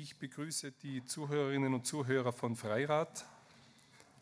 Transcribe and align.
Ich 0.00 0.16
begrüße 0.16 0.70
die 0.84 1.04
Zuhörerinnen 1.04 1.74
und 1.74 1.84
Zuhörer 1.84 2.32
von 2.32 2.54
Freirad 2.54 3.24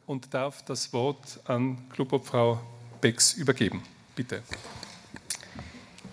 und 0.07 0.33
darf 0.33 0.63
das 0.63 0.91
Wort 0.95 1.39
an 1.45 1.91
Clubobfrau 1.91 2.59
Becks 3.03 3.35
übergeben. 3.35 3.83
Bitte. 4.15 4.43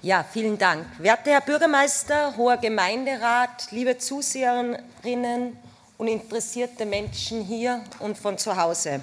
Ja, 0.01 0.21
vielen 0.21 0.57
Dank. 0.57 0.85
Werter 0.99 1.31
Herr 1.31 1.39
Bürgermeister, 1.39 2.35
hoher 2.35 2.57
Gemeinderat, 2.57 3.71
liebe 3.71 3.97
Zuseherinnen 3.97 5.57
und 5.97 6.07
interessierte 6.09 6.85
Menschen 6.85 7.41
hier 7.41 7.85
und 7.99 8.17
von 8.17 8.37
zu 8.37 8.57
Hause. 8.57 8.99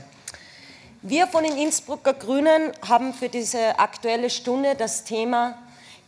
Wir 1.00 1.26
von 1.26 1.42
den 1.42 1.56
Innsbrucker 1.56 2.12
Grünen 2.12 2.72
haben 2.86 3.14
für 3.14 3.30
diese 3.30 3.78
aktuelle 3.78 4.28
Stunde 4.28 4.74
das 4.74 5.04
Thema 5.04 5.56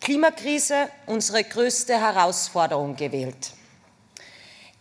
Klimakrise, 0.03 0.91
unsere 1.07 1.43
größte 1.43 1.98
Herausforderung 1.98 2.96
gewählt. 2.96 3.55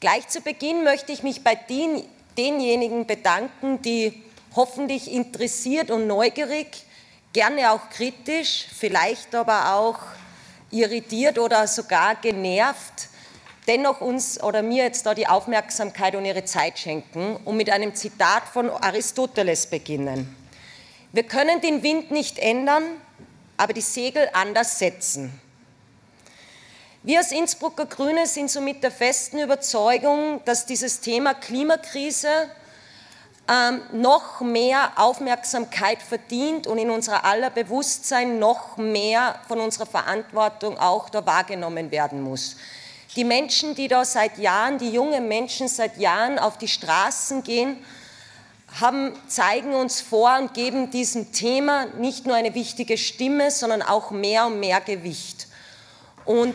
Gleich 0.01 0.27
zu 0.29 0.41
Beginn 0.41 0.83
möchte 0.83 1.11
ich 1.11 1.21
mich 1.21 1.43
bei 1.43 1.53
den, 1.53 2.03
denjenigen 2.35 3.05
bedanken, 3.05 3.83
die 3.83 4.23
hoffentlich 4.55 5.11
interessiert 5.11 5.91
und 5.91 6.07
neugierig 6.07 6.85
gerne 7.33 7.71
auch 7.71 7.87
kritisch, 7.91 8.65
vielleicht 8.75 9.35
aber 9.35 9.75
auch 9.75 9.99
irritiert 10.71 11.37
oder 11.37 11.67
sogar 11.67 12.15
genervt, 12.15 13.09
dennoch 13.67 14.01
uns 14.01 14.41
oder 14.41 14.63
mir 14.63 14.85
jetzt 14.85 15.05
da 15.05 15.13
die 15.13 15.27
Aufmerksamkeit 15.27 16.15
und 16.15 16.25
ihre 16.25 16.45
Zeit 16.45 16.79
schenken 16.79 17.35
und 17.45 17.55
mit 17.55 17.69
einem 17.69 17.93
Zitat 17.93 18.45
von 18.51 18.71
Aristoteles 18.71 19.67
beginnen. 19.67 20.35
Wir 21.11 21.23
können 21.23 21.61
den 21.61 21.83
Wind 21.83 22.09
nicht 22.09 22.39
ändern, 22.39 22.83
aber 23.55 23.73
die 23.73 23.81
Segel 23.81 24.27
anders 24.33 24.79
setzen. 24.79 25.39
Wir 27.03 27.17
als 27.17 27.31
Innsbrucker 27.31 27.87
Grüne 27.87 28.27
sind 28.27 28.51
somit 28.51 28.83
der 28.83 28.91
festen 28.91 29.39
Überzeugung, 29.39 30.39
dass 30.45 30.67
dieses 30.67 30.99
Thema 30.99 31.33
Klimakrise 31.33 32.27
ähm, 33.49 33.81
noch 33.91 34.41
mehr 34.41 34.91
Aufmerksamkeit 34.97 35.99
verdient 35.99 36.67
und 36.67 36.77
in 36.77 36.91
unserer 36.91 37.25
aller 37.25 37.49
Bewusstsein 37.49 38.37
noch 38.37 38.77
mehr 38.77 39.39
von 39.47 39.59
unserer 39.61 39.87
Verantwortung 39.87 40.77
auch 40.77 41.09
da 41.09 41.25
wahrgenommen 41.25 41.89
werden 41.89 42.21
muss. 42.21 42.57
Die 43.15 43.23
Menschen, 43.23 43.73
die 43.73 43.87
da 43.87 44.05
seit 44.05 44.37
Jahren, 44.37 44.77
die 44.77 44.91
jungen 44.91 45.27
Menschen 45.27 45.67
seit 45.67 45.97
Jahren 45.97 46.37
auf 46.37 46.59
die 46.59 46.67
Straßen 46.67 47.41
gehen, 47.41 47.83
haben, 48.79 49.13
zeigen 49.27 49.73
uns 49.73 50.01
vor 50.01 50.37
und 50.39 50.53
geben 50.53 50.91
diesem 50.91 51.31
Thema 51.31 51.87
nicht 51.97 52.27
nur 52.27 52.35
eine 52.35 52.53
wichtige 52.53 52.99
Stimme, 52.99 53.49
sondern 53.49 53.81
auch 53.81 54.11
mehr 54.11 54.45
und 54.45 54.59
mehr 54.59 54.81
Gewicht. 54.81 55.47
Und 56.25 56.53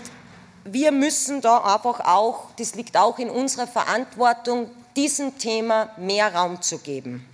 wir 0.72 0.92
müssen 0.92 1.40
da 1.40 1.58
einfach 1.58 2.00
auch, 2.00 2.50
das 2.58 2.74
liegt 2.74 2.96
auch 2.96 3.18
in 3.18 3.30
unserer 3.30 3.66
Verantwortung, 3.66 4.70
diesem 4.96 5.38
Thema 5.38 5.90
mehr 5.96 6.34
Raum 6.34 6.60
zu 6.62 6.78
geben. 6.78 7.28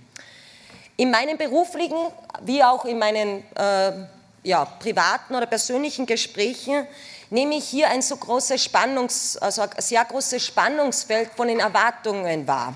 In 0.97 1.11
meinen 1.11 1.37
beruflichen 1.37 1.97
wie 2.41 2.63
auch 2.63 2.85
in 2.85 2.99
meinen 2.99 3.43
äh, 3.55 3.91
ja, 4.43 4.65
privaten 4.65 5.35
oder 5.35 5.45
persönlichen 5.45 6.05
Gesprächen 6.05 6.85
nehme 7.29 7.55
ich 7.55 7.65
hier 7.65 7.89
ein 7.89 8.01
so 8.01 8.15
großes 8.15 8.63
Spannungs, 8.63 9.37
also 9.37 9.63
ein 9.63 9.69
sehr 9.77 10.03
großes 10.05 10.45
Spannungsfeld 10.45 11.31
von 11.35 11.47
den 11.47 11.59
Erwartungen 11.59 12.47
wahr. 12.47 12.75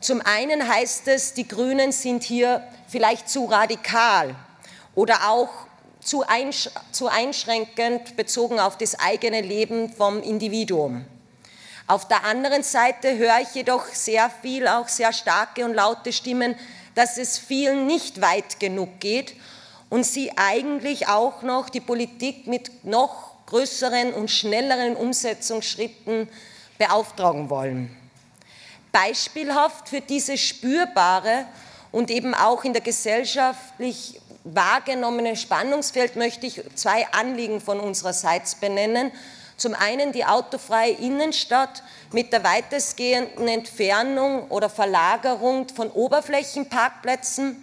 Zum 0.00 0.20
einen 0.22 0.66
heißt 0.66 1.08
es, 1.08 1.34
die 1.34 1.48
Grünen 1.48 1.92
sind 1.92 2.22
hier 2.22 2.62
vielleicht 2.88 3.28
zu 3.28 3.46
radikal 3.46 4.34
oder 4.94 5.28
auch 5.28 5.48
zu, 6.04 6.22
einsch 6.26 6.70
zu 6.92 7.08
einschränkend 7.08 8.16
bezogen 8.16 8.60
auf 8.60 8.78
das 8.78 8.98
eigene 8.98 9.40
Leben 9.40 9.92
vom 9.92 10.22
Individuum. 10.22 11.04
Auf 11.86 12.08
der 12.08 12.24
anderen 12.24 12.62
Seite 12.62 13.18
höre 13.18 13.40
ich 13.42 13.54
jedoch 13.54 13.86
sehr 13.86 14.30
viel, 14.42 14.68
auch 14.68 14.88
sehr 14.88 15.12
starke 15.12 15.64
und 15.64 15.74
laute 15.74 16.12
Stimmen, 16.12 16.54
dass 16.94 17.18
es 17.18 17.38
vielen 17.38 17.86
nicht 17.86 18.20
weit 18.20 18.58
genug 18.58 19.00
geht 19.00 19.34
und 19.90 20.04
sie 20.04 20.32
eigentlich 20.36 21.08
auch 21.08 21.42
noch 21.42 21.68
die 21.68 21.80
Politik 21.80 22.46
mit 22.46 22.84
noch 22.84 23.34
größeren 23.46 24.14
und 24.14 24.30
schnelleren 24.30 24.96
Umsetzungsschritten 24.96 26.28
beauftragen 26.78 27.50
wollen. 27.50 27.94
Beispielhaft 28.92 29.88
für 29.88 30.00
dieses 30.00 30.40
spürbare 30.40 31.46
und 31.92 32.10
eben 32.10 32.34
auch 32.34 32.64
in 32.64 32.72
der 32.72 32.82
gesellschaftlich 32.82 34.20
wahrgenommene 34.44 35.36
Spannungsfeld 35.36 36.16
möchte 36.16 36.46
ich 36.46 36.62
zwei 36.74 37.06
Anliegen 37.12 37.60
von 37.60 37.80
unsererseits 37.80 38.54
benennen 38.54 39.10
zum 39.56 39.74
einen 39.74 40.12
die 40.12 40.24
autofreie 40.24 40.92
Innenstadt 40.92 41.82
mit 42.12 42.32
der 42.32 42.42
weitestgehenden 42.44 43.48
Entfernung 43.48 44.48
oder 44.48 44.68
Verlagerung 44.68 45.68
von 45.68 45.90
Oberflächenparkplätzen, 45.90 47.62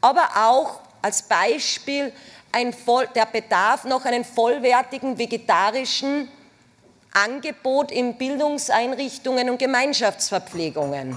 aber 0.00 0.28
auch 0.36 0.80
als 1.02 1.22
Beispiel 1.22 2.12
Voll, 2.84 3.06
der 3.14 3.26
Bedarf 3.26 3.84
nach 3.84 4.04
einem 4.04 4.24
vollwertigen 4.24 5.16
vegetarischen 5.16 6.28
Angebot 7.12 7.92
in 7.92 8.16
Bildungseinrichtungen 8.16 9.50
und 9.50 9.58
Gemeinschaftsverpflegungen. 9.58 11.16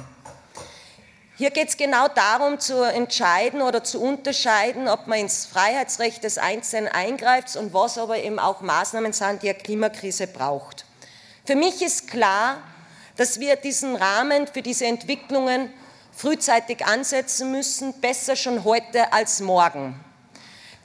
Hier 1.42 1.50
geht 1.50 1.70
es 1.70 1.78
genau 1.78 2.08
darum 2.08 2.60
zu 2.60 2.84
entscheiden 2.84 3.64
oder 3.64 3.84
zu 3.84 4.00
unterscheiden, 4.00 4.88
ob 4.88 5.08
man 5.08 5.18
ins 5.18 5.48
Freiheitsrecht 5.48 6.24
des 6.24 6.38
Einzelnen 6.38 6.88
eingreift 6.88 7.56
und 7.56 7.74
was 7.74 7.98
aber 7.98 8.20
eben 8.20 8.38
auch 8.38 8.62
Maßnahmen 8.62 9.12
sind, 9.12 9.42
die 9.42 9.50
eine 9.50 9.58
Klimakrise 9.58 10.28
braucht. 10.28 10.86
Für 11.44 11.56
mich 11.56 11.82
ist 11.82 12.08
klar, 12.08 12.58
dass 13.18 13.40
wir 13.40 13.56
diesen 13.56 13.96
Rahmen 13.96 14.46
für 14.46 14.62
diese 14.62 14.86
Entwicklungen 14.86 15.74
frühzeitig 16.16 16.86
ansetzen 16.86 17.50
müssen, 17.50 18.00
besser 18.00 18.36
schon 18.36 18.64
heute 18.64 19.12
als 19.12 19.40
morgen. 19.40 20.00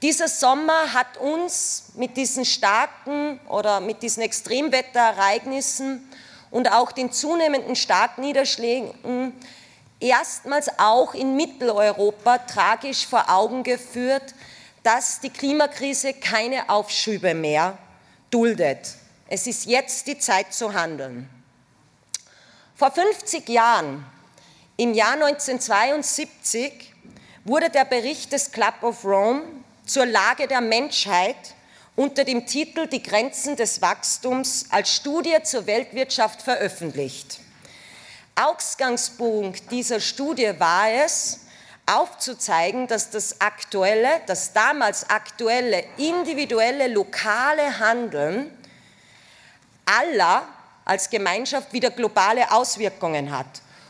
Dieser 0.01 0.27
Sommer 0.27 0.95
hat 0.95 1.19
uns 1.19 1.91
mit 1.97 2.17
diesen 2.17 2.47
starken 2.47 3.39
oder 3.51 3.81
mit 3.81 4.03
diesen 4.03 4.23
Extremwetterereignissen 4.23 6.11
und 6.51 6.73
auch 6.73 6.93
den 6.93 7.13
zunehmenden 7.13 7.77
Starkniederschlägen 7.77 9.35
erstmals 10.01 10.69
auch 10.79 11.15
in 11.15 11.37
Mitteleuropa 11.37 12.39
tragisch 12.39 13.07
vor 13.07 13.31
Augen 13.31 13.63
geführt, 13.63 14.35
dass 14.83 15.21
die 15.21 15.31
Klimakrise 15.31 16.15
keine 16.15 16.69
Aufschübe 16.69 17.35
mehr 17.35 17.79
duldet. 18.31 18.95
Es 19.29 19.47
ist 19.47 19.67
jetzt 19.67 20.07
die 20.07 20.19
Zeit 20.19 20.53
zu 20.53 20.73
handeln. 20.73 21.29
Vor 22.77 22.93
50 22.93 23.49
Jahren, 23.49 24.05
im 24.77 24.93
Jahr 24.93 25.15
1972, 25.15 26.93
wurde 27.45 27.71
der 27.71 27.85
Bericht 27.85 28.33
des 28.33 28.53
Club 28.53 28.83
of 28.83 29.05
Rome 29.05 29.43
zur 29.87 30.07
Lage 30.07 30.47
der 30.47 30.61
Menschheit 30.61 31.37
unter 31.97 32.25
dem 32.25 32.47
Titel 32.47 32.87
Die 32.87 33.03
Grenzen 33.03 33.57
des 33.57 33.81
Wachstums 33.81 34.67
als 34.71 34.95
Studie 34.95 35.37
zur 35.43 35.67
Weltwirtschaft 35.67 36.43
veröffentlicht. 36.43 37.41
Ausgangspunkt 38.37 39.71
dieser 39.71 39.99
Studie 40.01 40.53
war 40.59 40.91
es, 40.91 41.41
aufzuzeigen, 41.87 42.87
dass 42.89 43.11
das 43.11 43.41
aktuelle, 43.41 44.09
das 44.27 44.53
damals 44.53 45.09
aktuelle, 45.09 45.85
individuelle, 45.97 46.89
lokale 46.89 47.79
Handeln 47.79 48.51
aller 49.87 50.43
als 50.85 51.09
Gemeinschaft 51.09 51.73
wieder 51.73 51.91
globale 51.91 52.51
Auswirkungen 52.51 53.37
hat 53.37 53.47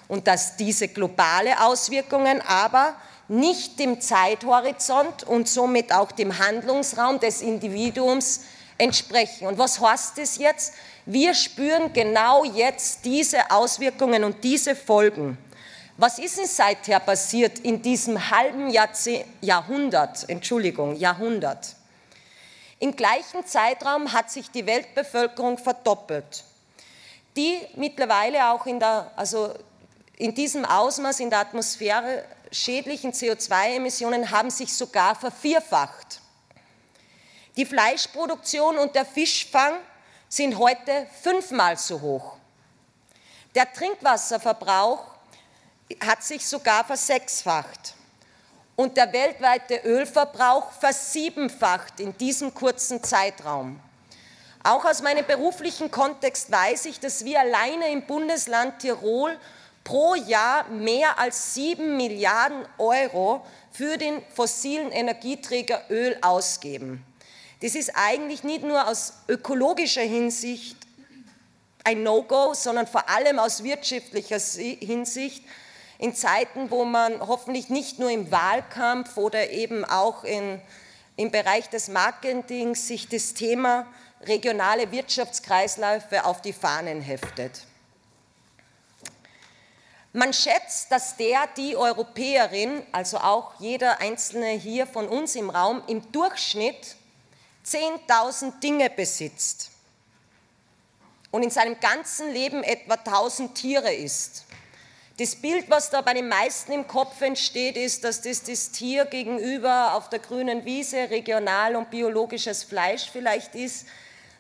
und 0.09 0.27
dass 0.27 0.57
diese 0.57 0.89
globale 0.89 1.61
Auswirkungen 1.63 2.43
aber 2.43 2.95
nicht 3.29 3.79
dem 3.79 4.01
Zeithorizont 4.01 5.25
und 5.25 5.49
somit 5.49 5.93
auch 5.93 6.13
dem 6.13 6.39
Handlungsraum 6.39 7.19
des 7.19 7.41
Individuums 7.41 8.43
entsprechen. 8.79 9.49
Und 9.49 9.59
was 9.59 9.81
heißt 9.81 10.19
das 10.19 10.39
jetzt? 10.39 10.75
Wir 11.09 11.35
spüren 11.35 11.93
genau 11.93 12.43
jetzt 12.43 13.05
diese 13.05 13.53
Auswirkungen 13.53 14.25
und 14.25 14.43
diese 14.43 14.75
Folgen. 14.75 15.39
Was 15.97 16.19
ist 16.19 16.37
denn 16.37 16.47
seither 16.47 16.99
passiert 16.99 17.61
in 17.61 17.81
diesem 17.81 18.31
halben 18.31 18.71
Jahrzeh 18.71 19.25
Jahrhundert? 19.41 20.29
Entschuldigung, 20.29 20.97
Jahrhundert. 20.97 21.77
Im 22.81 22.97
gleichen 22.97 23.47
Zeitraum 23.47 24.13
hat 24.13 24.33
sich 24.33 24.51
die 24.51 24.67
Weltbevölkerung 24.67 25.59
verdoppelt, 25.59 26.43
die 27.37 27.57
mittlerweile 27.77 28.51
auch 28.51 28.67
in, 28.67 28.81
der, 28.81 29.13
also 29.15 29.55
in 30.17 30.35
diesem 30.35 30.65
Ausmaß 30.65 31.21
in 31.21 31.31
der 31.31 31.39
Atmosphäre 31.39 32.25
schädlichen 32.51 33.13
CO2-Emissionen 33.13 34.33
haben 34.33 34.51
sich 34.51 34.75
sogar 34.75 35.15
vervierfacht. 35.15 36.21
Die 37.57 37.65
Fleischproduktion 37.65 38.77
und 38.77 38.97
der 38.97 39.07
Fischfang 39.07 39.75
sind 40.29 40.59
heute 40.59 41.07
fünfmal 41.23 41.77
so 41.77 42.01
hoch. 42.01 42.37
Der 43.55 43.73
Trinkwasserverbrauch 43.73 45.05
hat 46.05 46.23
sich 46.23 46.47
sogar 46.47 46.85
versechsfacht 46.85 47.95
und 48.75 48.97
der 48.97 49.13
weltweite 49.13 49.77
Ölverbrauch 49.85 50.73
versiebenfacht 50.73 52.01
in 52.01 52.17
diesem 52.19 52.53
kurzen 52.53 53.03
Zeitraum. 53.03 53.81
Auch 54.63 54.85
aus 54.85 55.01
meinem 55.01 55.25
beruflichen 55.25 55.91
Kontext 55.91 56.51
weiß 56.51 56.87
ich, 56.87 56.99
dass 56.99 57.25
wir 57.25 57.41
alleine 57.41 57.91
im 57.93 58.05
Bundesland 58.05 58.81
Tirol 58.81 59.39
pro 59.85 60.17
Jahr 60.17 60.69
mehr 60.69 61.21
als 61.21 61.55
sieben 61.55 61.97
Milliarden 61.97 62.67
Euro 62.77 63.47
für 63.71 63.97
den 63.97 64.21
fossilen 64.35 64.91
Energieträger 64.91 65.85
Öl 65.89 66.19
ausgeben. 66.21 67.06
Das 67.61 67.75
ist 67.75 67.93
eigentlich 67.95 68.45
nicht 68.45 68.65
nur 68.65 68.87
aus 68.87 69.15
ökologischer 69.29 70.03
Hinsicht 70.03 70.77
ein 71.85 72.03
No-Go, 72.03 72.53
sondern 72.53 72.87
vor 72.87 73.09
allem 73.09 73.39
aus 73.39 73.63
wirtschaftlicher 73.63 74.39
Hinsicht 74.41 75.45
in 75.99 76.15
Zeiten, 76.15 76.71
wo 76.71 76.85
man 76.85 77.27
hoffentlich 77.27 77.71
nicht 77.71 77.99
nur 77.99 78.11
im 78.11 78.31
Wahlkampf 78.31 79.17
oder 79.17 79.51
eben 79.51 79.85
auch 79.85 80.25
in, 80.25 80.61
im 81.17 81.31
Bereich 81.31 81.71
des 81.71 81.89
Marketings 81.89 82.89
sich 82.89 83.09
das 83.09 83.35
Thema 83.35 83.87
regionale 84.23 84.91
Wirtschaftskreisläufe 84.93 86.25
auf 86.25 86.43
die 86.43 86.53
Fahnen 86.53 87.01
heftet. 87.01 87.63
Man 90.13 90.33
schätzt, 90.33 90.91
dass 90.91 91.17
der, 91.17 91.47
die 91.57 91.77
Europäerin, 91.77 92.83
also 92.93 93.19
auch 93.19 93.53
jeder 93.61 94.01
einzelne 94.01 94.49
hier 94.49 94.87
von 94.87 95.09
uns 95.09 95.37
im 95.37 95.51
Raum, 95.51 95.83
im 95.87 96.11
Durchschnitt 96.11 96.97
10.000 97.67 98.61
Dinge 98.61 98.91
besitzt 98.91 99.71
und 101.31 101.43
in 101.43 101.51
seinem 101.51 101.79
ganzen 101.81 102.33
Leben 102.33 102.63
etwa 102.63 102.95
1000 102.95 103.55
Tiere 103.55 103.93
isst. 103.93 104.45
Das 105.19 105.35
Bild, 105.35 105.71
was 105.71 105.89
da 105.91 106.03
bei 106.03 106.13
den 106.13 106.29
meisten 106.29 106.73
im 106.73 106.87
Kopf 106.87 107.23
entsteht, 107.23 107.77
ist, 107.77 108.05
dass 108.05 108.21
das 108.21 108.43
das 108.43 108.71
Tier 108.71 109.07
gegenüber 109.07 109.95
auf 109.95 110.11
der 110.11 110.19
grünen 110.19 110.65
Wiese 110.67 111.09
regional 111.11 111.75
und 111.75 111.91
biologisches 111.91 112.65
Fleisch 112.65 113.11
vielleicht 113.11 113.55
ist. 113.55 113.87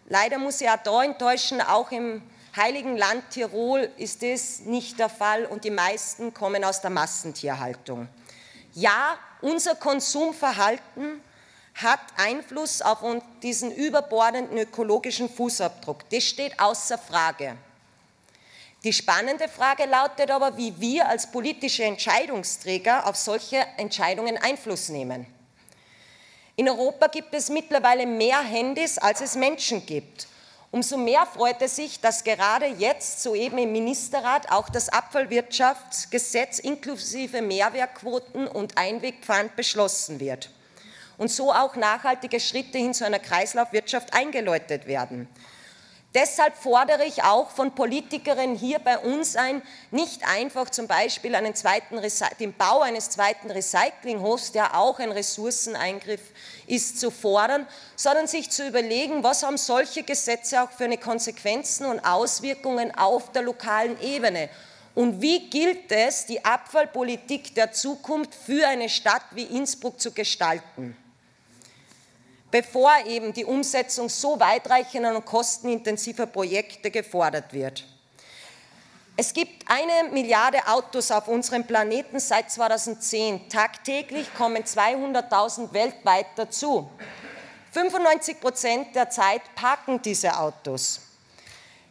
Leider 0.09 0.39
muss 0.39 0.61
ich 0.61 0.69
auch 0.69 0.83
da 0.85 1.03
enttäuschen, 1.03 1.63
auch 1.63 1.91
im 1.91 2.23
heiligen 2.55 2.97
Land 2.97 3.31
Tirol 3.31 3.91
ist 3.97 4.23
das 4.23 4.61
nicht 4.61 4.99
der 4.99 5.09
Fall 5.09 5.47
und 5.47 5.65
die 5.65 5.71
meisten 5.71 6.33
kommen 6.35 6.63
aus 6.63 6.81
der 6.81 6.91
Massentierhaltung. 6.91 8.09
Ja, 8.75 9.19
unser 9.41 9.75
Konsumverhalten 9.75 11.23
hat 11.77 12.01
Einfluss 12.17 12.81
auf 12.81 12.99
diesen 13.43 13.71
überbordenden 13.71 14.57
ökologischen 14.59 15.29
Fußabdruck. 15.29 16.09
Das 16.11 16.25
steht 16.25 16.59
außer 16.59 16.97
Frage. 16.97 17.57
Die 18.83 18.93
spannende 18.93 19.49
Frage 19.49 19.85
lautet 19.85 20.31
aber, 20.31 20.57
wie 20.57 20.81
wir 20.81 21.09
als 21.09 21.31
politische 21.31 21.85
Entscheidungsträger 21.85 23.07
auf 23.07 23.17
solche 23.17 23.59
Entscheidungen 23.77 24.39
Einfluss 24.39 24.89
nehmen. 24.89 25.27
In 26.57 26.69
Europa 26.69 27.09
gibt 27.09 27.35
es 27.35 27.51
mittlerweile 27.51 28.07
mehr 28.07 28.41
Handys, 28.41 28.97
als 28.97 29.21
es 29.21 29.35
Menschen 29.35 29.85
gibt. 29.85 30.29
Umso 30.71 30.97
mehr 30.97 31.27
freut 31.27 31.61
es 31.61 31.77
sich, 31.77 32.01
dass 32.01 32.25
gerade 32.25 32.67
jetzt 32.67 33.23
soeben 33.23 33.59
im 33.59 33.73
Ministerrat 33.73 34.51
auch 34.51 34.71
das 34.71 34.89
Abfallwirtschaftsgesetz 34.89 36.59
inklusive 36.59 37.43
Mehrwertquoten 37.43 38.49
und 38.49 38.79
Einwegpfand 38.79 39.57
beschlossen 39.57 40.21
wird 40.21 40.51
und 41.19 41.31
so 41.31 41.53
auch 41.53 41.77
nachhaltige 41.77 42.41
Schritte 42.41 42.79
hin 42.79 42.95
zu 42.95 43.05
einer 43.05 43.19
Kreislaufwirtschaft 43.19 44.15
eingeläutet 44.15 44.87
werden. 44.87 45.29
Deshalb 46.17 46.57
fordere 46.57 47.05
ich 47.05 47.25
auch 47.25 47.51
von 47.51 47.75
Politikerinnen 47.75 48.57
hier 48.57 48.79
bei 48.79 48.97
uns 48.97 49.37
ein, 49.37 49.61
nicht 49.91 50.27
einfach 50.27 50.71
zum 50.71 50.87
Beispiel 50.87 51.37
den 52.41 52.55
Bau 52.55 52.81
eines 52.81 53.11
zweiten 53.11 53.51
Recyclinghofs, 53.51 54.53
der 54.53 54.79
auch 54.79 54.99
ein 54.99 55.13
Ressourceneingriff 55.13 56.23
ist, 56.67 57.01
zu 57.01 57.11
fordern, 57.11 57.67
sondern 57.97 58.29
sich 58.29 58.49
zu 58.49 58.67
überlegen, 58.67 59.25
was 59.25 59.43
haben 59.43 59.59
solche 59.59 60.05
Gesetze 60.05 60.63
auch 60.63 60.71
für 60.71 60.85
eine 60.85 60.97
Konsequenzen 60.97 61.85
und 61.85 62.01
Auswirkungen 62.01 62.95
auf 62.97 63.31
der 63.33 63.43
lokalen 63.43 64.01
Ebene. 64.01 64.49
Und 64.95 65.21
wie 65.21 65.51
gilt 65.51 65.93
es, 65.93 66.25
die 66.25 66.43
Abfallpolitik 66.43 67.55
der 67.55 67.73
Zukunft 67.73 68.35
für 68.35 68.67
eine 68.67 68.89
Stadt 68.89 69.25
wie 69.33 69.45
Innsbruck 69.45 70.01
zu 70.01 70.13
gestalten? 70.13 70.97
Bevor 72.57 72.91
eben 73.05 73.35
die 73.35 73.45
Umsetzung 73.45 74.09
so 74.09 74.41
weitreichender 74.41 75.15
und 75.15 75.27
kostenintensiver 75.27 76.25
Projekte 76.25 76.91
gefordert 76.91 77.53
wird. 77.53 77.85
Es 79.15 79.35
gibt 79.35 79.71
eine 79.71 80.09
Milliarde 80.11 80.67
Autos 80.67 81.11
auf 81.11 81.29
unserem 81.29 81.67
Planeten 81.67 82.19
seit 82.19 82.51
2010. 82.51 83.51
Tagtäglich 83.51 84.33
kommen 84.33 84.63
200.000 84.63 85.75
weltweit 85.75 86.29
dazu. 86.37 86.89
95 87.73 88.41
Prozent 88.41 88.97
der 88.97 89.11
Zeit 89.11 89.43
parken 89.55 90.01
diese 90.01 90.39
Autos. 90.39 91.03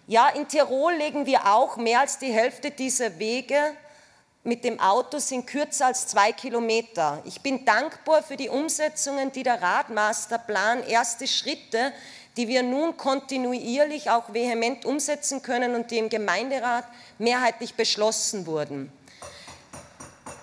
Ja, 0.07 0.29
in 0.29 0.47
Tirol 0.47 0.95
legen 0.95 1.27
wir 1.27 1.45
auch 1.45 1.77
mehr 1.77 1.99
als 1.99 2.17
die 2.17 2.33
Hälfte 2.33 2.71
dieser 2.71 3.19
Wege 3.19 3.75
mit 4.45 4.63
dem 4.63 4.79
Auto 4.79 5.17
sind 5.17 5.47
kürzer 5.47 5.87
als 5.87 6.07
zwei 6.07 6.31
Kilometer. 6.31 7.21
Ich 7.25 7.41
bin 7.41 7.65
dankbar 7.65 8.21
für 8.21 8.37
die 8.37 8.47
Umsetzungen, 8.47 9.31
die 9.31 9.41
der 9.41 9.59
Radmasterplan, 9.59 10.83
erste 10.83 11.27
Schritte, 11.27 11.91
die 12.37 12.47
wir 12.47 12.61
nun 12.61 12.95
kontinuierlich 12.95 14.11
auch 14.11 14.33
vehement 14.33 14.85
umsetzen 14.85 15.41
können 15.41 15.73
und 15.73 15.89
die 15.89 15.97
im 15.97 16.09
Gemeinderat 16.09 16.85
mehrheitlich 17.17 17.73
beschlossen 17.73 18.45
wurden. 18.45 18.91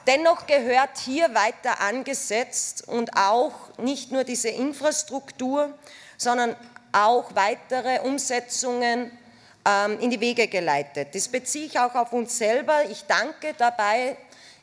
Dennoch 0.08 0.48
gehört 0.48 0.98
hier 0.98 1.32
weiter 1.32 1.80
angesetzt 1.80 2.88
und 2.88 3.16
auch 3.16 3.54
nicht 3.78 4.10
nur 4.10 4.24
diese 4.24 4.48
Infrastruktur, 4.48 5.72
sondern 6.16 6.56
auch 6.90 7.36
weitere 7.36 8.00
Umsetzungen 8.00 9.16
in 10.00 10.10
die 10.10 10.20
Wege 10.20 10.48
geleitet. 10.48 11.14
Das 11.14 11.28
beziehe 11.28 11.66
ich 11.66 11.78
auch 11.78 11.94
auf 11.94 12.12
uns 12.12 12.36
selber. 12.36 12.84
Ich 12.90 13.04
danke 13.04 13.54
dabei. 13.56 14.16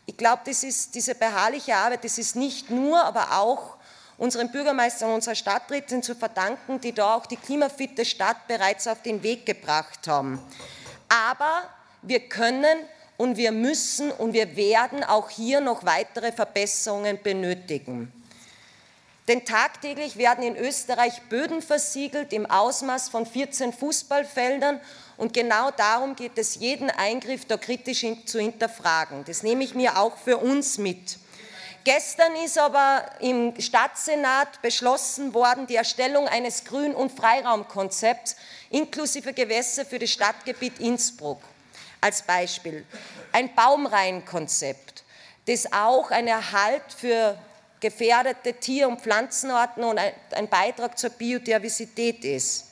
Ich 0.06 0.18
glaube, 0.18 0.42
das 0.46 0.64
ist 0.64 0.96
diese 0.96 1.16
beharrliche 1.16 1.76
Arbeit, 1.76 2.04
das 2.04 2.18
ist 2.18 2.36
nicht 2.36 2.70
nur, 2.70 3.02
aber 3.04 3.38
auch 3.38 3.78
unseren 4.18 4.52
Bürgermeistern 4.52 5.10
und 5.10 5.16
unserer 5.16 5.36
Stadträtin 5.36 6.04
zu 6.04 6.16
verdanken, 6.16 6.82
die 6.82 6.94
da 6.94 7.16
auch 7.16 7.26
die 7.28 7.38
klimafitte 7.38 8.04
Stadt 8.04 8.48
bereits 8.48 8.88
auf 8.88 9.02
den 9.04 9.24
Weg 9.24 9.46
gebracht 9.46 10.08
haben. 10.08 10.40
Aber 11.08 11.64
wir 12.02 12.28
können 12.28 12.80
und 13.18 13.38
wir 13.38 13.52
müssen 13.52 14.12
und 14.12 14.34
wir 14.34 14.56
werden 14.56 15.04
auch 15.04 15.30
hier 15.30 15.62
noch 15.62 15.86
weitere 15.86 16.32
Verbesserungen 16.32 17.22
benötigen. 17.22 18.12
Denn 19.30 19.46
tagtäglich 19.46 20.18
werden 20.18 20.44
in 20.44 20.58
Österreich 20.58 21.22
Böden 21.30 21.62
versiegelt 21.62 22.34
im 22.34 22.48
Ausmaß 22.48 23.10
von 23.10 23.28
14 23.28 23.74
Fußballfeldern. 23.74 24.82
Und 25.18 25.34
genau 25.34 25.70
darum 25.70 26.16
geht 26.16 26.36
es, 26.40 26.56
jeden 26.56 26.90
Eingriff 26.90 27.46
da 27.46 27.58
kritisch 27.58 28.04
zu 28.26 28.40
hinterfragen. 28.40 29.24
Das 29.26 29.44
nehme 29.44 29.64
ich 29.64 29.76
mir 29.76 30.00
auch 30.00 30.18
für 30.18 30.38
uns 30.38 30.80
mit. 30.80 31.20
Gestern 31.84 32.36
ist 32.44 32.58
aber 32.58 33.06
im 33.20 33.54
Stadtsenat 33.62 34.64
beschlossen 34.64 35.36
worden, 35.36 35.68
die 35.68 35.76
Erstellung 35.76 36.28
eines 36.28 36.66
Grün- 36.66 36.96
und 36.96 37.12
Freiraumkonzepts 37.12 38.36
inklusive 38.72 39.34
Gewässer 39.34 39.86
für 39.86 40.00
das 40.00 40.10
Stadtgebiet 40.10 40.80
Innsbruck 40.80 41.42
als 42.02 42.24
Beispiel. 42.24 42.84
Ein 43.32 43.54
Baumreihenkonzept, 43.54 45.04
das 45.46 45.72
auch 45.72 46.10
ein 46.10 46.28
Erhalt 46.28 46.82
für 46.98 47.38
gefährdete 47.80 48.54
Tier- 48.54 48.88
und 48.88 49.02
Pflanzenarten 49.02 49.84
und 49.84 49.98
ein 49.98 50.48
Beitrag 50.50 50.98
zur 50.98 51.12
Biodiversität 51.12 52.24
ist. 52.26 52.66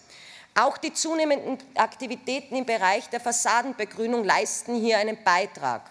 Auch 0.56 0.78
die 0.78 0.94
zunehmenden 0.94 1.58
Aktivitäten 1.76 2.56
im 2.56 2.66
Bereich 2.66 3.10
der 3.10 3.20
Fassadenbegrünung 3.20 4.24
leisten 4.24 4.76
hier 4.76 4.98
einen 4.98 5.24
Beitrag. 5.24 5.84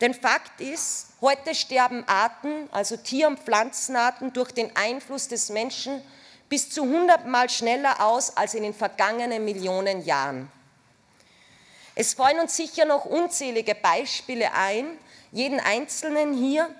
Denn 0.00 0.14
Fakt 0.14 0.60
ist, 0.60 1.08
heute 1.20 1.54
sterben 1.54 2.02
Arten, 2.08 2.68
also 2.72 2.96
Tier- 2.96 3.28
und 3.28 3.38
Pflanzenarten, 3.38 4.32
durch 4.32 4.52
den 4.52 4.74
Einfluss 4.74 5.28
des 5.28 5.50
Menschen 5.50 6.02
bis 6.48 6.70
zu 6.70 6.84
100 6.84 7.26
Mal 7.26 7.48
schneller 7.48 8.04
aus 8.04 8.36
als 8.36 8.54
in 8.54 8.64
den 8.64 8.74
vergangenen 8.74 9.44
Millionen 9.44 10.04
Jahren. 10.04 10.50
Es 11.94 12.14
fallen 12.14 12.40
uns 12.40 12.56
sicher 12.56 12.86
noch 12.86 13.04
unzählige 13.04 13.74
Beispiele 13.74 14.52
ein, 14.52 14.98
jeden 15.30 15.60
einzelnen 15.60 16.32
hier, 16.32 16.74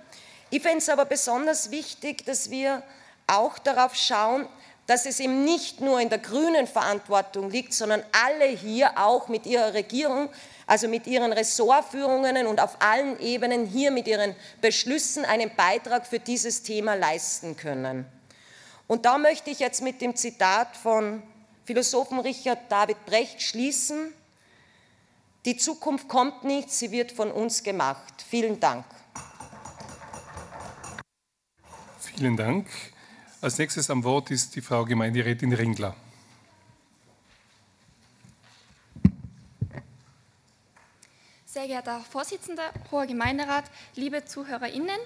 ich 0.55 0.63
fände 0.63 0.79
es 0.79 0.89
aber 0.89 1.05
besonders 1.05 1.73
wichtig, 1.73 2.25
dass 2.27 2.49
wir 2.49 2.85
auch 3.27 3.59
darauf 3.59 3.97
schauen, 3.97 4.49
dass 4.87 5.05
es 5.05 5.19
eben 5.19 5.45
nicht 5.45 5.81
nur 5.81 6.01
in 6.01 6.11
der 6.11 6.19
grünen 6.19 6.69
Verantwortung 6.69 7.51
liegt, 7.51 7.75
sondern 7.75 8.05
alle 8.25 8.45
hier 8.47 8.97
auch 8.97 9.27
mit 9.27 9.47
ihrer 9.47 9.75
Regierung, 9.75 10.29
also 10.69 10.87
mit 10.87 11.09
ihren 11.09 11.33
Ressortführungen 11.33 12.47
und 12.47 12.61
auf 12.61 12.77
allen 12.81 13.19
Ebenen 13.19 13.67
hier 13.67 13.91
mit 13.91 14.07
ihren 14.07 14.37
Beschlüssen 14.61 15.25
einen 15.25 15.53
Beitrag 15.57 16.07
für 16.07 16.21
dieses 16.21 16.63
Thema 16.63 16.95
leisten 16.95 17.57
können. 17.57 18.07
Und 18.87 19.07
da 19.07 19.19
möchte 19.19 19.51
ich 19.51 19.59
jetzt 19.59 19.83
mit 19.83 20.01
dem 20.01 20.15
Zitat 20.15 20.77
von 20.77 21.21
Philosophen 21.65 22.21
Richard 22.21 22.71
David 22.71 23.05
Brecht 23.07 23.43
schließen. 23.43 24.13
Die 25.47 25.57
Zukunft 25.57 26.07
kommt 26.07 26.45
nicht, 26.45 26.71
sie 26.71 26.93
wird 26.93 27.11
von 27.11 27.33
uns 27.33 27.65
gemacht. 27.65 28.25
Vielen 28.31 28.61
Dank. 28.61 28.85
Vielen 32.17 32.37
Dank. 32.37 32.69
Als 33.41 33.59
nächstes 33.59 33.91
am 33.91 34.05
Wort 34.05 34.31
ist 34.31 34.55
die 34.55 34.61
Frau 34.61 34.85
Gemeinderätin 34.85 35.53
Ringler. 35.53 35.97
Sehr 41.45 41.67
geehrter 41.67 41.99
Herr 41.99 42.05
Vorsitzender, 42.05 42.71
hoher 42.93 43.07
Gemeinderat, 43.07 43.65
liebe 43.97 44.25
ZuhörerInnen, 44.25 44.97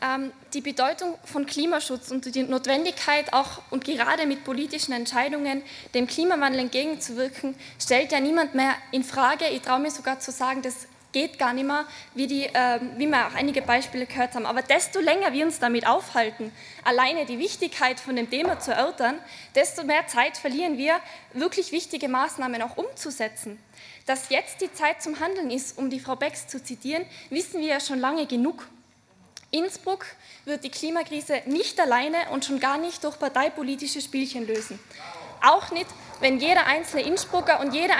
ähm, 0.00 0.30
die 0.52 0.60
Bedeutung 0.60 1.18
von 1.24 1.44
Klimaschutz 1.44 2.12
und 2.12 2.32
die 2.32 2.44
Notwendigkeit, 2.44 3.32
auch 3.32 3.60
und 3.70 3.84
gerade 3.84 4.24
mit 4.24 4.44
politischen 4.44 4.92
Entscheidungen 4.92 5.60
dem 5.92 6.06
Klimawandel 6.06 6.60
entgegenzuwirken, 6.60 7.56
stellt 7.80 8.12
ja 8.12 8.20
niemand 8.20 8.54
mehr 8.54 8.76
in 8.92 9.02
Frage. 9.02 9.48
Ich 9.48 9.62
traue 9.62 9.80
mir 9.80 9.90
sogar 9.90 10.20
zu 10.20 10.30
sagen, 10.30 10.62
das 10.62 10.86
geht 11.14 11.38
gar 11.38 11.54
nicht 11.54 11.66
mehr, 11.66 11.86
wie, 12.14 12.26
die, 12.26 12.44
äh, 12.44 12.80
wie 12.98 13.06
wir 13.06 13.26
auch 13.26 13.34
einige 13.34 13.62
Beispiele 13.62 14.04
gehört 14.04 14.34
haben. 14.34 14.44
Aber 14.44 14.60
desto 14.60 15.00
länger 15.00 15.32
wir 15.32 15.46
uns 15.46 15.58
damit 15.58 15.86
aufhalten, 15.86 16.52
alleine 16.82 17.24
die 17.24 17.38
Wichtigkeit 17.38 17.98
von 17.98 18.16
dem 18.16 18.28
Thema 18.28 18.60
zu 18.60 18.72
erörtern, 18.72 19.18
desto 19.54 19.84
mehr 19.84 20.06
Zeit 20.08 20.36
verlieren 20.36 20.76
wir, 20.76 21.00
wirklich 21.32 21.72
wichtige 21.72 22.08
Maßnahmen 22.08 22.60
auch 22.60 22.76
umzusetzen. 22.76 23.58
Dass 24.04 24.28
jetzt 24.28 24.60
die 24.60 24.70
Zeit 24.72 25.02
zum 25.02 25.20
Handeln 25.20 25.50
ist, 25.50 25.78
um 25.78 25.88
die 25.88 26.00
Frau 26.00 26.16
Becks 26.16 26.46
zu 26.48 26.62
zitieren, 26.62 27.06
wissen 27.30 27.60
wir 27.60 27.68
ja 27.68 27.80
schon 27.80 28.00
lange 28.00 28.26
genug. 28.26 28.66
Innsbruck 29.50 30.04
wird 30.44 30.64
die 30.64 30.70
Klimakrise 30.70 31.42
nicht 31.46 31.78
alleine 31.80 32.16
und 32.32 32.44
schon 32.44 32.58
gar 32.58 32.76
nicht 32.76 33.04
durch 33.04 33.18
parteipolitische 33.18 34.00
Spielchen 34.00 34.46
lösen. 34.46 34.80
Auch 35.44 35.70
nicht, 35.70 35.86
wenn 36.20 36.38
jeder 36.38 36.66
einzelne 36.66 37.02
Innsbrucker 37.02 37.60
und 37.60 37.74
jede 37.74 37.92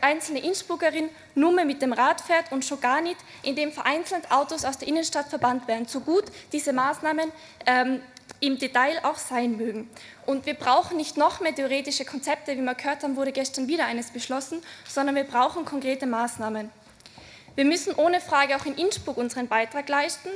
einzelne 0.00 0.40
Innsbruckerin 0.40 1.10
nur 1.34 1.52
mehr 1.52 1.64
mit 1.64 1.82
dem 1.82 1.92
Rad 1.92 2.20
fährt 2.20 2.52
und 2.52 2.64
schon 2.64 2.80
gar 2.80 3.00
nicht, 3.00 3.16
indem 3.42 3.72
vereinzelt 3.72 4.30
Autos 4.30 4.64
aus 4.64 4.78
der 4.78 4.86
Innenstadt 4.86 5.28
verbannt 5.28 5.66
werden, 5.66 5.86
so 5.86 6.00
gut 6.00 6.24
diese 6.52 6.72
Maßnahmen 6.72 7.32
ähm, 7.66 8.00
im 8.40 8.58
Detail 8.58 9.00
auch 9.02 9.18
sein 9.18 9.56
mögen. 9.56 9.90
Und 10.26 10.46
wir 10.46 10.54
brauchen 10.54 10.96
nicht 10.96 11.16
noch 11.16 11.40
mehr 11.40 11.54
theoretische 11.54 12.04
Konzepte, 12.04 12.56
wie 12.56 12.60
wir 12.60 12.74
gehört 12.74 13.02
haben, 13.02 13.16
wurde 13.16 13.32
gestern 13.32 13.66
wieder 13.66 13.86
eines 13.86 14.10
beschlossen, 14.10 14.62
sondern 14.86 15.16
wir 15.16 15.24
brauchen 15.24 15.64
konkrete 15.64 16.06
Maßnahmen. 16.06 16.70
Wir 17.56 17.64
müssen 17.64 17.94
ohne 17.94 18.20
Frage 18.20 18.56
auch 18.56 18.66
in 18.66 18.74
Innsbruck 18.74 19.16
unseren 19.16 19.48
Beitrag 19.48 19.88
leisten, 19.88 20.28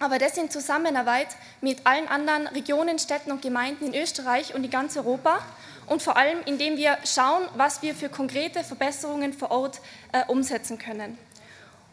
aber 0.00 0.18
das 0.18 0.36
in 0.36 0.50
Zusammenarbeit 0.50 1.28
mit 1.60 1.86
allen 1.86 2.08
anderen 2.08 2.46
Regionen, 2.48 2.98
Städten 2.98 3.30
und 3.32 3.42
Gemeinden 3.42 3.86
in 3.86 4.00
Österreich 4.00 4.54
und 4.54 4.64
in 4.64 4.70
ganz 4.70 4.96
Europa 4.96 5.38
und 5.86 6.02
vor 6.02 6.16
allem 6.16 6.38
indem 6.46 6.76
wir 6.76 6.98
schauen, 7.04 7.44
was 7.56 7.82
wir 7.82 7.94
für 7.94 8.08
konkrete 8.08 8.64
Verbesserungen 8.64 9.32
vor 9.32 9.50
Ort 9.50 9.80
äh, 10.12 10.24
umsetzen 10.26 10.78
können. 10.78 11.18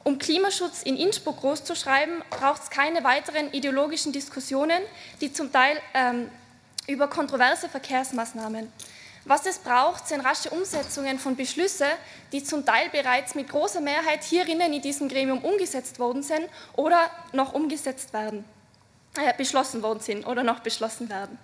Um 0.03 0.17
Klimaschutz 0.17 0.81
in 0.81 0.97
Innsbruck 0.97 1.41
groß 1.41 1.63
zu 1.63 1.75
schreiben, 1.75 2.23
braucht 2.31 2.63
es 2.63 2.69
keine 2.71 3.03
weiteren 3.03 3.51
ideologischen 3.51 4.11
Diskussionen, 4.11 4.81
die 5.21 5.31
zum 5.31 5.51
Teil 5.51 5.77
ähm, 5.93 6.29
über 6.87 7.07
kontroverse 7.07 7.69
Verkehrsmaßnahmen. 7.69 8.71
Was 9.25 9.45
es 9.45 9.59
braucht, 9.59 10.07
sind 10.07 10.21
rasche 10.21 10.49
Umsetzungen 10.49 11.19
von 11.19 11.35
Beschlüssen, 11.35 11.87
die 12.31 12.43
zum 12.43 12.65
Teil 12.65 12.89
bereits 12.89 13.35
mit 13.35 13.49
großer 13.49 13.79
Mehrheit 13.79 14.23
hierinnen 14.23 14.73
in 14.73 14.81
diesem 14.81 15.07
Gremium 15.07 15.43
umgesetzt 15.43 15.99
worden 15.99 16.23
sind 16.23 16.49
oder 16.73 17.09
noch 17.31 17.53
umgesetzt 17.53 18.13
werden, 18.13 18.43
äh, 19.15 19.33
beschlossen 19.37 19.83
worden 19.83 19.99
sind 19.99 20.25
oder 20.25 20.43
noch 20.43 20.59
beschlossen 20.59 21.09
werden 21.09 21.37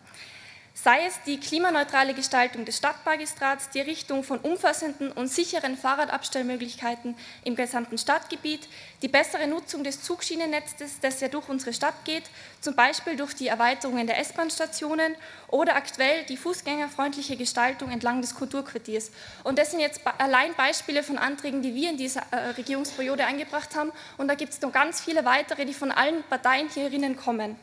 sei 0.83 1.05
es 1.07 1.15
die 1.25 1.39
klimaneutrale 1.39 2.13
Gestaltung 2.13 2.63
des 2.63 2.77
Stadtmagistrats, 2.77 3.71
die 3.71 3.79
Errichtung 3.79 4.23
von 4.23 4.37
umfassenden 4.37 5.11
und 5.11 5.27
sicheren 5.27 5.75
Fahrradabstellmöglichkeiten 5.75 7.15
im 7.43 7.55
gesamten 7.55 7.97
Stadtgebiet, 7.97 8.67
die 9.01 9.07
bessere 9.07 9.47
Nutzung 9.47 9.83
des 9.83 10.03
Zugschienennetzes, 10.03 10.99
das 11.01 11.19
ja 11.19 11.29
durch 11.29 11.49
unsere 11.49 11.73
Stadt 11.73 12.05
geht, 12.05 12.23
zum 12.61 12.75
Beispiel 12.75 13.15
durch 13.15 13.33
die 13.33 13.47
Erweiterungen 13.47 14.05
der 14.05 14.19
S-Bahn-Stationen 14.19 15.15
oder 15.47 15.75
aktuell 15.75 16.25
die 16.25 16.37
fußgängerfreundliche 16.37 17.37
Gestaltung 17.37 17.89
entlang 17.89 18.21
des 18.21 18.35
Kulturquartiers. 18.35 19.11
Und 19.43 19.57
das 19.57 19.71
sind 19.71 19.79
jetzt 19.79 20.01
allein 20.19 20.53
Beispiele 20.53 21.01
von 21.01 21.17
Anträgen, 21.17 21.63
die 21.63 21.73
wir 21.73 21.89
in 21.89 21.97
dieser 21.97 22.21
äh, 22.29 22.49
Regierungsperiode 22.51 23.25
eingebracht 23.25 23.75
haben. 23.75 23.91
Und 24.17 24.27
da 24.27 24.35
gibt 24.35 24.53
es 24.53 24.61
noch 24.61 24.71
ganz 24.71 25.01
viele 25.01 25.25
weitere, 25.25 25.65
die 25.65 25.73
von 25.73 25.91
allen 25.91 26.21
Parteien 26.23 26.69
hierinnen 26.69 27.15
kommen. 27.15 27.55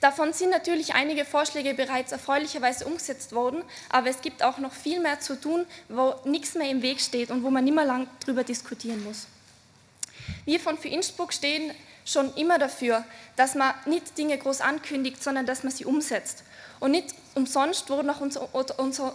Davon 0.00 0.32
sind 0.32 0.50
natürlich 0.50 0.94
einige 0.94 1.24
Vorschläge 1.24 1.72
bereits 1.74 2.12
erfreulicherweise 2.12 2.84
umgesetzt 2.84 3.32
worden, 3.32 3.62
aber 3.88 4.10
es 4.10 4.20
gibt 4.20 4.42
auch 4.42 4.58
noch 4.58 4.72
viel 4.72 5.00
mehr 5.00 5.20
zu 5.20 5.40
tun, 5.40 5.64
wo 5.88 6.14
nichts 6.24 6.54
mehr 6.54 6.68
im 6.70 6.82
Weg 6.82 7.00
steht 7.00 7.30
und 7.30 7.42
wo 7.42 7.50
man 7.50 7.64
nicht 7.64 7.74
mehr 7.74 7.86
lang 7.86 8.06
darüber 8.20 8.44
diskutieren 8.44 9.02
muss. 9.04 9.26
Wir 10.44 10.60
von 10.60 10.76
Für 10.76 10.88
Innsbruck 10.88 11.32
stehen 11.32 11.72
schon 12.04 12.32
immer 12.34 12.58
dafür, 12.58 13.04
dass 13.36 13.54
man 13.54 13.74
nicht 13.86 14.16
Dinge 14.16 14.36
groß 14.38 14.60
ankündigt, 14.60 15.22
sondern 15.22 15.46
dass 15.46 15.62
man 15.62 15.72
sie 15.72 15.84
umsetzt. 15.84 16.44
Und 16.78 16.90
nicht 16.92 17.14
umsonst 17.34 17.88
wurden 17.90 18.10
auch 18.10 18.20
unser, 18.20 18.78
unser, 18.78 19.14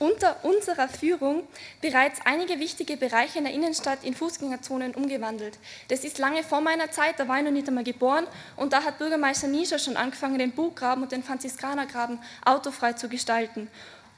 unter 0.00 0.44
unserer 0.44 0.88
Führung 0.88 1.44
bereits 1.80 2.20
einige 2.24 2.58
wichtige 2.58 2.96
Bereiche 2.96 3.38
in 3.38 3.44
der 3.44 3.52
Innenstadt 3.52 4.02
in 4.02 4.14
Fußgängerzonen 4.14 4.94
umgewandelt. 4.94 5.58
Das 5.88 6.04
ist 6.04 6.18
lange 6.18 6.42
vor 6.42 6.60
meiner 6.60 6.90
Zeit, 6.90 7.20
da 7.20 7.28
war 7.28 7.38
ich 7.38 7.44
noch 7.44 7.52
nicht 7.52 7.68
einmal 7.68 7.84
geboren 7.84 8.26
und 8.56 8.72
da 8.72 8.82
hat 8.82 8.98
Bürgermeister 8.98 9.46
Nischer 9.46 9.78
schon 9.78 9.96
angefangen, 9.96 10.38
den 10.38 10.52
Buchgraben 10.52 11.04
und 11.04 11.12
den 11.12 11.22
Franziskanergraben 11.22 12.18
autofrei 12.44 12.94
zu 12.94 13.08
gestalten. 13.08 13.68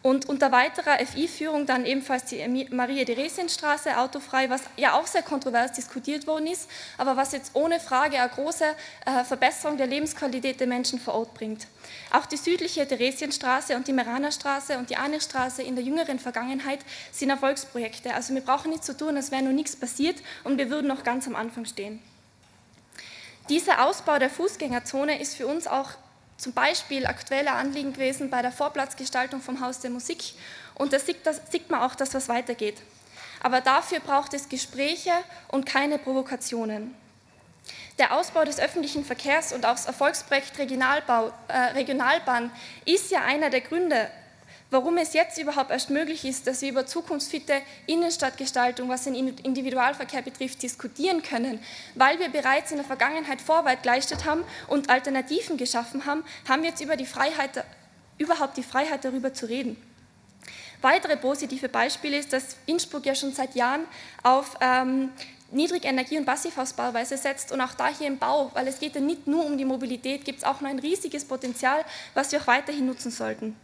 Und 0.02 0.28
unter 0.28 0.50
weiterer 0.50 0.99
FI-Führung 0.99 1.64
dann 1.64 1.87
ebenfalls 1.87 2.25
die 2.25 2.44
Maria-Theresien-Straße 2.71 3.97
autofrei, 3.97 4.50
was 4.50 4.62
ja 4.76 4.94
auch 4.94 5.06
sehr 5.06 5.23
kontrovers 5.23 5.73
diskutiert 5.73 6.26
worden 6.26 6.49
ist, 6.49 6.68
aber 6.99 7.16
was 7.16 7.30
jetzt 7.30 7.52
ohne 7.54 7.78
Frage 7.78 8.21
eine 8.21 8.28
große 8.28 8.64
äh, 8.64 9.23
Verbesserung 9.23 9.76
der 9.76 9.87
Lebensqualität 9.87 10.59
der 10.59 10.66
Menschen 10.66 10.99
vor 10.99 11.14
Ort 11.14 11.35
bringt. 11.35 11.68
Auch 12.11 12.26
die 12.26 12.37
südliche 12.37 12.87
Theresienstraße 12.87 13.76
und 13.76 13.87
die 13.87 13.92
Meranerstraße 13.92 14.76
und 14.76 14.90
die 14.90 14.97
Anirstraße 14.97 15.62
in 15.62 15.76
der 15.76 15.85
jüngeren 15.85 16.18
Vergangenheit 16.18 16.80
sind 17.12 17.30
Erfolgsprojekte. 17.30 18.12
Also 18.12 18.35
wir 18.35 18.40
brauchen 18.40 18.71
nichts 18.71 18.87
zu 18.87 18.97
tun, 18.97 19.16
als 19.16 19.30
wäre 19.30 19.42
noch 19.42 19.52
nichts 19.52 19.76
passiert 19.76 20.16
und 20.42 20.59
wir 20.59 20.68
würden 20.68 20.88
noch 20.88 21.04
ganz 21.04 21.28
am 21.28 21.37
Anfang 21.37 21.64
stehen. 21.64 22.00
Dieser 23.49 23.87
Ausbau 23.87 24.18
der 24.18 24.30
Fußgängerzone 24.30 25.21
ist 25.21 25.37
für 25.37 25.47
uns 25.47 25.68
auch 25.68 25.90
zum 26.42 26.52
Beispiel 26.52 27.06
aktuelle 27.06 27.52
Anliegen 27.52 27.92
gewesen 27.92 28.28
bei 28.28 28.42
der 28.42 28.50
Vorplatzgestaltung 28.50 29.40
vom 29.40 29.61
Haus 29.61 29.78
der 29.78 29.90
Musik. 29.90 30.34
Und 30.75 30.92
da 30.92 30.99
sieht, 30.99 31.25
das, 31.25 31.40
sieht 31.49 31.70
man 31.70 31.80
auch, 31.82 31.94
dass 31.94 32.14
was 32.14 32.28
weitergeht. 32.28 32.82
Aber 33.40 33.61
dafür 33.61 34.00
braucht 34.00 34.34
es 34.34 34.49
Gespräche 34.49 35.12
und 35.49 35.66
keine 35.66 35.99
Provokationen. 35.99 36.96
Der 38.00 38.12
Ausbau 38.16 38.44
des 38.44 38.58
öffentlichen 38.58 39.04
Verkehrs 39.04 39.52
und 39.52 39.64
auch 39.64 39.72
das 39.76 39.87
Erfolgsprojekt 39.87 40.58
Regionalbau, 40.58 41.32
äh, 41.46 41.58
Regionalbahn 41.75 42.50
ist 42.87 43.12
ja 43.12 43.22
einer 43.22 43.49
der 43.49 43.61
Gründe, 43.61 44.11
warum 44.72 44.96
es 44.96 45.12
jetzt 45.12 45.38
überhaupt 45.38 45.70
erst 45.70 45.90
möglich 45.90 46.24
ist, 46.24 46.46
dass 46.46 46.62
wir 46.62 46.70
über 46.70 46.86
zukunftsfitte 46.86 47.60
Innenstadtgestaltung, 47.86 48.88
was 48.88 49.04
den 49.04 49.14
Individualverkehr 49.14 50.22
betrifft, 50.22 50.62
diskutieren 50.62 51.22
können. 51.22 51.60
Weil 51.94 52.18
wir 52.18 52.30
bereits 52.30 52.70
in 52.70 52.78
der 52.78 52.86
Vergangenheit 52.86 53.42
Vorarbeit 53.42 53.82
geleistet 53.82 54.24
haben 54.24 54.44
und 54.68 54.88
Alternativen 54.88 55.58
geschaffen 55.58 56.06
haben, 56.06 56.24
haben 56.48 56.62
wir 56.62 56.70
jetzt 56.70 56.80
über 56.80 56.96
die 56.96 57.04
Freiheit, 57.04 57.64
überhaupt 58.16 58.56
die 58.56 58.62
Freiheit 58.62 59.04
darüber 59.04 59.34
zu 59.34 59.46
reden. 59.46 59.76
Weitere 60.80 61.18
positive 61.18 61.68
Beispiele 61.68 62.16
ist, 62.16 62.32
dass 62.32 62.56
Innsbruck 62.64 63.04
ja 63.04 63.14
schon 63.14 63.34
seit 63.34 63.54
Jahren 63.54 63.84
auf 64.22 64.56
ähm, 64.62 65.10
Niedrigenergie- 65.52 66.16
und 66.16 66.24
Passivausbauweise 66.24 67.18
setzt 67.18 67.52
und 67.52 67.60
auch 67.60 67.74
da 67.74 67.88
hier 67.88 68.06
im 68.06 68.18
Bau, 68.18 68.50
weil 68.54 68.66
es 68.68 68.80
geht 68.80 68.94
ja 68.94 69.02
nicht 69.02 69.26
nur 69.26 69.44
um 69.44 69.58
die 69.58 69.66
Mobilität, 69.66 70.24
gibt 70.24 70.38
es 70.38 70.44
auch 70.44 70.62
noch 70.62 70.70
ein 70.70 70.78
riesiges 70.78 71.26
Potenzial, 71.26 71.84
was 72.14 72.32
wir 72.32 72.40
auch 72.40 72.46
weiterhin 72.46 72.86
nutzen 72.86 73.10
sollten. 73.10 73.54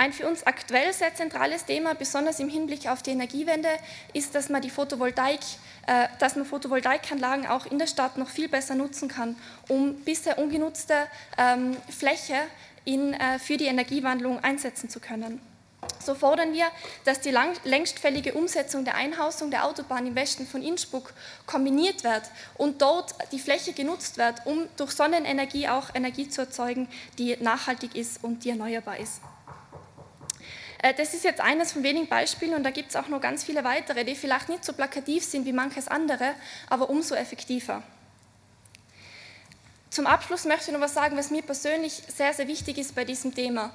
Ein 0.00 0.14
für 0.14 0.26
uns 0.26 0.46
aktuell 0.46 0.94
sehr 0.94 1.14
zentrales 1.14 1.66
Thema, 1.66 1.94
besonders 1.94 2.40
im 2.40 2.48
Hinblick 2.48 2.88
auf 2.88 3.02
die 3.02 3.10
Energiewende, 3.10 3.68
ist, 4.14 4.34
dass 4.34 4.48
man 4.48 4.62
die 4.62 4.70
Photovoltaik, 4.70 5.40
äh, 5.86 6.08
dass 6.18 6.36
man 6.36 6.46
Photovoltaikanlagen 6.46 7.46
auch 7.46 7.66
in 7.66 7.78
der 7.78 7.86
Stadt 7.86 8.16
noch 8.16 8.30
viel 8.30 8.48
besser 8.48 8.74
nutzen 8.74 9.08
kann, 9.08 9.36
um 9.68 9.96
bisher 9.96 10.38
ungenutzte 10.38 10.94
ähm, 11.36 11.76
Fläche 11.90 12.36
in, 12.86 13.12
äh, 13.12 13.38
für 13.38 13.58
die 13.58 13.66
Energiewandlung 13.66 14.42
einsetzen 14.42 14.88
zu 14.88 15.00
können. 15.00 15.38
So 16.02 16.14
fordern 16.14 16.54
wir, 16.54 16.68
dass 17.04 17.20
die 17.20 17.30
lang, 17.30 17.52
längstfällige 17.64 18.32
Umsetzung 18.32 18.86
der 18.86 18.94
Einhausung 18.94 19.50
der 19.50 19.66
Autobahn 19.66 20.06
im 20.06 20.14
Westen 20.14 20.46
von 20.46 20.62
Innsbruck 20.62 21.12
kombiniert 21.44 22.04
wird 22.04 22.22
und 22.56 22.80
dort 22.80 23.14
die 23.32 23.38
Fläche 23.38 23.74
genutzt 23.74 24.16
wird, 24.16 24.46
um 24.46 24.66
durch 24.78 24.92
Sonnenenergie 24.92 25.68
auch 25.68 25.94
Energie 25.94 26.30
zu 26.30 26.40
erzeugen, 26.40 26.88
die 27.18 27.36
nachhaltig 27.38 27.94
ist 27.96 28.24
und 28.24 28.44
die 28.44 28.48
erneuerbar 28.48 28.96
ist. 28.96 29.20
Äh, 30.82 30.94
das 30.94 31.14
ist 31.14 31.24
jetzt 31.24 31.40
eines 31.40 31.72
von 31.72 31.82
wenigen 31.82 32.08
Beispielen 32.08 32.54
und 32.54 32.64
da 32.64 32.70
gibt 32.70 32.90
es 32.90 32.96
auch 32.96 33.08
noch 33.08 33.20
ganz 33.20 33.44
viele 33.44 33.64
weitere, 33.64 34.04
die 34.04 34.14
vielleicht 34.14 34.48
nicht 34.48 34.64
so 34.64 34.72
plakativ 34.72 35.24
sind 35.24 35.44
wie 35.46 35.52
manches 35.52 35.88
andere, 35.88 36.34
aber 36.68 36.90
umso 36.90 37.14
effektiver. 37.14 37.82
Zum 39.90 40.06
Abschluss 40.06 40.44
möchte 40.44 40.70
ich 40.70 40.72
noch 40.72 40.80
was 40.80 40.94
sagen, 40.94 41.16
was 41.16 41.30
mir 41.30 41.42
persönlich 41.42 41.92
sehr, 41.92 42.32
sehr 42.32 42.46
wichtig 42.46 42.78
ist 42.78 42.94
bei 42.94 43.04
diesem 43.04 43.34
Thema. 43.34 43.72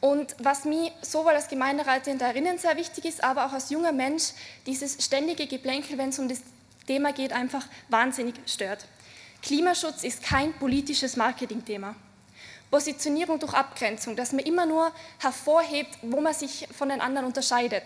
Und 0.00 0.36
was 0.38 0.66
mir 0.66 0.92
sowohl 1.00 1.32
als 1.32 1.48
Gemeinderätin 1.48 2.18
darinnen 2.18 2.58
sehr 2.58 2.76
wichtig 2.76 3.06
ist, 3.06 3.24
aber 3.24 3.46
auch 3.46 3.52
als 3.52 3.70
junger 3.70 3.92
Mensch, 3.92 4.32
dieses 4.66 5.02
ständige 5.02 5.46
Geplänkel, 5.46 5.96
wenn 5.96 6.10
es 6.10 6.18
um 6.18 6.28
das 6.28 6.42
Thema 6.86 7.14
geht, 7.14 7.32
einfach 7.32 7.66
wahnsinnig 7.88 8.34
stört. 8.46 8.84
Klimaschutz 9.40 10.04
ist 10.04 10.22
kein 10.22 10.52
politisches 10.52 11.16
Marketingthema. 11.16 11.96
Positionierung 12.74 13.38
durch 13.38 13.54
Abgrenzung, 13.54 14.16
dass 14.16 14.32
man 14.32 14.40
immer 14.40 14.66
nur 14.66 14.90
hervorhebt, 15.20 15.96
wo 16.02 16.20
man 16.20 16.34
sich 16.34 16.66
von 16.76 16.88
den 16.88 17.00
anderen 17.00 17.24
unterscheidet. 17.24 17.84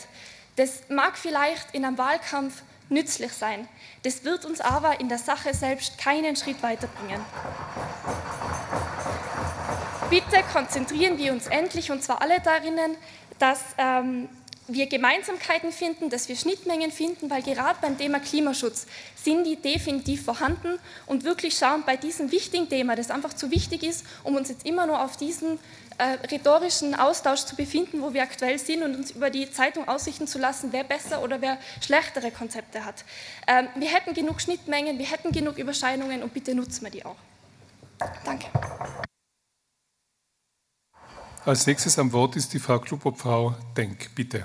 Das 0.56 0.88
mag 0.88 1.18
vielleicht 1.18 1.74
in 1.74 1.84
einem 1.84 1.98
Wahlkampf 1.98 2.62
nützlich 2.88 3.34
sein. 3.34 3.68
Das 4.04 4.24
wird 4.24 4.46
uns 4.46 4.62
aber 4.62 4.98
in 4.98 5.10
der 5.10 5.18
Sache 5.18 5.52
selbst 5.52 5.98
keinen 5.98 6.36
Schritt 6.36 6.62
weiterbringen. 6.62 7.20
Bitte 10.08 10.42
konzentrieren 10.54 11.18
wir 11.18 11.34
uns 11.34 11.48
endlich, 11.48 11.90
und 11.90 12.02
zwar 12.02 12.22
alle 12.22 12.40
darinnen, 12.40 12.96
dass 13.38 13.60
ähm, 13.76 14.30
wir 14.68 14.86
Gemeinsamkeiten 14.86 15.72
finden, 15.72 16.10
dass 16.10 16.28
wir 16.28 16.36
Schnittmengen 16.36 16.92
finden, 16.92 17.30
weil 17.30 17.42
gerade 17.42 17.78
beim 17.80 17.96
Thema 17.96 18.20
Klimaschutz 18.20 18.86
sind 19.16 19.44
die 19.44 19.56
definitiv 19.56 20.24
vorhanden 20.24 20.78
und 21.06 21.24
wirklich 21.24 21.56
schauen 21.56 21.82
bei 21.86 21.96
diesem 21.96 22.30
wichtigen 22.30 22.68
Thema, 22.68 22.94
das 22.94 23.10
einfach 23.10 23.32
zu 23.32 23.50
wichtig 23.50 23.82
ist, 23.82 24.04
um 24.24 24.36
uns 24.36 24.50
jetzt 24.50 24.66
immer 24.66 24.86
nur 24.86 25.02
auf 25.02 25.16
diesen 25.16 25.58
äh, 25.96 26.26
rhetorischen 26.30 26.94
Austausch 26.94 27.40
zu 27.40 27.56
befinden, 27.56 28.02
wo 28.02 28.12
wir 28.12 28.22
aktuell 28.22 28.58
sind 28.58 28.82
und 28.82 28.94
uns 28.94 29.10
über 29.10 29.30
die 29.30 29.50
Zeitung 29.50 29.88
ausrichten 29.88 30.26
zu 30.26 30.38
lassen, 30.38 30.68
wer 30.70 30.84
besser 30.84 31.22
oder 31.22 31.40
wer 31.40 31.58
schlechtere 31.80 32.30
Konzepte 32.30 32.84
hat. 32.84 33.04
Ähm, 33.46 33.68
wir 33.74 33.88
hätten 33.88 34.14
genug 34.14 34.40
Schnittmengen, 34.40 34.98
wir 34.98 35.10
hätten 35.10 35.32
genug 35.32 35.58
Überscheinungen 35.58 36.22
und 36.22 36.34
bitte 36.34 36.54
nutzen 36.54 36.84
wir 36.84 36.90
die 36.90 37.04
auch. 37.04 37.16
Danke. 38.24 38.46
Als 41.44 41.66
nächstes 41.66 41.98
am 41.98 42.12
Wort 42.12 42.36
ist 42.36 42.52
die 42.52 42.58
Frau 42.58 42.78
Klubobfrau 42.78 43.54
Denk. 43.74 44.14
Bitte. 44.14 44.44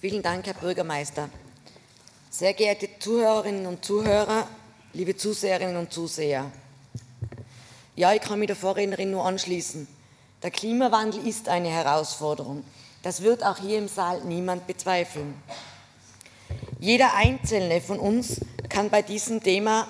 Vielen 0.00 0.22
Dank, 0.22 0.46
Herr 0.46 0.54
Bürgermeister. 0.54 1.28
Sehr 2.30 2.54
geehrte 2.54 2.88
Zuhörerinnen 3.00 3.66
und 3.66 3.84
Zuhörer, 3.84 4.46
liebe 4.92 5.16
Zuseherinnen 5.16 5.76
und 5.76 5.92
Zuseher. 5.92 6.52
Ja, 7.96 8.12
ich 8.12 8.20
kann 8.20 8.38
mich 8.38 8.46
der 8.46 8.54
Vorrednerin 8.54 9.10
nur 9.10 9.26
anschließen. 9.26 9.88
Der 10.44 10.52
Klimawandel 10.52 11.26
ist 11.26 11.48
eine 11.48 11.70
Herausforderung. 11.70 12.62
Das 13.02 13.22
wird 13.22 13.44
auch 13.44 13.58
hier 13.58 13.78
im 13.78 13.88
Saal 13.88 14.22
niemand 14.22 14.68
bezweifeln. 14.68 15.34
Jeder 16.78 17.14
Einzelne 17.16 17.80
von 17.80 17.98
uns 17.98 18.40
kann 18.68 18.90
bei 18.90 19.02
diesem 19.02 19.42
Thema 19.42 19.88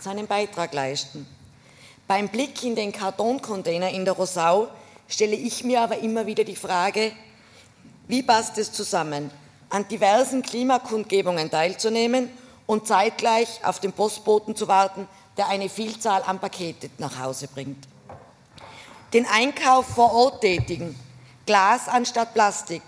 seinen 0.00 0.26
Beitrag 0.26 0.72
leisten. 0.72 1.26
Beim 2.08 2.30
Blick 2.30 2.64
in 2.64 2.76
den 2.76 2.92
Kartoncontainer 2.92 3.90
in 3.90 4.06
der 4.06 4.14
Rosau 4.14 4.68
stelle 5.06 5.36
ich 5.36 5.64
mir 5.64 5.82
aber 5.82 5.98
immer 5.98 6.24
wieder 6.24 6.44
die 6.44 6.56
Frage, 6.56 7.12
wie 8.08 8.22
passt 8.22 8.56
es 8.56 8.72
zusammen, 8.72 9.30
an 9.70 9.88
diversen 9.88 10.42
Klimakundgebungen 10.42 11.50
teilzunehmen 11.50 12.28
und 12.66 12.86
zeitgleich 12.86 13.64
auf 13.64 13.80
den 13.80 13.92
Postboten 13.92 14.54
zu 14.54 14.68
warten, 14.68 15.08
der 15.36 15.48
eine 15.48 15.68
Vielzahl 15.68 16.22
an 16.22 16.38
Pakete 16.38 16.90
nach 16.98 17.18
Hause 17.18 17.48
bringt. 17.48 17.88
Den 19.12 19.26
Einkauf 19.26 19.86
vor 19.86 20.12
Ort 20.12 20.42
tätigen, 20.42 20.98
Glas 21.46 21.88
anstatt 21.88 22.34
Plastik, 22.34 22.82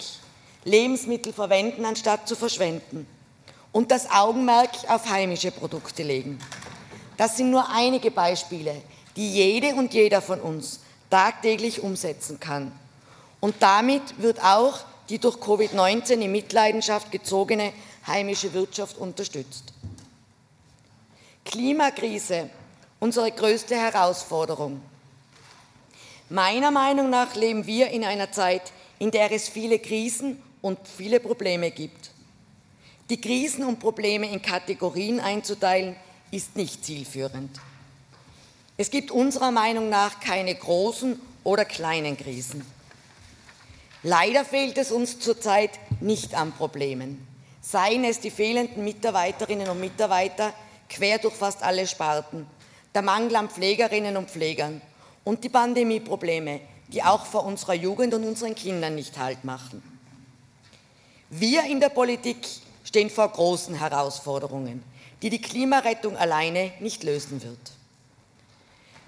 Lebensmittel 0.64 1.32
verwenden 1.32 1.84
anstatt 1.84 2.28
zu 2.28 2.36
verschwenden 2.36 3.06
und 3.72 3.90
das 3.90 4.10
Augenmerk 4.10 4.70
auf 4.88 5.08
heimische 5.08 5.50
Produkte 5.50 6.02
legen. 6.02 6.38
Das 7.16 7.36
sind 7.36 7.50
nur 7.50 7.68
einige 7.70 8.10
Beispiele, 8.10 8.82
die 9.16 9.32
jede 9.32 9.74
und 9.74 9.94
jeder 9.94 10.22
von 10.22 10.40
uns 10.40 10.80
tagtäglich 11.10 11.82
umsetzen 11.82 12.38
kann. 12.38 12.72
Und 13.40 13.56
damit 13.60 14.02
wird 14.22 14.42
auch 14.42 14.80
die 15.08 15.18
durch 15.18 15.36
Covid-19 15.36 16.20
in 16.20 16.32
Mitleidenschaft 16.32 17.10
gezogene 17.10 17.72
heimische 18.06 18.52
Wirtschaft 18.52 18.96
unterstützt. 18.98 19.72
Klimakrise, 21.44 22.50
unsere 23.00 23.30
größte 23.30 23.74
Herausforderung. 23.74 24.80
Meiner 26.28 26.70
Meinung 26.70 27.10
nach 27.10 27.34
leben 27.34 27.66
wir 27.66 27.90
in 27.90 28.04
einer 28.04 28.32
Zeit, 28.32 28.72
in 28.98 29.10
der 29.10 29.30
es 29.32 29.48
viele 29.48 29.78
Krisen 29.78 30.40
und 30.62 30.78
viele 30.86 31.20
Probleme 31.20 31.70
gibt. 31.70 32.10
Die 33.10 33.20
Krisen 33.20 33.64
und 33.64 33.80
Probleme 33.80 34.30
in 34.30 34.40
Kategorien 34.40 35.20
einzuteilen, 35.20 35.96
ist 36.30 36.56
nicht 36.56 36.84
zielführend. 36.84 37.60
Es 38.78 38.90
gibt 38.90 39.10
unserer 39.10 39.50
Meinung 39.50 39.90
nach 39.90 40.20
keine 40.20 40.54
großen 40.54 41.20
oder 41.44 41.64
kleinen 41.64 42.16
Krisen. 42.16 42.64
Leider 44.02 44.44
fehlt 44.44 44.78
es 44.78 44.90
uns 44.90 45.20
zurzeit 45.20 45.70
nicht 46.00 46.34
an 46.34 46.52
Problemen. 46.52 47.26
Seien 47.60 48.02
es 48.04 48.18
die 48.18 48.30
fehlenden 48.30 48.82
Mitarbeiterinnen 48.82 49.68
und 49.68 49.78
Mitarbeiter 49.80 50.52
quer 50.88 51.18
durch 51.18 51.34
fast 51.34 51.62
alle 51.62 51.86
Sparten, 51.86 52.46
der 52.94 53.02
Mangel 53.02 53.36
an 53.36 53.48
Pflegerinnen 53.48 54.16
und 54.16 54.28
Pflegern 54.28 54.82
und 55.22 55.44
die 55.44 55.48
Pandemieprobleme, 55.48 56.60
die 56.88 57.02
auch 57.04 57.24
vor 57.24 57.44
unserer 57.44 57.74
Jugend 57.74 58.12
und 58.14 58.24
unseren 58.24 58.56
Kindern 58.56 58.96
nicht 58.96 59.16
Halt 59.18 59.44
machen. 59.44 59.82
Wir 61.30 61.64
in 61.64 61.80
der 61.80 61.88
Politik 61.88 62.46
stehen 62.84 63.08
vor 63.08 63.28
großen 63.28 63.76
Herausforderungen, 63.76 64.82
die 65.22 65.30
die 65.30 65.40
Klimarettung 65.40 66.16
alleine 66.16 66.72
nicht 66.80 67.04
lösen 67.04 67.42
wird. 67.42 67.72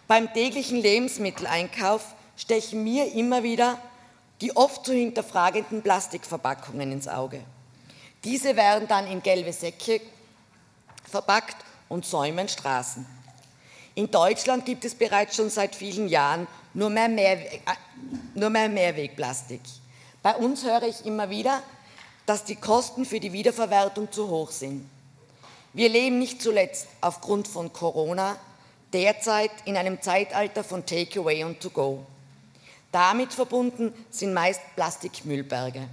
Beim 0.06 0.32
täglichen 0.32 0.80
Lebensmitteleinkauf 0.80 2.14
stechen 2.36 2.84
mir 2.84 3.12
immer 3.12 3.42
wieder 3.42 3.78
die 4.40 4.56
oft 4.56 4.84
zu 4.84 4.92
hinterfragenden 4.92 5.82
Plastikverpackungen 5.82 6.92
ins 6.92 7.08
Auge. 7.08 7.40
Diese 8.24 8.56
werden 8.56 8.88
dann 8.88 9.06
in 9.06 9.22
gelbe 9.22 9.52
Säcke 9.52 10.00
verpackt 11.04 11.56
und 11.88 12.04
säumen 12.04 12.48
Straßen. 12.48 13.06
In 13.94 14.10
Deutschland 14.10 14.64
gibt 14.64 14.84
es 14.84 14.94
bereits 14.94 15.36
schon 15.36 15.50
seit 15.50 15.74
vielen 15.74 16.08
Jahren 16.08 16.48
nur 16.72 16.90
mehr, 16.90 17.08
Mehrweg, 17.08 17.62
äh, 17.66 18.38
nur 18.38 18.50
mehr 18.50 18.68
Mehrwegplastik. 18.68 19.60
Bei 20.22 20.34
uns 20.34 20.64
höre 20.64 20.82
ich 20.82 21.06
immer 21.06 21.30
wieder, 21.30 21.62
dass 22.26 22.44
die 22.44 22.56
Kosten 22.56 23.04
für 23.04 23.20
die 23.20 23.32
Wiederverwertung 23.32 24.10
zu 24.10 24.28
hoch 24.28 24.50
sind. 24.50 24.88
Wir 25.72 25.88
leben 25.88 26.18
nicht 26.18 26.42
zuletzt 26.42 26.88
aufgrund 27.00 27.46
von 27.46 27.72
Corona 27.72 28.36
derzeit 28.92 29.50
in 29.64 29.76
einem 29.76 30.00
Zeitalter 30.00 30.64
von 30.64 30.86
Takeaway 30.86 31.44
und 31.44 31.60
To-Go. 31.60 32.06
Damit 32.94 33.32
verbunden 33.32 33.92
sind 34.08 34.32
meist 34.34 34.60
Plastikmüllberge. 34.76 35.88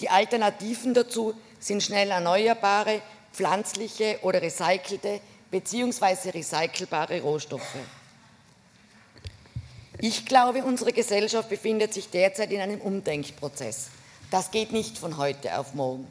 Die 0.00 0.08
Alternativen 0.08 0.94
dazu 0.94 1.34
sind 1.58 1.82
schnell 1.82 2.12
erneuerbare, 2.12 3.02
pflanzliche 3.32 4.20
oder 4.22 4.40
recycelte 4.40 5.20
bzw. 5.50 6.30
recycelbare 6.30 7.20
Rohstoffe. 7.20 7.80
Ich 9.98 10.24
glaube, 10.24 10.62
unsere 10.62 10.92
Gesellschaft 10.92 11.48
befindet 11.48 11.92
sich 11.92 12.08
derzeit 12.10 12.52
in 12.52 12.60
einem 12.60 12.80
Umdenkprozess. 12.80 13.88
Das 14.30 14.52
geht 14.52 14.70
nicht 14.70 14.98
von 14.98 15.16
heute 15.16 15.58
auf 15.58 15.74
morgen. 15.74 16.06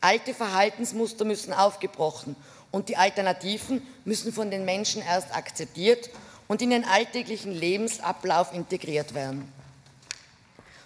Alte 0.00 0.32
Verhaltensmuster 0.32 1.26
müssen 1.26 1.52
aufgebrochen 1.52 2.34
und 2.70 2.88
die 2.88 2.96
Alternativen 2.96 3.86
müssen 4.06 4.32
von 4.32 4.50
den 4.50 4.64
Menschen 4.64 5.02
erst 5.02 5.36
akzeptiert 5.36 6.08
und 6.50 6.60
in 6.62 6.70
den 6.70 6.84
alltäglichen 6.84 7.52
Lebensablauf 7.52 8.52
integriert 8.52 9.14
werden. 9.14 9.52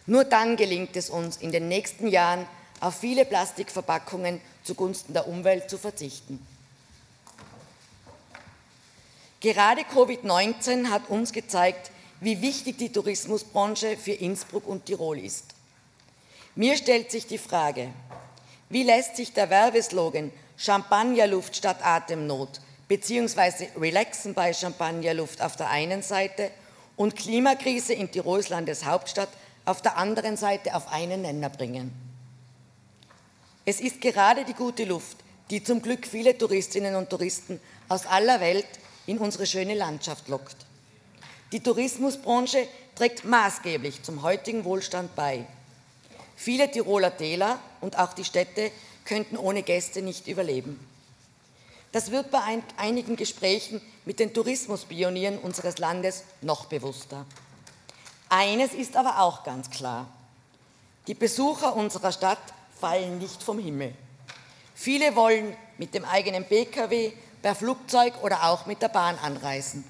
Nur 0.05 0.25
dann 0.25 0.59
gelingt 0.59 0.95
es 0.95 1.09
uns, 1.09 1.39
in 1.39 1.53
den 1.53 1.69
nächsten 1.69 2.07
Jahren 2.07 2.47
auf 2.81 2.97
viele 2.97 3.25
Plastikverpackungen 3.25 4.43
zugunsten 4.63 5.15
der 5.15 5.27
Umwelt 5.27 5.71
zu 5.71 5.79
verzichten. 5.79 6.47
Gerade 9.41 9.81
Covid-19 9.91 10.91
hat 10.91 11.09
uns 11.09 11.33
gezeigt, 11.33 11.91
wie 12.21 12.43
wichtig 12.43 12.77
die 12.77 12.93
Tourismusbranche 12.93 13.97
für 13.97 14.13
Innsbruck 14.13 14.67
und 14.67 14.85
Tirol 14.85 15.19
ist. 15.19 15.55
Mir 16.57 16.77
stellt 16.77 17.11
sich 17.11 17.27
die 17.27 17.39
Frage, 17.39 17.89
wie 18.69 18.83
lässt 18.83 19.17
sich 19.17 19.33
der 19.33 19.49
Werbeslogan 19.49 20.31
Champagnerluft 20.59 21.57
statt 21.57 21.79
Atemnot 21.83 22.61
beziehungsweise 22.89 23.69
Relaxen 23.79 24.35
bei 24.35 24.53
Champagnerluft 24.53 25.41
auf 25.43 25.57
der 25.57 25.71
einen 25.71 26.03
Seite 26.03 26.51
und 26.97 27.17
Klimakrise 27.17 27.95
in 27.95 28.11
Tirols 28.11 28.49
Landeshauptstadt 28.49 29.31
auf 29.65 29.83
der 29.83 29.97
anderen 29.97 30.37
Seite 30.37 30.75
auf 30.75 30.93
einen 30.93 31.23
Nenner 31.23 31.49
bringen. 31.49 31.93
Es 33.65 33.81
ist 33.81 34.01
gerade 34.01 34.45
die 34.45 34.53
gute 34.53 34.85
Luft, 34.85 35.17
die 35.51 35.63
zum 35.63 35.81
Glück 35.81 36.07
viele 36.07 36.37
Touristinnen 36.37 36.95
und 36.97 37.11
Touristen 37.11 37.61
aus 37.89 38.07
aller 38.07 38.41
Welt 38.41 38.67
in 39.07 39.19
unsere 39.19 39.47
schöne 39.47 39.75
Landschaft 39.75 40.29
lockt. 40.29 40.57
Die 41.53 41.61
Tourismusbranche 41.61 42.67
trägt 42.95 43.25
maßgeblich 43.25 44.03
zum 44.03 44.23
heutigen 44.23 44.65
Wohlstand 44.65 45.15
bei. 45.15 45.47
Viele 46.37 46.71
Tiroler 46.71 47.17
Täler 47.17 47.59
und 47.81 47.99
auch 47.99 48.13
die 48.13 48.25
Städte 48.25 48.71
könnten 49.05 49.37
ohne 49.37 49.63
Gäste 49.63 50.03
nicht 50.03 50.27
überleben. 50.27 50.81
Das 51.95 52.11
wird 52.11 52.33
bei 52.33 52.41
einigen 52.77 53.15
Gesprächen 53.15 53.81
mit 54.05 54.19
den 54.19 54.35
Tourismuspionieren 54.35 55.39
unseres 55.39 55.79
Landes 55.79 56.25
noch 56.43 56.65
bewusster. 56.65 57.25
Eines 58.29 58.75
ist 58.75 58.97
aber 58.97 59.21
auch 59.21 59.45
ganz 59.45 59.71
klar. 59.71 60.09
Die 61.07 61.15
Besucher 61.15 61.77
unserer 61.77 62.11
Stadt 62.11 62.41
fallen 62.81 63.19
nicht 63.19 63.41
vom 63.45 63.61
Himmel. 63.61 63.95
Viele 64.75 65.15
wollen 65.15 65.57
mit 65.79 65.95
dem 65.95 66.05
eigenen 66.05 66.45
Pkw, 66.45 67.13
per 67.41 67.55
Flugzeug 67.55 68.15
oder 68.25 68.43
auch 68.43 68.67
mit 68.67 68.83
der 68.83 68.89
Bahn 68.89 69.17
anreisen. 69.17 69.85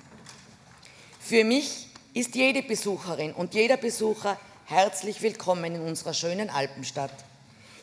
Für 1.18 1.42
mich 1.42 1.88
ist 2.12 2.34
jede 2.34 2.62
Besucherin 2.62 3.32
und 3.32 3.54
jeder 3.54 3.78
Besucher 3.78 4.38
herzlich 4.66 5.22
willkommen 5.22 5.74
in 5.74 5.80
unserer 5.80 6.12
schönen 6.12 6.50
Alpenstadt. 6.50 7.14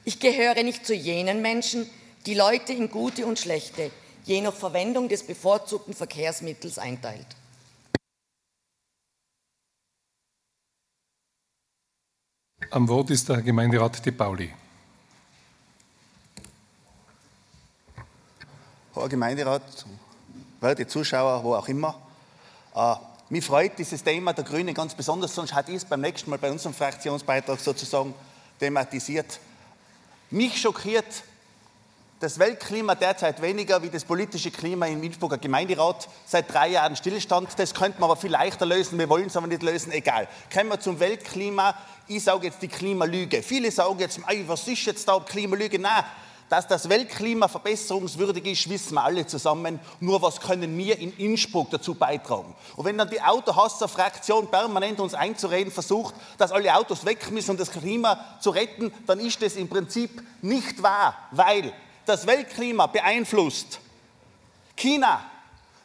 Ich 0.05 0.19
gehöre 0.19 0.62
nicht 0.62 0.86
zu 0.86 0.93
jenen 0.93 1.41
Menschen, 1.41 1.89
die 2.27 2.36
Leute 2.36 2.71
in 2.71 2.91
gute 2.91 3.25
und 3.25 3.39
schlechte, 3.39 3.89
je 4.25 4.41
nach 4.41 4.53
Verwendung 4.53 5.10
des 5.10 5.23
bevorzugten 5.23 5.93
Verkehrsmittels 5.93 6.77
einteilt. 6.77 7.27
Am 12.69 12.88
Wort 12.88 13.10
ist 13.10 13.27
der 13.27 13.41
Gemeinderat 13.41 14.05
De 14.05 14.13
Pauli. 14.13 14.53
Herr 18.93 19.10
Gemeinderat, 19.10 19.86
werte 20.62 20.88
Zuschauer, 20.88 21.43
wo 21.43 21.55
auch 21.55 21.67
immer. 21.67 21.99
Äh, 22.75 22.95
mich 23.29 23.45
freut 23.45 23.77
dieses 23.77 24.03
Thema 24.03 24.34
der 24.34 24.43
Grünen 24.43 24.73
ganz 24.73 24.93
besonders, 24.93 25.34
sonst 25.34 25.53
hat 25.53 25.69
ich 25.69 25.75
es 25.75 25.86
beim 25.86 26.01
nächsten 26.01 26.29
Mal 26.29 26.39
bei 26.39 26.51
unserem 26.51 26.73
Fraktionsbeitrag 26.73 27.60
sozusagen 27.60 28.13
thematisiert. 28.60 29.39
Mich 30.29 30.62
schockiert 30.62 31.23
das 32.21 32.38
Weltklima 32.38 32.93
derzeit 32.93 33.41
weniger 33.41 33.81
wie 33.81 33.89
das 33.89 34.05
politische 34.05 34.51
Klima 34.51 34.86
im 34.86 35.01
Innsbrucker 35.01 35.39
Gemeinderat. 35.39 36.07
Seit 36.23 36.53
drei 36.53 36.69
Jahren 36.69 36.95
Stillstand. 36.95 37.49
Das 37.57 37.73
könnte 37.73 37.99
man 37.99 38.12
aber 38.12 38.19
viel 38.19 38.29
leichter 38.29 38.67
lösen. 38.67 38.99
Wir 38.99 39.10
wollen 39.10 39.25
es 39.25 39.36
aber 39.36 39.47
nicht 39.47 39.63
lösen. 39.63 39.91
Egal. 39.91 40.27
Kommen 40.53 40.69
wir 40.69 40.79
zum 40.79 40.99
Weltklima. 40.99 41.73
Ich 42.07 42.23
sage 42.23 42.47
jetzt 42.47 42.62
die 42.62 42.67
Klimalüge. 42.67 43.41
Viele 43.41 43.71
sagen 43.71 43.97
jetzt, 43.97 44.19
was 44.45 44.67
ist 44.67 44.86
jetzt 44.86 45.07
da 45.07 45.19
Klimalüge? 45.19 45.79
Nein, 45.79 46.03
dass 46.47 46.67
das 46.67 46.89
Weltklima 46.89 47.47
verbesserungswürdig 47.47 48.45
ist, 48.45 48.69
wissen 48.69 48.93
wir 48.93 49.03
alle 49.03 49.25
zusammen. 49.25 49.79
Nur 49.99 50.21
was 50.21 50.39
können 50.39 50.77
wir 50.77 50.99
in 50.99 51.17
Innsbruck 51.17 51.71
dazu 51.71 51.95
beitragen? 51.95 52.53
Und 52.75 52.86
wenn 52.86 52.99
dann 52.99 53.10
die 53.10 53.21
Autohasser-Fraktion 53.21 54.51
permanent 54.51 54.99
uns 54.99 55.15
einzureden 55.15 55.73
versucht, 55.73 56.13
dass 56.38 56.51
alle 56.51 56.75
Autos 56.75 57.03
weg 57.03 57.31
müssen, 57.31 57.51
um 57.51 57.57
das 57.57 57.71
Klima 57.71 58.19
zu 58.39 58.51
retten, 58.51 58.93
dann 59.07 59.19
ist 59.19 59.41
das 59.41 59.55
im 59.55 59.69
Prinzip 59.69 60.21
nicht 60.43 60.84
wahr, 60.84 61.15
weil 61.31 61.73
das 62.12 62.28
Weltklima 62.28 62.88
beeinflusst. 62.88 63.80
China, 64.76 65.24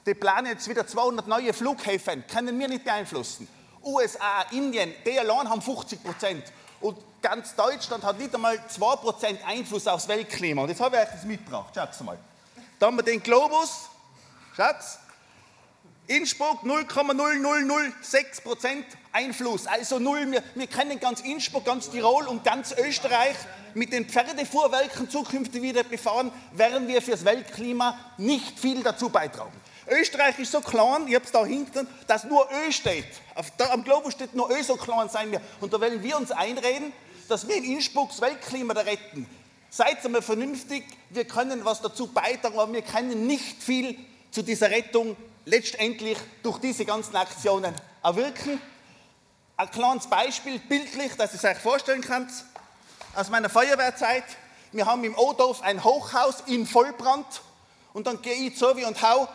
die 0.05 0.15
planen 0.15 0.49
jetzt 0.49 0.69
wieder 0.69 0.85
200 0.87 1.29
neue 1.29 1.53
Flughäfen, 1.53 2.27
können 2.27 2.59
wir 2.59 2.67
nicht 2.69 2.85
beeinflussen. 2.85 3.47
USA, 3.85 4.43
Indien, 4.51 4.93
die 5.05 5.17
allein 5.19 5.49
haben 5.49 5.63
50 5.63 6.03
Prozent. 6.03 6.43
Und 6.81 6.99
ganz 7.23 7.55
Deutschland 7.55 8.03
hat 8.03 8.19
nicht 8.19 8.35
einmal 8.35 8.57
2% 8.57 9.45
Einfluss 9.45 9.87
aufs 9.87 10.09
Weltklima. 10.09 10.63
Und 10.63 10.71
jetzt 10.71 10.81
habe 10.81 10.97
ich 10.97 11.03
euch 11.03 11.11
das 11.11 11.25
mitgebracht. 11.25 11.73
Schaut 11.73 12.01
mal. 12.01 12.19
Da 12.81 12.87
haben 12.87 12.97
wir 12.97 13.05
den 13.05 13.23
Globus. 13.23 13.89
Schaut. 14.57 14.75
Innsbruck 16.09 16.65
0,0006% 16.65 18.85
Einfluss. 19.17 19.67
Also 19.67 19.99
null. 19.99 20.31
Wir, 20.31 20.43
wir 20.55 20.67
kennen 20.67 21.01
ganz 21.01 21.21
Innsbruck, 21.21 21.65
ganz 21.65 21.89
Tirol 21.89 22.27
und 22.27 22.45
ganz 22.45 22.73
Österreich 22.73 23.37
mit 23.73 23.93
den 23.93 24.07
Pferdefuhrwerken 24.07 25.09
zukünftig 25.09 25.63
wieder 25.63 25.85
befahren, 25.85 26.31
werden 26.53 26.87
wir 26.87 27.01
fürs 27.03 27.25
Weltklima 27.25 27.99
nicht 28.19 28.59
viel 28.59 28.83
dazu 28.83 29.09
beitragen. 29.09 29.53
Österreich 29.89 30.39
ist 30.39 30.53
so 30.53 30.61
klein, 30.61 31.07
ich 31.07 31.15
habe 31.15 31.25
es 31.25 31.33
da 31.33 31.45
hinten, 31.45 31.87
dass 32.07 32.25
nur 32.25 32.49
Ö 32.51 32.73
steht. 32.73 33.07
Auf, 33.35 33.53
da, 33.57 33.71
am 33.71 33.85
Globus 33.85 34.15
steht 34.15 34.35
nur 34.35 34.51
Ö, 34.51 34.63
so 34.63 34.77
klein 34.77 35.09
sein 35.09 35.31
wir. 35.31 35.41
Und 35.61 35.73
da 35.73 35.81
wollen 35.81 36.03
wir 36.03 36.17
uns 36.17 36.31
einreden, 36.31 36.93
dass 37.29 37.47
wir 37.47 37.57
in 37.57 37.65
Innsbruck 37.65 38.11
das 38.11 38.21
Weltklima 38.21 38.75
da 38.75 38.81
retten. 38.83 39.27
Seid 39.71 40.05
einmal 40.05 40.23
vernünftig, 40.23 40.85
wir 41.11 41.25
können 41.25 41.65
was 41.65 41.83
dazu 41.83 42.09
beitragen, 42.09 42.59
aber 42.59 42.73
wir 42.73 42.83
können 42.83 43.27
nicht 43.27 43.63
viel 43.63 43.97
zu 44.31 44.43
dieser 44.43 44.71
Rettung 44.71 45.17
letztendlich 45.45 46.19
durch 46.43 46.59
diese 46.59 46.85
ganzen 46.85 47.17
Aktionen 47.17 47.75
erwirken. 48.03 48.61
Ein 49.59 49.71
kleines 49.71 50.07
Beispiel, 50.07 50.59
bildlich, 50.59 51.15
dass 51.17 51.33
ihr 51.33 51.39
es 51.39 51.45
euch 51.45 51.57
vorstellen 51.57 52.03
könnt, 52.03 52.31
aus 53.15 53.31
meiner 53.31 53.49
Feuerwehrzeit. 53.49 54.25
Wir 54.71 54.85
haben 54.85 55.03
im 55.03 55.17
Odorf 55.17 55.63
ein 55.63 55.83
Hochhaus 55.83 56.43
in 56.45 56.67
Vollbrand 56.67 57.41
und 57.95 58.07
dann 58.07 58.21
gehe 58.21 58.35
ich 58.35 58.59
zu 58.59 58.69
und 58.69 59.01
hau 59.01 59.27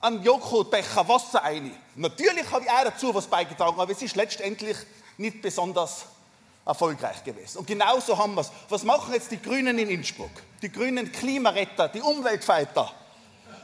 am 0.00 0.20
Joghurtbecher 0.24 1.06
Wasser 1.06 1.44
ein. 1.44 1.76
Natürlich 1.94 2.50
habe 2.50 2.64
ich 2.64 2.70
auch 2.72 2.82
dazu 2.82 3.14
was 3.14 3.28
beigetragen, 3.28 3.78
aber 3.78 3.92
es 3.92 4.02
ist 4.02 4.16
letztendlich 4.16 4.76
nicht 5.16 5.40
besonders 5.40 6.06
erfolgreich 6.66 7.22
gewesen. 7.22 7.58
Und 7.58 7.68
genauso 7.68 8.18
haben 8.18 8.34
wir 8.34 8.40
es. 8.40 8.50
Was 8.68 8.82
machen 8.82 9.14
jetzt 9.14 9.30
die 9.30 9.40
Grünen 9.40 9.78
in 9.78 9.90
Innsbruck? 9.90 10.32
Die 10.60 10.72
grünen 10.72 11.12
Klimaretter, 11.12 11.86
die 11.86 12.00
Umweltfighter. 12.00 12.90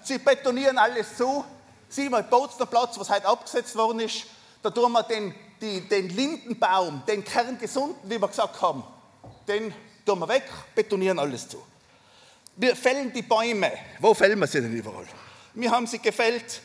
Sie 0.04 0.18
betonieren 0.18 0.78
alles 0.78 1.16
zu. 1.16 1.44
Sieh 1.88 2.08
mal, 2.08 2.22
Bozener 2.22 2.66
Platz, 2.66 2.96
was 3.00 3.10
heute 3.10 3.26
abgesetzt 3.26 3.74
worden 3.74 3.98
ist, 3.98 4.26
da 4.62 4.70
tun 4.70 4.92
wir 4.92 5.02
den, 5.02 5.34
die, 5.60 5.80
den 5.82 6.08
Lindenbaum, 6.08 7.02
den 7.06 7.24
kerngesunden, 7.24 8.10
wie 8.10 8.20
wir 8.20 8.28
gesagt 8.28 8.60
haben, 8.60 8.84
den 9.48 9.72
tun 10.04 10.18
wir 10.18 10.28
weg, 10.28 10.44
betonieren 10.74 11.18
alles 11.18 11.48
zu. 11.48 11.62
Wir 12.56 12.74
fällen 12.74 13.12
die 13.12 13.22
Bäume. 13.22 13.70
Wo 14.00 14.14
fällen 14.14 14.38
wir 14.38 14.46
sie 14.46 14.60
denn 14.60 14.72
überall? 14.72 15.06
Wir 15.54 15.70
haben 15.70 15.86
sie 15.86 15.98
gefällt 15.98 16.60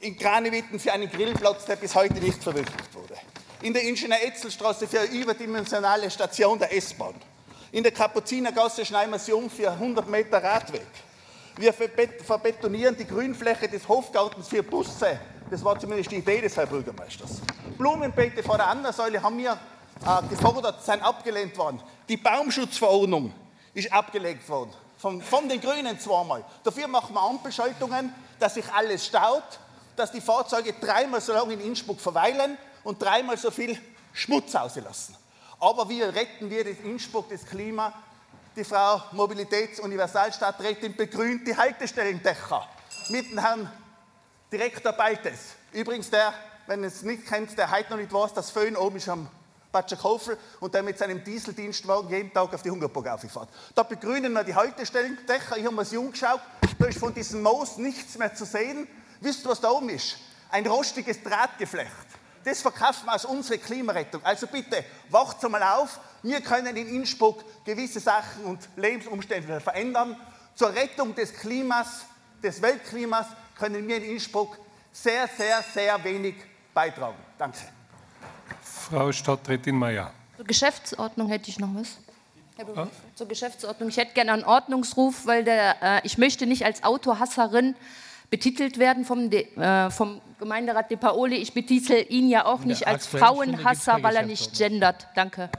in 0.00 0.16
Kranewitten 0.16 0.78
für 0.78 0.92
einen 0.92 1.10
Grillplatz, 1.10 1.64
der 1.64 1.76
bis 1.76 1.94
heute 1.94 2.14
nicht 2.14 2.42
verwirklicht 2.42 2.94
wurde. 2.94 3.14
In 3.62 3.74
der 3.74 3.82
Ingenieur-Etzel-Straße 3.82 4.88
für 4.88 5.00
eine 5.00 5.10
überdimensionale 5.10 6.10
Station 6.10 6.58
der 6.58 6.74
S-Bahn. 6.74 7.14
In 7.72 7.82
der 7.82 7.92
Kapuzinergasse 7.92 8.84
schneiden 8.84 9.12
wir 9.12 9.18
sie 9.18 9.32
um 9.32 9.48
für 9.48 9.70
100 9.70 10.08
Meter 10.08 10.42
Radweg. 10.42 10.86
Wir 11.56 11.72
verbetonieren 11.72 12.96
die 12.96 13.06
Grünfläche 13.06 13.68
des 13.68 13.86
Hofgartens 13.86 14.48
für 14.48 14.62
Busse. 14.62 15.18
Das 15.50 15.64
war 15.64 15.78
zumindest 15.80 16.12
die 16.12 16.16
Idee 16.16 16.40
des 16.40 16.56
Herrn 16.56 16.68
Bürgermeisters. 16.68 17.40
Blumenbeete 17.76 18.40
vor 18.40 18.56
der 18.56 18.68
Andersäule 18.68 19.20
haben 19.20 19.36
wir 19.36 19.52
äh, 19.52 20.28
gefordert, 20.28 20.84
sind 20.84 21.02
abgelehnt 21.02 21.58
worden. 21.58 21.82
Die 22.08 22.16
Baumschutzverordnung 22.16 23.34
ist 23.74 23.92
abgelegt 23.92 24.48
worden. 24.48 24.72
Von, 24.96 25.20
von 25.20 25.48
den 25.48 25.60
Grünen 25.60 25.98
zweimal. 25.98 26.44
Dafür 26.62 26.86
machen 26.86 27.14
wir 27.14 27.20
Ampelschaltungen, 27.20 28.14
dass 28.38 28.54
sich 28.54 28.72
alles 28.72 29.06
staut, 29.06 29.58
dass 29.96 30.12
die 30.12 30.20
Fahrzeuge 30.20 30.72
dreimal 30.74 31.20
so 31.20 31.32
lange 31.32 31.54
in 31.54 31.60
Innsbruck 31.60 32.00
verweilen 32.00 32.56
und 32.84 33.02
dreimal 33.02 33.36
so 33.36 33.50
viel 33.50 33.76
Schmutz 34.12 34.54
auslassen. 34.54 35.16
Aber 35.58 35.88
wie 35.88 36.02
retten 36.02 36.48
wir 36.48 36.64
in 36.64 36.92
Innsbruck 36.92 37.28
das 37.28 37.44
Klima? 37.44 37.92
Die 38.54 38.64
Frau 38.64 39.02
Mobilitätsuniversalstadträtin 39.12 40.94
begrünt 40.94 41.46
die 41.46 41.56
Haltestellendächer 41.56 42.68
mit 43.08 43.30
dem 43.30 43.38
Herrn 43.38 43.70
Direktor 44.52 44.92
Baltes. 44.92 45.54
Übrigens, 45.72 46.10
der, 46.10 46.34
wenn 46.66 46.80
ihr 46.80 46.88
es 46.88 47.02
nicht 47.02 47.24
kennt, 47.24 47.56
der 47.56 47.70
heute 47.70 47.90
noch 47.90 47.98
nicht 47.98 48.12
weiß, 48.12 48.34
das 48.34 48.50
Föhn 48.50 48.76
oben 48.76 48.96
ist 48.96 49.08
am 49.08 49.28
Batschakofel 49.70 50.36
und 50.58 50.74
der 50.74 50.82
mit 50.82 50.98
seinem 50.98 51.22
Dieseldienstwagen 51.22 52.10
jeden 52.10 52.32
Tag 52.32 52.52
auf 52.52 52.62
die 52.62 52.70
Hungerburg 52.70 53.06
aufgefahren. 53.06 53.48
Da 53.76 53.84
begrünen 53.84 54.32
wir 54.32 54.42
die 54.42 54.54
Haltestellendächer. 54.54 55.56
Ich 55.56 55.64
habe 55.64 55.76
mir 55.76 55.82
das 55.82 55.92
umgeschaut. 55.92 56.40
Da 56.76 56.86
ist 56.86 56.98
von 56.98 57.14
diesem 57.14 57.42
Moos 57.42 57.76
nichts 57.76 58.18
mehr 58.18 58.34
zu 58.34 58.44
sehen. 58.44 58.88
Wisst 59.20 59.46
ihr, 59.46 59.50
was 59.50 59.60
da 59.60 59.70
oben 59.70 59.88
ist? 59.90 60.16
Ein 60.50 60.66
rostiges 60.66 61.22
Drahtgeflecht. 61.22 61.88
Das 62.42 62.60
verkaufen 62.60 63.06
wir 63.06 63.12
als 63.12 63.26
unsere 63.26 63.58
Klimarettung. 63.58 64.24
Also 64.24 64.48
bitte, 64.48 64.84
wacht 65.10 65.48
mal 65.48 65.62
auf. 65.62 66.00
Wir 66.24 66.40
können 66.40 66.74
in 66.74 66.88
Innsbruck 66.88 67.44
gewisse 67.64 68.00
Sachen 68.00 68.44
und 68.46 68.68
Lebensumstände 68.74 69.60
verändern. 69.60 70.16
Zur 70.56 70.74
Rettung 70.74 71.14
des 71.14 71.34
Klimas, 71.34 72.06
des 72.42 72.60
Weltklimas, 72.60 73.26
können 73.60 73.86
wir 73.86 73.98
in 73.98 74.04
Innsbruck 74.04 74.58
sehr, 74.90 75.28
sehr, 75.28 75.62
sehr 75.74 76.02
wenig 76.02 76.34
beitragen. 76.72 77.18
Danke. 77.38 77.58
Frau 78.62 79.12
Stadträtin 79.12 79.76
Mayer. 79.76 80.12
Zur 80.36 80.46
Geschäftsordnung 80.46 81.28
hätte 81.28 81.50
ich 81.50 81.60
noch 81.60 81.68
was. 81.74 81.98
Herr 82.56 82.88
Zur 83.14 83.28
Geschäftsordnung. 83.28 83.90
Ich 83.90 83.96
hätte 83.98 84.14
gerne 84.14 84.32
einen 84.32 84.44
Ordnungsruf, 84.44 85.26
weil 85.26 85.44
der, 85.44 85.76
äh, 85.82 86.00
ich 86.04 86.18
möchte 86.18 86.46
nicht 86.46 86.64
als 86.64 86.82
Autohasserin 86.82 87.74
betitelt 88.30 88.78
werden 88.78 89.04
vom, 89.04 89.30
De, 89.30 89.42
äh, 89.56 89.90
vom 89.90 90.20
Gemeinderat 90.38 90.90
De 90.90 90.96
Paoli. 90.96 91.36
Ich 91.36 91.52
betitel 91.52 92.04
ihn 92.08 92.28
ja 92.28 92.46
auch 92.46 92.60
nicht 92.60 92.86
als 92.86 93.06
Frauenhasser, 93.06 94.02
weil 94.02 94.16
er 94.16 94.24
nicht 94.24 94.56
gendert. 94.56 95.06
Danke. 95.14 95.50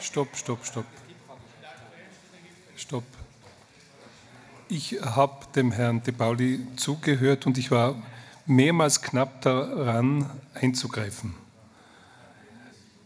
Stopp, 0.00 0.36
stopp, 0.36 0.64
stopp. 0.64 0.86
Stopp. 2.76 3.04
Ich 4.72 5.00
habe 5.02 5.46
dem 5.56 5.72
Herrn 5.72 6.00
De 6.04 6.14
Pauli 6.14 6.60
zugehört 6.76 7.44
und 7.44 7.58
ich 7.58 7.72
war 7.72 8.00
mehrmals 8.46 9.02
knapp 9.02 9.42
daran 9.42 10.30
einzugreifen, 10.54 11.34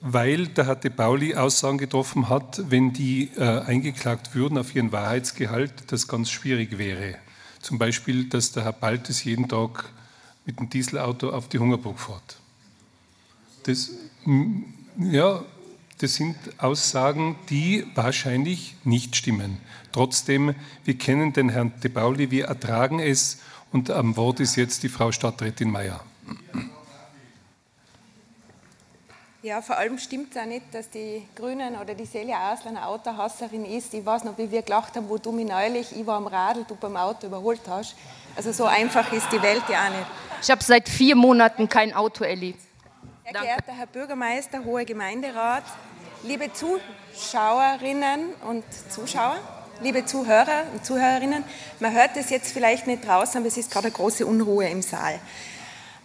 weil 0.03 0.49
der 0.49 0.67
Herr 0.67 0.77
De 0.77 0.91
Pauli 0.91 1.35
Aussagen 1.35 1.79
getroffen 1.79 2.29
hat, 2.29 2.71
wenn 2.71 2.93
die 2.93 3.31
äh, 3.39 3.61
eingeklagt 3.63 4.35
würden 4.35 4.59
auf 4.59 4.75
ihren 4.75 4.93
Wahrheitsgehalt, 4.93 5.91
das 5.91 6.07
ganz 6.07 6.31
schwierig 6.31 6.77
wäre. 6.77 7.15
Zum 7.63 7.79
Beispiel, 7.79 8.29
dass 8.29 8.53
der 8.53 8.65
Herr 8.65 8.75
Baltes 8.75 9.25
jeden 9.25 9.49
Tag 9.49 9.87
mit 10.45 10.61
dem 10.61 10.69
Dieselauto 10.69 11.31
auf 11.31 11.49
die 11.49 11.61
Hungerburg 11.61 11.99
fährt. 11.99 12.37
Das, 13.63 13.91
ja, 14.99 15.43
das 15.99 16.15
sind 16.15 16.37
Aussagen, 16.59 17.37
die 17.51 17.87
wahrscheinlich 17.95 18.77
nicht 18.85 19.17
stimmen. 19.17 19.59
Trotzdem, 19.93 20.55
wir 20.85 20.99
kennen 20.99 21.33
den 21.33 21.49
Herrn 21.49 21.73
De 21.83 21.91
Pauli, 21.91 22.31
wir 22.31 22.47
ertragen 22.47 22.99
es 22.99 23.39
und 23.73 23.91
am 23.91 24.17
Wort 24.17 24.41
ist 24.41 24.57
jetzt 24.57 24.83
die 24.83 24.89
Frau 24.89 25.13
Stadträtin 25.13 25.71
Mayer. 25.71 26.01
Ja, 29.45 29.61
vor 29.61 29.77
allem 29.77 29.99
stimmt 29.99 30.35
es 30.35 30.41
auch 30.41 30.47
nicht, 30.47 30.73
dass 30.73 30.89
die 30.89 31.23
Grünen 31.37 31.77
oder 31.77 31.95
die 31.95 32.07
Celia 32.07 32.51
Asler 32.51 32.71
eine 32.71 32.87
Autohasserin 32.87 33.67
ist. 33.67 33.93
Ich 33.93 34.05
weiß 34.05 34.25
noch, 34.25 34.39
wie 34.39 34.51
wir 34.51 34.63
gelacht 34.63 34.97
haben, 34.97 35.07
wo 35.07 35.19
du 35.19 35.33
mich 35.33 35.47
neulich, 35.47 35.95
ich 35.95 36.07
war 36.07 36.17
am 36.17 36.27
Radl, 36.27 36.65
du 36.67 36.75
beim 36.75 36.97
Auto 36.97 37.27
überholt 37.27 37.61
hast. 37.69 37.95
Also 38.37 38.53
so 38.53 38.65
einfach 38.65 39.13
ist 39.13 39.31
die 39.31 39.43
Welt 39.43 39.63
ja 39.69 39.85
auch 39.85 39.91
nicht. 39.91 40.07
Ich 40.41 40.51
habe 40.51 40.65
seit 40.65 40.89
vier 40.89 41.15
Monaten 41.15 41.69
kein 41.69 41.93
Auto, 41.93 42.25
Elli. 42.25 42.55
Sehr 43.25 43.41
geehrter 43.41 43.73
Herr 43.73 43.87
Bürgermeister, 43.87 44.67
hoher 44.67 44.85
Gemeinderat, 44.85 45.63
liebe 46.25 46.51
Zuschauerinnen 46.53 48.35
und 48.47 48.65
Zuschauer, 48.91 49.39
liebe 49.81 50.05
Zuhörer 50.05 50.65
und 50.75 50.85
Zuhörerinnen, 50.85 51.43
man 51.81 51.95
hört 51.95 52.19
es 52.19 52.29
jetzt 52.29 52.53
vielleicht 52.53 52.87
nicht 52.87 53.07
draußen, 53.07 53.39
aber 53.39 53.47
es 53.47 53.57
ist 53.57 53.71
gerade 53.71 53.87
eine 53.87 53.95
große 53.95 54.27
Unruhe 54.27 54.69
im 54.69 54.83
Saal. 54.83 55.19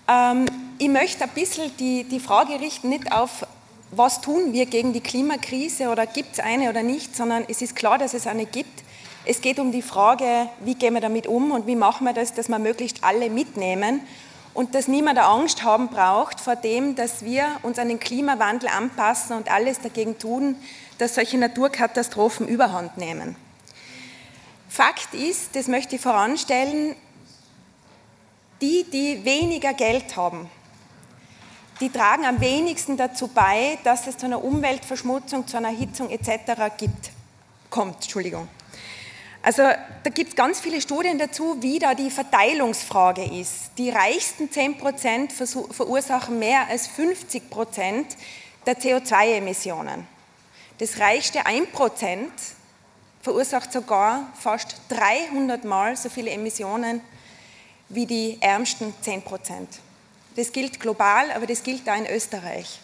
Ähm, 0.07 0.45
ich 0.77 0.87
möchte 0.87 1.25
ein 1.25 1.31
bisschen 1.31 1.75
die, 1.75 2.05
die 2.05 2.21
Frage 2.21 2.57
richten, 2.61 2.87
nicht 2.87 3.11
auf, 3.11 3.45
was 3.91 4.21
tun 4.21 4.53
wir 4.53 4.65
gegen 4.65 4.93
die 4.93 5.01
Klimakrise 5.01 5.89
oder 5.89 6.05
gibt 6.05 6.31
es 6.31 6.39
eine 6.39 6.69
oder 6.69 6.83
nicht, 6.83 7.17
sondern 7.17 7.43
es 7.49 7.61
ist 7.61 7.75
klar, 7.75 7.97
dass 7.97 8.13
es 8.13 8.27
eine 8.27 8.45
gibt. 8.45 8.81
Es 9.25 9.41
geht 9.41 9.59
um 9.59 9.73
die 9.73 9.81
Frage, 9.81 10.47
wie 10.61 10.75
gehen 10.75 10.93
wir 10.93 11.01
damit 11.01 11.27
um 11.27 11.51
und 11.51 11.67
wie 11.67 11.75
machen 11.75 12.05
wir 12.05 12.13
das, 12.13 12.33
dass 12.33 12.47
wir 12.47 12.59
möglichst 12.59 13.03
alle 13.03 13.29
mitnehmen 13.29 14.07
und 14.59 14.75
dass 14.75 14.89
niemand 14.89 15.17
Angst 15.17 15.63
haben 15.63 15.87
braucht 15.87 16.41
vor 16.41 16.57
dem, 16.57 16.93
dass 16.93 17.23
wir 17.23 17.47
uns 17.63 17.79
an 17.79 17.87
den 17.87 17.97
Klimawandel 17.97 18.67
anpassen 18.67 19.37
und 19.37 19.49
alles 19.49 19.79
dagegen 19.79 20.19
tun, 20.19 20.57
dass 20.97 21.15
solche 21.15 21.37
Naturkatastrophen 21.37 22.45
überhand 22.45 22.97
nehmen. 22.97 23.37
Fakt 24.67 25.13
ist, 25.13 25.55
das 25.55 25.69
möchte 25.69 25.95
ich 25.95 26.01
voranstellen, 26.01 26.97
die, 28.59 28.83
die 28.83 29.23
weniger 29.23 29.73
Geld 29.73 30.17
haben, 30.17 30.49
die 31.79 31.89
tragen 31.89 32.25
am 32.25 32.41
wenigsten 32.41 32.97
dazu 32.97 33.29
bei, 33.29 33.79
dass 33.85 34.07
es 34.07 34.17
zu 34.17 34.25
einer 34.25 34.43
Umweltverschmutzung, 34.43 35.47
zu 35.47 35.55
einer 35.55 35.69
Hitzung 35.69 36.09
etc. 36.09 36.75
gibt, 36.77 37.11
kommt. 37.69 37.95
Entschuldigung. 38.03 38.49
Also 39.41 39.63
da 40.03 40.09
gibt 40.09 40.31
es 40.31 40.35
ganz 40.35 40.59
viele 40.59 40.81
Studien 40.81 41.17
dazu, 41.17 41.57
wie 41.61 41.79
da 41.79 41.95
die 41.95 42.11
Verteilungsfrage 42.11 43.23
ist. 43.23 43.71
Die 43.77 43.89
reichsten 43.89 44.51
10 44.51 44.77
Prozent 44.77 45.31
verursachen 45.31 46.39
mehr 46.39 46.67
als 46.67 46.87
50 46.87 47.49
Prozent 47.49 48.17
der 48.65 48.77
CO2-Emissionen. 48.77 50.05
Das 50.77 50.99
reichste 50.99 51.45
1 51.45 51.71
Prozent 51.71 52.31
verursacht 53.21 53.71
sogar 53.71 54.31
fast 54.37 54.75
300 54.89 55.63
Mal 55.63 55.95
so 55.95 56.09
viele 56.09 56.31
Emissionen 56.31 57.01
wie 57.89 58.05
die 58.05 58.37
ärmsten 58.41 58.93
10 59.01 59.21
Prozent. 59.21 59.69
Das 60.35 60.51
gilt 60.51 60.79
global, 60.79 61.31
aber 61.31 61.47
das 61.47 61.63
gilt 61.63 61.89
auch 61.89 61.97
in 61.97 62.07
Österreich. 62.07 62.79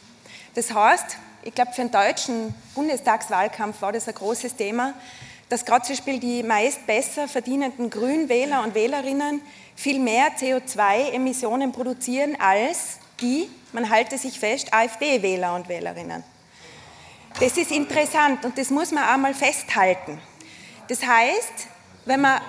Das 0.56 0.74
heißt, 0.74 1.18
ich 1.44 1.54
glaube, 1.54 1.74
für 1.74 1.82
den 1.82 1.92
deutschen 1.92 2.56
Bundestagswahlkampf 2.74 3.82
war 3.82 3.92
das 3.92 4.08
ein 4.08 4.16
großes 4.16 4.56
Thema, 4.56 4.94
dass 5.50 5.66
gerade 5.66 5.86
zum 5.86 5.96
Beispiel 5.96 6.20
die 6.20 6.44
meist 6.44 6.86
besser 6.88 7.28
verdienenden 7.28 7.90
Grünwähler 7.90 8.64
und 8.64 8.74
Wählerinnen 8.74 9.42
viel 9.76 10.00
mehr 10.00 10.36
CO2-Emissionen 10.38 11.72
produzieren 11.72 12.38
als 12.40 13.00
die, 13.22 13.50
man 13.72 13.90
halte 13.90 14.18
sich 14.18 14.40
fest, 14.40 14.74
AfD-Wähler 14.74 15.56
und 15.56 15.70
Wählerinnen. 15.70 16.24
Das 17.40 17.58
ist 17.58 17.72
interessant 17.72 18.46
und 18.46 18.58
das 18.58 18.70
muss 18.70 18.92
man 18.92 19.04
auch 19.04 19.18
mal 19.18 19.34
festhalten. 19.34 20.20
Das 20.88 21.06
heißt, 21.06 21.68
wenn 22.06 22.22
man 22.22 22.40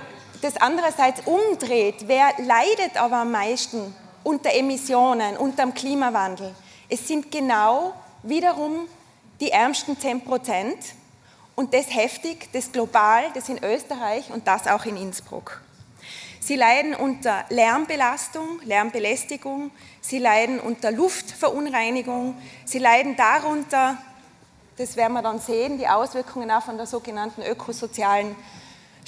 das 0.42 0.56
andererseits 0.56 1.22
umdreht, 1.26 2.04
wer 2.06 2.28
leidet 2.38 2.96
aber 2.96 3.16
am 3.16 3.32
meisten 3.32 3.94
unter 4.22 4.52
Emissionen, 4.52 5.36
unter 5.36 5.64
dem 5.64 5.74
Klimawandel? 5.74 6.54
Es 6.88 7.08
sind 7.08 7.32
genau 7.32 7.94
wiederum 8.22 8.88
die 9.40 9.50
ärmsten 9.50 9.98
10 9.98 10.22
Prozent 10.22 10.78
und 11.56 11.74
das 11.74 11.92
heftig, 11.92 12.50
das 12.52 12.70
global, 12.70 13.24
das 13.34 13.48
in 13.48 13.62
Österreich 13.64 14.30
und 14.30 14.46
das 14.46 14.68
auch 14.68 14.84
in 14.84 14.96
Innsbruck. 14.96 15.60
Sie 16.38 16.54
leiden 16.54 16.94
unter 16.94 17.44
Lärmbelastung, 17.48 18.60
Lärmbelästigung, 18.62 19.72
sie 20.00 20.18
leiden 20.18 20.60
unter 20.60 20.92
Luftverunreinigung, 20.92 22.36
sie 22.64 22.78
leiden 22.78 23.16
darunter, 23.16 23.96
das 24.76 24.96
werden 24.96 25.14
wir 25.14 25.22
dann 25.22 25.40
sehen, 25.40 25.78
die 25.78 25.88
Auswirkungen 25.88 26.50
auch 26.50 26.62
von 26.62 26.76
der 26.76 26.86
sogenannten 26.86 27.42
ökosozialen 27.42 28.36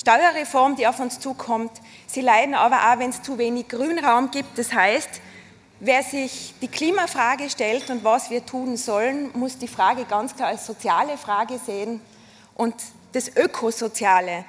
Steuerreform, 0.00 0.76
die 0.76 0.86
auf 0.86 0.98
uns 0.98 1.20
zukommt. 1.20 1.72
Sie 2.06 2.22
leiden 2.22 2.54
aber 2.54 2.90
auch, 2.90 2.98
wenn 2.98 3.10
es 3.10 3.22
zu 3.22 3.36
wenig 3.36 3.68
Grünraum 3.68 4.30
gibt. 4.30 4.56
Das 4.56 4.72
heißt, 4.72 5.20
wer 5.80 6.02
sich 6.02 6.54
die 6.62 6.68
Klimafrage 6.68 7.50
stellt 7.50 7.90
und 7.90 8.02
was 8.02 8.30
wir 8.30 8.46
tun 8.46 8.78
sollen, 8.78 9.30
muss 9.34 9.58
die 9.58 9.68
Frage 9.68 10.06
ganz 10.06 10.34
klar 10.34 10.48
als 10.48 10.66
soziale 10.66 11.18
Frage 11.18 11.58
sehen 11.58 12.00
und 12.58 12.74
das 13.12 13.34
Ökosoziale 13.34 14.44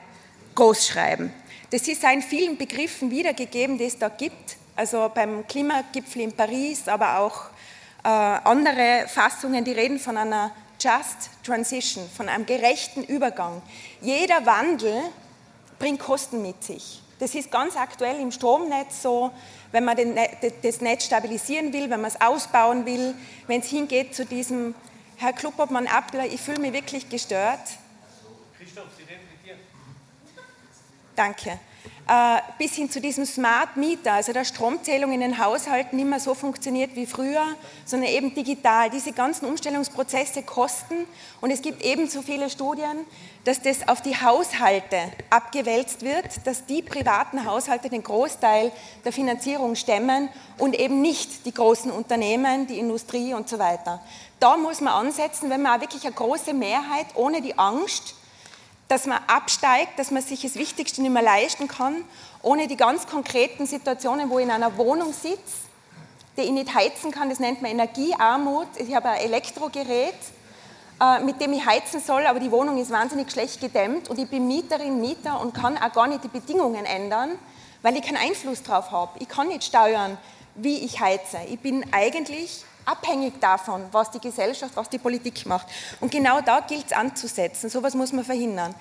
großschreiben. 0.55 1.31
Das 1.69 1.87
ist 1.87 2.03
in 2.03 2.21
vielen 2.21 2.57
Begriffen 2.57 3.09
wiedergegeben, 3.09 3.77
die 3.77 3.85
es 3.85 3.97
da 3.97 4.09
gibt. 4.09 4.57
Also 4.75 5.09
beim 5.13 5.47
Klimagipfel 5.47 6.23
in 6.23 6.33
Paris, 6.33 6.87
aber 6.87 7.19
auch 7.19 7.45
äh, 8.03 8.07
andere 8.09 9.05
Fassungen, 9.07 9.63
die 9.63 9.71
reden 9.71 9.99
von 9.99 10.17
einer 10.17 10.51
Just 10.79 11.29
Transition, 11.43 12.09
von 12.15 12.27
einem 12.27 12.45
gerechten 12.45 13.03
Übergang. 13.03 13.61
Jeder 14.01 14.45
Wandel 14.45 15.01
bringt 15.77 15.99
Kosten 15.99 16.41
mit 16.41 16.63
sich. 16.63 17.01
Das 17.19 17.35
ist 17.35 17.51
ganz 17.51 17.75
aktuell 17.75 18.19
im 18.19 18.31
Stromnetz 18.31 19.01
so, 19.01 19.31
wenn 19.71 19.83
man 19.83 19.97
den, 19.97 20.17
das 20.63 20.81
Netz 20.81 21.05
stabilisieren 21.05 21.73
will, 21.73 21.89
wenn 21.89 22.01
man 22.01 22.09
es 22.09 22.19
ausbauen 22.19 22.85
will, 22.85 23.13
wenn 23.47 23.59
es 23.59 23.67
hingeht 23.67 24.15
zu 24.15 24.25
diesem, 24.25 24.73
Herr 25.17 25.33
Kluppertmann-Appler, 25.33 26.25
ich 26.27 26.39
fühle 26.39 26.59
mich 26.59 26.71
wirklich 26.71 27.09
gestört. 27.09 27.59
Christoph, 28.57 28.85
Sie 28.97 29.03
reden 29.03 29.23
mit 29.31 29.45
dir. 29.45 29.55
Danke. 31.19 31.59
Äh, 32.07 32.41
bis 32.57 32.75
hin 32.75 32.89
zu 32.89 33.01
diesem 33.01 33.25
Smart 33.25 33.75
Meter, 33.75 34.13
also 34.13 34.31
der 34.31 34.45
Stromzählung 34.45 35.11
in 35.11 35.19
den 35.19 35.37
Haushalten 35.37 35.97
nicht 35.97 36.07
mehr 36.07 36.21
so 36.21 36.33
funktioniert 36.33 36.95
wie 36.95 37.05
früher, 37.05 37.45
sondern 37.83 38.09
eben 38.09 38.33
digital. 38.33 38.89
Diese 38.89 39.11
ganzen 39.11 39.45
Umstellungsprozesse 39.45 40.43
kosten 40.43 40.95
und 41.41 41.51
es 41.51 41.61
gibt 41.61 41.83
ebenso 41.83 42.21
viele 42.21 42.49
Studien, 42.49 43.05
dass 43.43 43.61
das 43.61 43.85
auf 43.89 44.01
die 44.01 44.15
Haushalte 44.15 45.11
abgewälzt 45.29 46.03
wird, 46.03 46.47
dass 46.47 46.65
die 46.65 46.81
privaten 46.81 47.43
Haushalte 47.43 47.89
den 47.89 48.01
Großteil 48.01 48.71
der 49.03 49.11
Finanzierung 49.11 49.75
stemmen 49.75 50.29
und 50.57 50.79
eben 50.79 51.01
nicht 51.01 51.45
die 51.45 51.53
großen 51.53 51.91
Unternehmen, 51.91 52.65
die 52.65 52.79
Industrie 52.79 53.33
und 53.33 53.49
so 53.49 53.59
weiter. 53.59 54.01
Da 54.39 54.55
muss 54.55 54.79
man 54.79 54.93
ansetzen, 54.93 55.49
wenn 55.49 55.63
man 55.63 55.75
auch 55.75 55.81
wirklich 55.81 56.05
eine 56.05 56.15
große 56.15 56.53
Mehrheit 56.53 57.07
ohne 57.15 57.41
die 57.41 57.59
Angst 57.59 58.15
dass 58.89 59.05
man 59.05 59.19
absteigt, 59.27 59.97
dass 59.97 60.11
man 60.11 60.23
sich 60.23 60.41
das 60.41 60.55
Wichtigste 60.55 61.01
nicht 61.01 61.11
mehr 61.11 61.21
leisten 61.21 61.67
kann, 61.67 62.03
ohne 62.41 62.67
die 62.67 62.75
ganz 62.75 63.07
konkreten 63.07 63.65
Situationen, 63.67 64.29
wo 64.29 64.39
ich 64.39 64.45
in 64.45 64.51
einer 64.51 64.75
Wohnung 64.77 65.13
sitze, 65.13 65.69
die 66.35 66.41
ich 66.41 66.51
nicht 66.51 66.73
heizen 66.73 67.11
kann, 67.11 67.29
das 67.29 67.39
nennt 67.39 67.61
man 67.61 67.71
Energiearmut. 67.71 68.67
Ich 68.77 68.93
habe 68.95 69.09
ein 69.09 69.19
Elektrogerät, 69.19 70.15
äh, 70.99 71.19
mit 71.19 71.39
dem 71.39 71.53
ich 71.53 71.63
heizen 71.65 72.01
soll, 72.01 72.25
aber 72.25 72.39
die 72.39 72.51
Wohnung 72.51 72.81
ist 72.81 72.89
wahnsinnig 72.89 73.31
schlecht 73.31 73.61
gedämmt 73.61 74.09
und 74.09 74.17
ich 74.17 74.27
bin 74.27 74.47
Mieterin, 74.47 74.99
Mieter 74.99 75.39
und 75.39 75.53
kann 75.53 75.77
auch 75.77 75.93
gar 75.93 76.07
nicht 76.07 76.23
die 76.23 76.27
Bedingungen 76.27 76.85
ändern, 76.85 77.37
weil 77.83 77.95
ich 77.95 78.01
keinen 78.01 78.17
Einfluss 78.17 78.63
drauf 78.63 78.91
habe. 78.91 79.19
Ich 79.19 79.29
kann 79.29 79.49
nicht 79.49 79.63
steuern, 79.63 80.17
wie 80.55 80.79
ich 80.79 80.99
heize. 80.99 81.37
Ich 81.47 81.59
bin 81.59 81.85
eigentlich 81.91 82.65
abhängig 82.89 83.39
davon, 83.39 83.85
was 83.91 84.11
die 84.11 84.19
Gesellschaft, 84.19 84.75
was 84.75 84.89
die 84.89 84.97
Politik 84.97 85.45
macht. 85.45 85.67
Und 85.99 86.11
genau 86.11 86.41
da 86.41 86.61
gilt 86.61 86.87
es 86.87 86.93
anzusetzen. 86.93 87.69
So 87.69 87.79
etwas 87.79 87.95
muss 87.95 88.11
man 88.13 88.25
verhindern. 88.25 88.73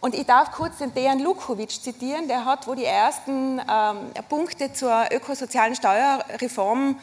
Und 0.00 0.14
ich 0.14 0.26
darf 0.26 0.52
kurz 0.52 0.78
den 0.78 0.92
Dejan 0.92 1.20
Lukovic 1.20 1.70
zitieren, 1.70 2.28
der 2.28 2.44
hat, 2.44 2.66
wo 2.66 2.74
die 2.74 2.84
ersten 2.84 3.60
ähm, 3.60 4.12
Punkte 4.28 4.72
zur 4.72 5.06
ökosozialen 5.10 5.74
Steuerreform 5.74 6.98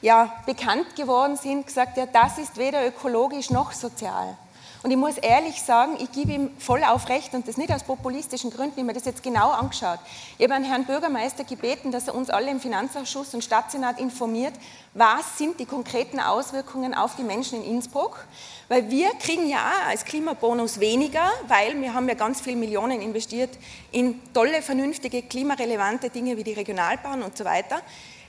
ja, 0.00 0.32
bekannt 0.46 0.96
geworden 0.96 1.36
sind, 1.36 1.66
gesagt, 1.66 1.96
ja, 1.96 2.06
das 2.06 2.38
ist 2.38 2.56
weder 2.56 2.86
ökologisch 2.86 3.50
noch 3.50 3.72
sozial. 3.72 4.36
Und 4.82 4.90
ich 4.90 4.96
muss 4.96 5.18
ehrlich 5.18 5.62
sagen, 5.62 5.96
ich 5.98 6.12
gebe 6.12 6.32
ihm 6.32 6.50
voll 6.58 6.84
auf 6.84 7.08
Recht 7.08 7.34
und 7.34 7.48
das 7.48 7.56
nicht 7.56 7.72
aus 7.72 7.82
populistischen 7.82 8.50
Gründen, 8.50 8.74
ich 8.74 8.78
habe 8.78 8.86
mir 8.86 8.92
das 8.92 9.04
jetzt 9.04 9.22
genau 9.22 9.50
angeschaut. 9.50 9.98
Ich 10.38 10.44
habe 10.44 10.54
einen 10.54 10.64
Herrn 10.64 10.84
Bürgermeister 10.84 11.44
gebeten, 11.44 11.90
dass 11.90 12.08
er 12.08 12.14
uns 12.14 12.30
alle 12.30 12.50
im 12.50 12.60
Finanzausschuss 12.60 13.34
und 13.34 13.42
Stadtsenat 13.42 13.98
informiert, 13.98 14.54
was 14.94 15.38
sind 15.38 15.58
die 15.60 15.66
konkreten 15.66 16.20
Auswirkungen 16.20 16.94
auf 16.94 17.16
die 17.16 17.22
Menschen 17.22 17.62
in 17.62 17.76
Innsbruck. 17.76 18.26
Weil 18.68 18.90
wir 18.90 19.10
kriegen 19.20 19.48
ja 19.48 19.72
als 19.88 20.04
Klimabonus 20.04 20.80
weniger, 20.80 21.30
weil 21.48 21.80
wir 21.80 21.94
haben 21.94 22.08
ja 22.08 22.14
ganz 22.14 22.40
viele 22.40 22.56
Millionen 22.56 23.00
investiert 23.00 23.50
in 23.92 24.20
tolle, 24.32 24.62
vernünftige, 24.62 25.22
klimarelevante 25.22 26.10
Dinge 26.10 26.36
wie 26.36 26.44
die 26.44 26.52
Regionalbahn 26.52 27.22
und 27.22 27.36
so 27.36 27.44
weiter. 27.44 27.80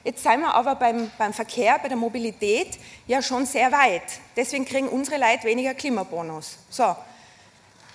Jetzt 0.08 0.24
sind 0.24 0.40
wir 0.40 0.56
aber 0.56 0.76
beim, 0.76 1.12
beim 1.18 1.34
Verkehr, 1.34 1.78
bei 1.80 1.90
der 1.90 1.98
Mobilität 1.98 2.80
ja 3.08 3.22
schon 3.22 3.46
sehr 3.46 3.74
weit. 3.74 4.04
Deswegen 4.38 4.64
kriegen 4.64 4.88
unsere 4.88 5.18
Leute 5.18 5.44
weniger 5.44 5.74
Klimabonus. 5.74 6.60
So. 6.70 6.96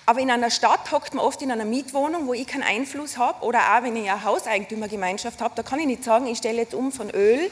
Aber 0.05 0.19
in 0.19 0.29
einer 0.29 0.51
Stadt 0.51 0.91
hockt 0.91 1.15
man 1.15 1.25
oft 1.25 1.41
in 1.41 1.51
einer 1.51 1.65
Mietwohnung, 1.65 2.27
wo 2.27 2.35
ich 2.35 2.45
keinen 2.45 2.61
Einfluss 2.61 3.17
habe, 3.17 3.43
oder 3.43 3.61
auch 3.61 3.81
wenn 3.81 3.95
ich 3.95 4.11
eine 4.11 4.23
Hauseigentümergemeinschaft 4.23 5.41
habe, 5.41 5.55
da 5.55 5.63
kann 5.63 5.79
ich 5.79 5.87
nicht 5.87 6.03
sagen, 6.03 6.27
ich 6.27 6.37
stelle 6.37 6.59
jetzt 6.59 6.75
um 6.75 6.91
von 6.91 7.09
Öl 7.09 7.49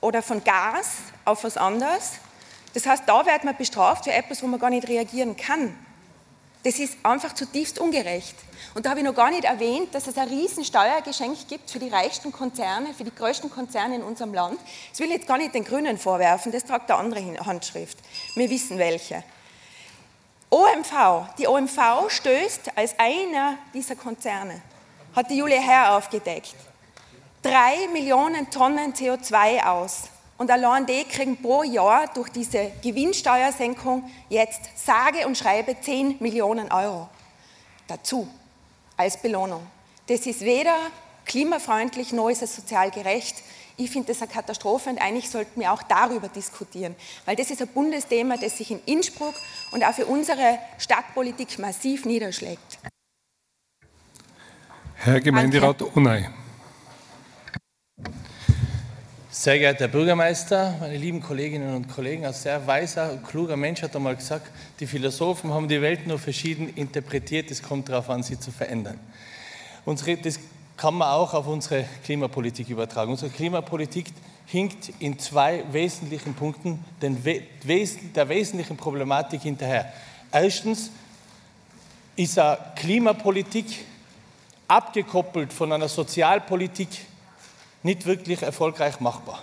oder 0.00 0.22
von 0.22 0.44
Gas 0.44 0.98
auf 1.24 1.42
was 1.42 1.56
anderes. 1.56 2.12
Das 2.74 2.86
heißt, 2.86 3.02
da 3.06 3.26
wird 3.26 3.42
man 3.42 3.56
bestraft 3.56 4.04
für 4.04 4.12
etwas, 4.12 4.40
wo 4.44 4.46
man 4.46 4.60
gar 4.60 4.70
nicht 4.70 4.86
reagieren 4.86 5.36
kann. 5.36 5.76
Das 6.64 6.78
ist 6.78 6.96
einfach 7.02 7.34
zutiefst 7.34 7.78
ungerecht. 7.78 8.34
Und 8.74 8.86
da 8.86 8.90
habe 8.90 9.00
ich 9.00 9.06
noch 9.06 9.14
gar 9.14 9.30
nicht 9.30 9.44
erwähnt, 9.44 9.94
dass 9.94 10.06
es 10.06 10.16
ein 10.16 10.28
riesen 10.28 10.64
Steuergeschenk 10.64 11.46
gibt 11.46 11.70
für 11.70 11.78
die 11.78 11.90
reichsten 11.90 12.32
Konzerne, 12.32 12.94
für 12.94 13.04
die 13.04 13.14
größten 13.14 13.50
Konzerne 13.50 13.96
in 13.96 14.02
unserem 14.02 14.32
Land. 14.32 14.58
Das 14.90 14.98
will 14.98 15.08
ich 15.08 15.18
jetzt 15.18 15.28
gar 15.28 15.36
nicht 15.36 15.54
den 15.54 15.64
Grünen 15.64 15.98
vorwerfen, 15.98 16.50
das 16.50 16.64
tragt 16.64 16.90
eine 16.90 16.98
andere 16.98 17.46
Handschrift. 17.46 17.98
Wir 18.34 18.48
wissen 18.48 18.78
welche. 18.78 19.22
OMV, 20.50 21.34
die 21.38 21.46
OMV 21.46 22.08
stößt 22.08 22.76
als 22.76 22.98
einer 22.98 23.58
dieser 23.74 23.96
Konzerne, 23.96 24.62
hat 25.14 25.30
die 25.30 25.36
Julia 25.36 25.60
Herr 25.60 25.96
aufgedeckt, 25.96 26.54
drei 27.42 27.88
Millionen 27.92 28.50
Tonnen 28.50 28.94
CO2 28.94 29.64
aus. 29.64 30.04
Und 30.36 30.50
allein 30.50 30.84
die 30.86 31.04
kriegen 31.04 31.40
pro 31.40 31.62
Jahr 31.62 32.08
durch 32.12 32.28
diese 32.30 32.72
Gewinnsteuersenkung 32.82 34.10
jetzt 34.28 34.62
sage 34.76 35.26
und 35.26 35.38
schreibe 35.38 35.80
10 35.80 36.16
Millionen 36.18 36.72
Euro 36.72 37.08
dazu 37.86 38.28
als 38.96 39.20
Belohnung. 39.20 39.64
Das 40.08 40.26
ist 40.26 40.40
weder 40.40 40.76
klimafreundlich 41.24 42.12
noch 42.12 42.28
ist 42.28 42.42
es 42.42 42.54
sozial 42.54 42.90
gerecht. 42.90 43.42
Ich 43.76 43.90
finde 43.90 44.08
das 44.08 44.22
eine 44.22 44.30
Katastrophe 44.30 44.90
und 44.90 45.00
eigentlich 45.00 45.30
sollten 45.30 45.60
wir 45.60 45.72
auch 45.72 45.82
darüber 45.82 46.28
diskutieren, 46.28 46.94
weil 47.24 47.34
das 47.34 47.50
ist 47.50 47.60
ein 47.60 47.68
Bundesthema, 47.68 48.36
das 48.36 48.58
sich 48.58 48.70
in 48.70 48.80
Innsbruck 48.86 49.34
und 49.72 49.84
auch 49.84 49.94
für 49.94 50.06
unsere 50.06 50.58
Stadtpolitik 50.78 51.58
massiv 51.58 52.04
niederschlägt. 52.04 52.78
Herr 54.96 55.20
Gemeinderat 55.20 55.82
Unai. 55.82 56.30
Sehr 59.36 59.58
geehrter 59.58 59.80
Herr 59.80 59.88
Bürgermeister, 59.88 60.76
meine 60.78 60.96
lieben 60.96 61.20
Kolleginnen 61.20 61.74
und 61.74 61.88
Kollegen, 61.88 62.24
ein 62.24 62.32
sehr 62.32 62.68
weiser 62.68 63.10
und 63.10 63.26
kluger 63.26 63.56
Mensch 63.56 63.82
hat 63.82 63.96
einmal 63.96 64.14
gesagt, 64.14 64.48
die 64.78 64.86
Philosophen 64.86 65.52
haben 65.52 65.66
die 65.66 65.82
Welt 65.82 66.06
nur 66.06 66.20
verschieden 66.20 66.72
interpretiert, 66.76 67.50
es 67.50 67.60
kommt 67.60 67.88
darauf 67.88 68.08
an, 68.10 68.22
sie 68.22 68.38
zu 68.38 68.52
verändern. 68.52 68.96
Unsere, 69.84 70.16
das 70.18 70.38
kann 70.76 70.94
man 70.94 71.08
auch 71.08 71.34
auf 71.34 71.48
unsere 71.48 71.84
Klimapolitik 72.04 72.68
übertragen. 72.68 73.10
Unsere 73.10 73.32
Klimapolitik 73.32 74.06
hinkt 74.46 74.92
in 75.00 75.18
zwei 75.18 75.64
wesentlichen 75.72 76.34
Punkten 76.34 76.84
den, 77.02 77.20
der 77.24 78.28
wesentlichen 78.28 78.76
Problematik 78.76 79.42
hinterher. 79.42 79.92
Erstens 80.30 80.92
ist 82.14 82.38
eine 82.38 82.56
Klimapolitik 82.76 83.84
abgekoppelt 84.68 85.52
von 85.52 85.72
einer 85.72 85.88
Sozialpolitik 85.88 86.88
nicht 87.84 88.06
wirklich 88.06 88.42
erfolgreich 88.42 88.98
machbar. 88.98 89.42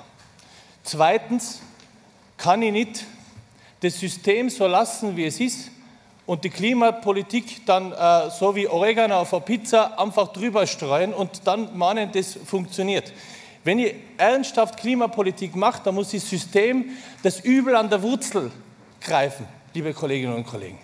Zweitens 0.84 1.62
kann 2.38 2.62
ich 2.62 2.72
nicht 2.74 3.06
das 3.80 4.00
System 4.00 4.50
so 4.50 4.68
lassen, 4.68 5.16
wie 5.16 5.26
es 5.26 5.40
ist, 5.40 5.72
und 6.26 6.44
die 6.44 6.50
Klimapolitik 6.50 7.66
dann 7.66 7.92
äh, 7.92 8.30
so 8.30 8.56
wie 8.56 8.68
Oregano 8.68 9.20
auf 9.20 9.32
der 9.32 9.40
Pizza 9.40 10.00
einfach 10.00 10.30
drüber 10.30 10.66
streuen 10.66 11.14
und 11.14 11.46
dann 11.46 11.78
meinen, 11.78 12.12
das 12.12 12.38
funktioniert. 12.46 13.12
Wenn 13.64 13.80
ich 13.80 13.96
ernsthaft 14.18 14.78
Klimapolitik 14.78 15.56
mache, 15.56 15.82
dann 15.84 15.96
muss 15.96 16.12
das 16.12 16.28
System 16.30 16.92
das 17.22 17.42
Übel 17.42 17.76
an 17.76 17.90
der 17.90 18.02
Wurzel 18.02 18.52
greifen, 19.02 19.46
liebe 19.74 19.94
Kolleginnen 19.94 20.34
und 20.34 20.48
Kollegen. 20.48 20.80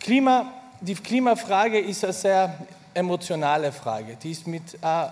Klima, 0.00 0.52
die 0.80 0.94
Klimafrage 0.94 1.78
ist 1.78 2.02
eine 2.04 2.12
sehr 2.12 2.66
emotionale 2.94 3.70
Frage. 3.70 4.16
Die 4.22 4.32
ist 4.32 4.46
mit 4.46 4.74
äh, 4.82 5.06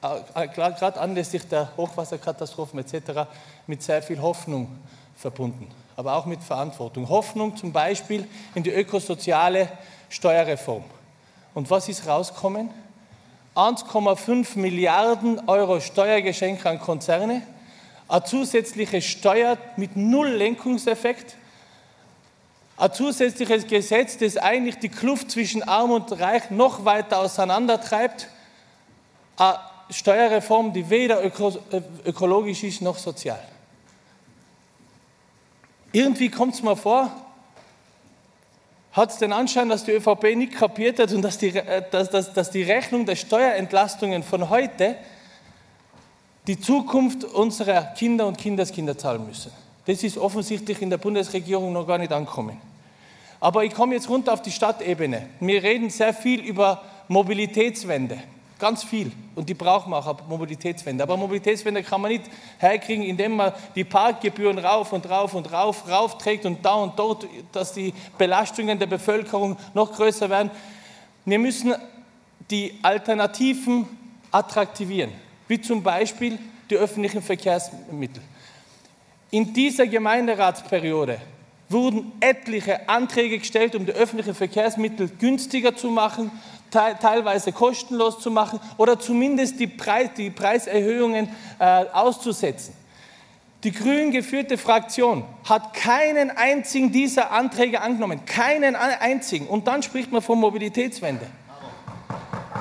gerade 0.00 1.00
anlässlich 1.00 1.46
der 1.48 1.76
Hochwasserkatastrophen 1.76 2.78
etc. 2.78 3.28
mit 3.66 3.82
sehr 3.82 4.02
viel 4.02 4.20
Hoffnung 4.20 4.78
verbunden, 5.16 5.68
aber 5.96 6.14
auch 6.14 6.26
mit 6.26 6.42
Verantwortung. 6.42 7.08
Hoffnung 7.08 7.56
zum 7.56 7.72
Beispiel 7.72 8.28
in 8.54 8.62
die 8.62 8.70
ökosoziale 8.70 9.68
Steuerreform. 10.08 10.84
Und 11.54 11.70
was 11.70 11.88
ist 11.88 12.06
rausgekommen? 12.06 12.70
1,5 13.56 14.56
Milliarden 14.58 15.48
Euro 15.48 15.80
Steuergeschenke 15.80 16.68
an 16.70 16.78
Konzerne, 16.78 17.42
eine 18.06 18.22
zusätzliche 18.22 19.02
Steuer 19.02 19.58
mit 19.76 19.96
null 19.96 20.28
Lenkungseffekt, 20.28 21.34
ein 22.76 22.92
zusätzliches 22.92 23.66
Gesetz, 23.66 24.16
das 24.18 24.36
eigentlich 24.36 24.78
die 24.78 24.88
Kluft 24.88 25.32
zwischen 25.32 25.64
Arm 25.64 25.90
und 25.90 26.12
Reich 26.20 26.50
noch 26.50 26.84
weiter 26.84 27.18
auseinandertreibt, 27.18 28.28
eine 29.36 29.58
Steuerreform, 29.90 30.72
die 30.72 30.88
weder 30.90 31.24
öko 31.24 31.52
ökologisch 32.04 32.62
ist 32.62 32.82
noch 32.82 32.98
sozial. 32.98 33.42
Irgendwie 35.92 36.28
kommt 36.28 36.54
es 36.54 36.62
mir 36.62 36.76
vor, 36.76 37.10
hat 38.92 39.10
es 39.10 39.18
den 39.18 39.32
Anschein, 39.32 39.68
dass 39.68 39.84
die 39.84 39.92
ÖVP 39.92 40.36
nicht 40.36 40.54
kapiert 40.54 40.98
hat 40.98 41.12
und 41.12 41.22
dass 41.22 41.38
die, 41.38 41.48
äh, 41.56 41.82
dass, 41.90 42.10
dass, 42.10 42.32
dass 42.32 42.50
die 42.50 42.62
Rechnung 42.62 43.06
der 43.06 43.16
Steuerentlastungen 43.16 44.22
von 44.22 44.50
heute 44.50 44.96
die 46.46 46.58
Zukunft 46.58 47.24
unserer 47.24 47.82
Kinder 47.94 48.26
und 48.26 48.38
Kindeskinder 48.38 48.96
zahlen 48.96 49.26
müssen. 49.26 49.52
Das 49.86 50.02
ist 50.02 50.18
offensichtlich 50.18 50.82
in 50.82 50.90
der 50.90 50.98
Bundesregierung 50.98 51.72
noch 51.72 51.86
gar 51.86 51.98
nicht 51.98 52.12
angekommen. 52.12 52.60
Aber 53.40 53.64
ich 53.64 53.72
komme 53.72 53.94
jetzt 53.94 54.08
runter 54.08 54.32
auf 54.32 54.42
die 54.42 54.50
Stadtebene. 54.50 55.28
Wir 55.40 55.62
reden 55.62 55.90
sehr 55.90 56.12
viel 56.12 56.40
über 56.40 56.82
Mobilitätswende. 57.08 58.18
Ganz 58.58 58.82
viel. 58.82 59.12
Und 59.36 59.48
die 59.48 59.54
brauchen 59.54 59.90
wir 59.90 59.98
auch, 59.98 60.28
Mobilitätswende. 60.28 61.04
Aber 61.04 61.16
Mobilitätswende 61.16 61.84
kann 61.84 62.00
man 62.00 62.10
nicht 62.10 62.24
herkriegen, 62.58 63.04
indem 63.04 63.36
man 63.36 63.52
die 63.76 63.84
Parkgebühren 63.84 64.58
rauf 64.58 64.92
und 64.92 65.08
rauf 65.08 65.34
und 65.34 65.52
rauf, 65.52 65.88
rauf 65.88 66.18
trägt 66.18 66.44
und 66.44 66.64
da 66.64 66.74
und 66.74 66.98
dort, 66.98 67.26
dass 67.52 67.72
die 67.72 67.94
Belastungen 68.16 68.78
der 68.78 68.86
Bevölkerung 68.86 69.56
noch 69.74 69.92
größer 69.92 70.28
werden. 70.28 70.50
Wir 71.24 71.38
müssen 71.38 71.74
die 72.50 72.78
Alternativen 72.82 73.86
attraktivieren, 74.32 75.12
wie 75.46 75.60
zum 75.60 75.82
Beispiel 75.82 76.38
die 76.68 76.76
öffentlichen 76.76 77.22
Verkehrsmittel. 77.22 78.22
In 79.30 79.52
dieser 79.52 79.86
Gemeinderatsperiode 79.86 81.20
wurden 81.68 82.12
etliche 82.20 82.88
Anträge 82.88 83.38
gestellt, 83.38 83.74
um 83.74 83.86
die 83.86 83.92
öffentlichen 83.92 84.34
Verkehrsmittel 84.34 85.08
günstiger 85.18 85.76
zu 85.76 85.90
machen, 85.90 86.30
teilweise 86.70 87.52
kostenlos 87.52 88.20
zu 88.20 88.30
machen 88.30 88.60
oder 88.76 88.98
zumindest 88.98 89.58
die, 89.60 89.66
Preis, 89.66 90.10
die 90.16 90.30
Preiserhöhungen 90.30 91.28
äh, 91.58 91.84
auszusetzen. 91.92 92.74
Die 93.64 93.72
grün 93.72 94.12
geführte 94.12 94.56
Fraktion 94.56 95.24
hat 95.48 95.74
keinen 95.74 96.30
einzigen 96.30 96.92
dieser 96.92 97.32
Anträge 97.32 97.80
angenommen, 97.80 98.24
keinen 98.24 98.76
einzigen. 98.76 99.48
Und 99.48 99.66
dann 99.66 99.82
spricht 99.82 100.12
man 100.12 100.22
von 100.22 100.38
Mobilitätswende. 100.38 101.26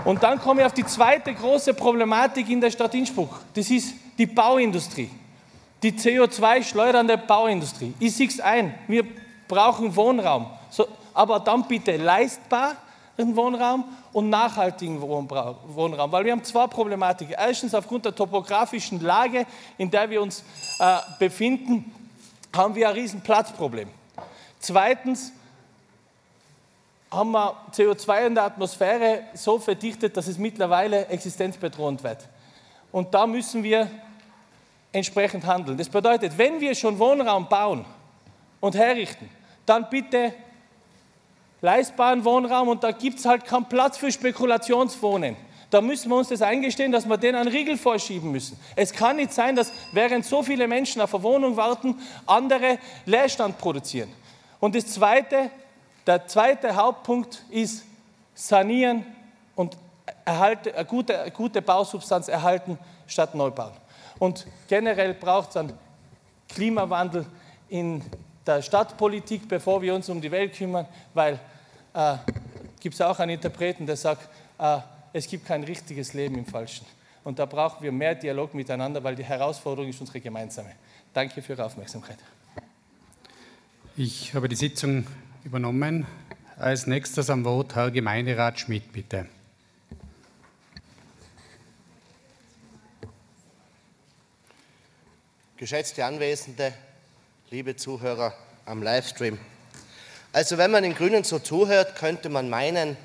Und 0.05 0.23
dann 0.23 0.39
komme 0.39 0.61
ich 0.61 0.65
auf 0.65 0.73
die 0.73 0.85
zweite 0.85 1.33
große 1.33 1.75
Problematik 1.75 2.49
in 2.49 2.61
der 2.61 2.71
Stadt 2.71 2.95
Innsbruck. 2.95 3.41
Das 3.53 3.69
ist 3.69 3.93
die 4.17 4.25
Bauindustrie, 4.25 5.09
die 5.83 5.91
CO2-schleudernde 5.91 7.17
Bauindustrie. 7.17 7.93
Ich 7.99 8.15
sehe 8.15 8.27
es 8.27 8.39
ein, 8.39 8.73
wir 8.87 9.05
brauchen 9.47 9.95
Wohnraum, 9.95 10.47
so, 10.69 10.87
aber 11.13 11.39
dann 11.39 11.67
bitte 11.67 11.97
leistbar 11.97 12.75
Wohnraum 13.17 13.83
und 14.13 14.29
nachhaltigen 14.29 15.01
Wohnraum, 15.01 16.11
weil 16.11 16.25
wir 16.25 16.31
haben 16.31 16.43
zwei 16.43 16.67
Problematiken. 16.67 17.35
Erstens 17.37 17.73
aufgrund 17.73 18.05
der 18.05 18.13
topografischen 18.13 18.99
Lage, 19.01 19.45
in 19.77 19.89
der 19.89 20.09
wir 20.09 20.21
uns 20.21 20.43
äh, 20.79 20.99
befinden, 21.17 21.91
haben 22.55 22.75
wir 22.75 22.89
ein 22.89 22.93
riesen 22.93 23.21
Platzproblem. 23.21 23.89
Zweitens 24.59 25.31
haben 27.09 27.31
wir 27.31 27.55
CO2 27.71 28.27
in 28.27 28.35
der 28.35 28.43
Atmosphäre 28.43 29.23
so 29.33 29.59
verdichtet, 29.59 30.15
dass 30.17 30.27
es 30.27 30.37
mittlerweile 30.37 31.07
existenzbedrohend 31.07 32.04
wird. 32.04 32.27
Und 32.91 33.13
da 33.13 33.25
müssen 33.25 33.63
wir 33.63 33.89
entsprechend 34.92 35.46
handeln. 35.46 35.77
Das 35.77 35.90
bedeutet, 35.90 36.38
wenn 36.38 36.60
wir 36.60 36.75
schon 36.75 36.98
Wohnraum 37.00 37.48
bauen 37.50 37.85
und 38.60 38.75
herrichten, 38.75 39.29
dann 39.65 39.90
bitte 39.90 40.33
leistbaren 41.62 42.23
Wohnraum 42.23 42.69
und 42.69 42.83
da 42.83 42.92
gibt 42.92 43.19
es 43.19 43.25
halt 43.25 43.46
keinen 43.46 43.65
Platz 43.65 43.98
für 43.98 44.12
Spekulationswohnen. 44.12 45.35
Da 45.69 45.81
müssen 45.81 46.10
wir 46.10 46.15
uns 46.15 46.29
das 46.29 46.42
eingestehen, 46.42 46.94
dass 46.94 47.06
wir 47.06 47.17
denen 47.17 47.38
einen 47.38 47.50
Riegel 47.50 47.77
vorschieben 47.77 48.31
müssen. 48.31 48.58
Es 48.75 48.94
kann 48.94 49.17
nicht 49.17 49.33
sein, 49.33 49.56
dass 49.56 49.73
während 49.92 50.25
so 50.25 50.42
viele 50.42 50.67
Menschen 50.67 51.02
auf 51.02 51.13
eine 51.13 51.23
Wohnung 51.23 51.58
warten, 51.58 51.96
andere 52.25 52.77
Leerstand 53.06 53.58
produzieren. 53.58 54.10
Und 54.62 54.75
das 54.75 54.88
zweite, 54.88 55.52
der 56.06 56.25
zweite 56.27 56.73
Hauptpunkt 56.75 57.44
ist 57.50 57.83
sanieren 58.33 59.06
und 59.56 59.75
erhalte, 60.23 60.73
eine, 60.73 60.85
gute, 60.85 61.19
eine 61.19 61.31
gute 61.31 61.62
Bausubstanz 61.62 62.29
erhalten 62.29 62.79
statt 63.06 63.35
Neubau. 63.35 63.71
Und 64.19 64.47
generell 64.67 65.13
braucht 65.13 65.51
es 65.51 65.57
einen 65.57 65.73
Klimawandel 66.49 67.25
in 67.69 68.01
der 68.45 68.61
Stadtpolitik, 68.61 69.47
bevor 69.47 69.81
wir 69.81 69.93
uns 69.93 70.09
um 70.09 70.21
die 70.21 70.31
Welt 70.31 70.53
kümmern, 70.53 70.87
weil 71.13 71.39
äh, 71.93 72.15
gibt 72.79 72.95
es 72.95 73.01
auch 73.01 73.19
einen 73.19 73.31
Interpreten, 73.31 73.85
der 73.85 73.97
sagt, 73.97 74.29
äh, 74.57 74.79
es 75.13 75.27
gibt 75.27 75.45
kein 75.45 75.63
richtiges 75.63 76.13
Leben 76.13 76.35
im 76.37 76.45
Falschen. 76.45 76.85
Und 77.23 77.39
da 77.39 77.45
brauchen 77.45 77.83
wir 77.83 77.91
mehr 77.91 78.15
Dialog 78.15 78.53
miteinander, 78.53 79.03
weil 79.03 79.15
die 79.15 79.23
Herausforderung 79.23 79.89
ist 79.89 79.99
unsere 79.99 80.21
gemeinsame. 80.21 80.71
Danke 81.13 81.41
für 81.41 81.53
Ihre 81.53 81.65
Aufmerksamkeit. 81.65 82.17
Ich 83.97 84.33
habe 84.33 84.47
die 84.47 84.55
Sitzung 84.55 85.07
übernommen. 85.43 86.05
Als 86.57 86.87
nächstes 86.87 87.29
am 87.29 87.43
Wort 87.43 87.75
Herr 87.75 87.91
Gemeinderat 87.91 88.59
Schmidt, 88.59 88.91
bitte. 88.93 89.27
Geschätzte 95.58 96.05
Anwesende, 96.05 96.71
liebe 97.49 97.75
Zuhörer 97.75 98.31
am 98.67 98.83
Livestream. 98.83 99.39
Also 100.31 100.60
wenn 100.60 100.69
man 100.69 100.83
den 100.83 100.93
Grünen 100.93 101.23
so 101.23 101.39
zuhört, 101.39 101.95
könnte 101.95 102.29
man 102.29 102.47
meinen, 102.47 102.95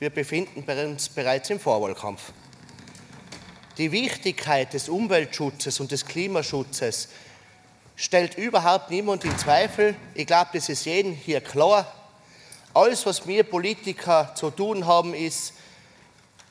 wir 0.00 0.10
befinden 0.10 0.70
uns 0.70 1.08
bereits 1.08 1.48
im 1.48 1.58
Vorwahlkampf. 1.58 2.20
Die 3.78 3.90
Wichtigkeit 3.90 4.74
des 4.74 4.90
Umweltschutzes 4.90 5.80
und 5.80 5.92
des 5.92 6.04
Klimaschutzes 6.04 7.08
stellt 7.96 8.36
überhaupt 8.36 8.90
niemand 8.90 9.24
in 9.24 9.38
Zweifel. 9.38 9.96
Ich 10.12 10.26
glaube, 10.26 10.50
das 10.52 10.68
ist 10.68 10.84
jedem 10.84 11.14
hier 11.14 11.40
klar. 11.40 11.90
Alles, 12.74 13.06
was 13.06 13.26
wir 13.26 13.44
Politiker 13.44 14.34
zu 14.34 14.50
tun 14.50 14.86
haben, 14.86 15.14
ist, 15.14 15.54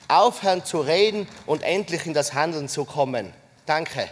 aufhören 0.08 0.66
zu 0.66 0.82
reden 0.82 1.28
und 1.46 1.62
endlich 1.62 2.08
in 2.08 2.16
das 2.16 2.34
Handeln 2.34 2.68
zu 2.68 2.86
kommen. 2.86 3.32
Danke. 3.68 4.10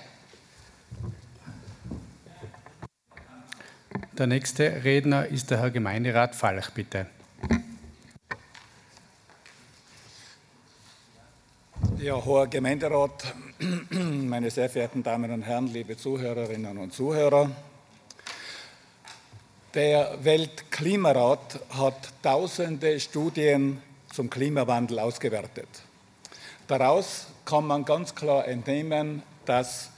Der 4.21 4.27
nächste 4.27 4.83
Redner 4.83 5.25
ist 5.25 5.49
der 5.49 5.57
Herr 5.61 5.71
Gemeinderat 5.71 6.35
Falch, 6.35 6.69
bitte. 6.75 7.07
Ja, 11.97 12.23
hoher 12.23 12.45
Gemeinderat, 12.45 13.33
meine 13.89 14.51
sehr 14.51 14.69
verehrten 14.69 15.01
Damen 15.01 15.31
und 15.31 15.41
Herren, 15.41 15.73
liebe 15.73 15.97
Zuhörerinnen 15.97 16.77
und 16.77 16.93
Zuhörer. 16.93 17.49
Der 19.73 20.19
Weltklimarat 20.21 21.59
hat 21.71 22.09
tausende 22.21 22.99
Studien 22.99 23.81
zum 24.13 24.29
Klimawandel 24.29 24.99
ausgewertet. 24.99 25.67
Daraus 26.67 27.25
kann 27.43 27.65
man 27.65 27.85
ganz 27.85 28.13
klar 28.13 28.47
entnehmen, 28.47 29.23
dass 29.47 29.89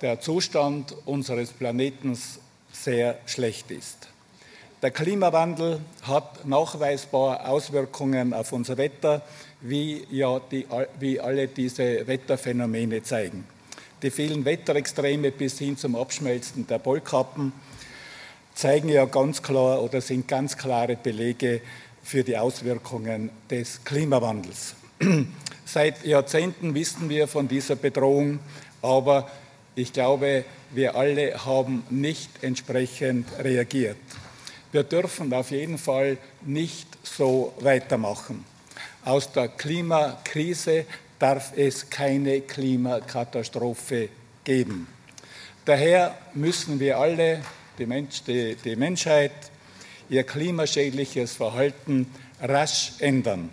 der 0.00 0.18
Zustand 0.18 0.96
unseres 1.04 1.52
Planeten 1.52 2.16
sehr 2.72 3.18
schlecht 3.26 3.70
ist. 3.70 4.08
Der 4.82 4.90
Klimawandel 4.90 5.80
hat 6.02 6.44
nachweisbar 6.44 7.48
Auswirkungen 7.48 8.34
auf 8.34 8.52
unser 8.52 8.76
Wetter, 8.76 9.22
wie, 9.60 10.04
ja 10.10 10.40
die, 10.40 10.66
wie 10.98 11.20
alle 11.20 11.46
diese 11.46 12.04
Wetterphänomene 12.06 13.02
zeigen. 13.02 13.44
Die 14.02 14.10
vielen 14.10 14.44
Wetterextreme 14.44 15.30
bis 15.30 15.60
hin 15.60 15.76
zum 15.76 15.94
Abschmelzen 15.94 16.66
der 16.66 16.80
Polkappen 16.80 17.52
zeigen 18.54 18.88
ja 18.88 19.04
ganz 19.04 19.40
klar 19.42 19.80
oder 19.80 20.00
sind 20.00 20.26
ganz 20.26 20.56
klare 20.56 20.96
Belege 20.96 21.60
für 22.02 22.24
die 22.24 22.36
Auswirkungen 22.36 23.30
des 23.48 23.84
Klimawandels. 23.84 24.74
Seit 25.64 26.04
Jahrzehnten 26.04 26.74
wissen 26.74 27.08
wir 27.08 27.28
von 27.28 27.46
dieser 27.46 27.76
Bedrohung, 27.76 28.40
aber 28.82 29.30
ich 29.74 29.92
glaube, 29.92 30.44
wir 30.70 30.94
alle 30.94 31.44
haben 31.44 31.84
nicht 31.90 32.30
entsprechend 32.42 33.26
reagiert. 33.38 33.96
Wir 34.70 34.84
dürfen 34.84 35.32
auf 35.32 35.50
jeden 35.50 35.78
Fall 35.78 36.18
nicht 36.42 36.86
so 37.02 37.54
weitermachen. 37.60 38.44
Aus 39.04 39.32
der 39.32 39.48
Klimakrise 39.48 40.86
darf 41.18 41.52
es 41.56 41.88
keine 41.90 42.40
Klimakatastrophe 42.40 44.08
geben. 44.44 44.88
Daher 45.64 46.16
müssen 46.34 46.80
wir 46.80 46.98
alle, 46.98 47.40
die, 47.78 47.86
Mensch, 47.86 48.22
die, 48.24 48.56
die 48.56 48.76
Menschheit, 48.76 49.32
ihr 50.08 50.24
klimaschädliches 50.24 51.34
Verhalten 51.34 52.06
rasch 52.40 52.92
ändern. 52.98 53.50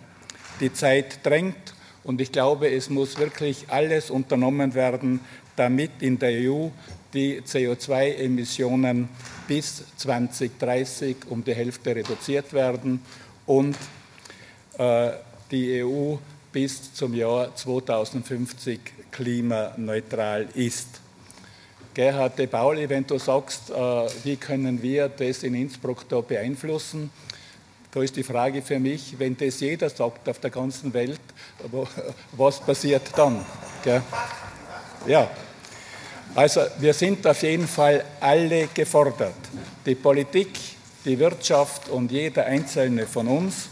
Die 0.58 0.72
Zeit 0.72 1.24
drängt 1.24 1.74
und 2.04 2.20
ich 2.20 2.32
glaube, 2.32 2.70
es 2.70 2.90
muss 2.90 3.18
wirklich 3.18 3.66
alles 3.68 4.10
unternommen 4.10 4.74
werden, 4.74 5.20
damit 5.56 5.90
in 6.00 6.18
der 6.18 6.50
EU 6.50 6.68
die 7.12 7.40
CO2-Emissionen 7.40 9.08
bis 9.46 9.82
2030 9.96 11.16
um 11.28 11.44
die 11.44 11.54
Hälfte 11.54 11.94
reduziert 11.94 12.52
werden 12.52 13.00
und 13.46 13.76
äh, 14.78 15.10
die 15.50 15.82
EU 15.82 16.16
bis 16.52 16.94
zum 16.94 17.14
Jahr 17.14 17.54
2050 17.54 18.80
klimaneutral 19.10 20.48
ist. 20.54 21.00
Gerhard 21.92 22.38
de 22.38 22.46
Pauli, 22.46 22.88
wenn 22.88 23.06
du 23.06 23.18
sagst, 23.18 23.70
äh, 23.70 23.74
wie 24.24 24.36
können 24.36 24.80
wir 24.80 25.08
das 25.08 25.42
in 25.42 25.54
Innsbruck 25.54 26.08
da 26.08 26.20
beeinflussen, 26.20 27.10
da 27.92 28.02
ist 28.02 28.16
die 28.16 28.22
Frage 28.22 28.62
für 28.62 28.78
mich, 28.78 29.18
wenn 29.18 29.36
das 29.36 29.60
jeder 29.60 29.90
sagt 29.90 30.28
auf 30.28 30.38
der 30.38 30.50
ganzen 30.50 30.94
Welt, 30.94 31.20
was 32.32 32.60
passiert 32.60 33.02
dann? 33.16 33.44
Ja, 35.06 35.30
also 36.34 36.60
wir 36.78 36.94
sind 36.94 37.26
auf 37.26 37.42
jeden 37.42 37.66
Fall 37.66 38.04
alle 38.20 38.68
gefordert. 38.68 39.34
Die 39.84 39.96
Politik, 39.96 40.50
die 41.04 41.18
Wirtschaft 41.18 41.88
und 41.88 42.12
jeder 42.12 42.46
einzelne 42.46 43.06
von 43.06 43.26
uns, 43.26 43.68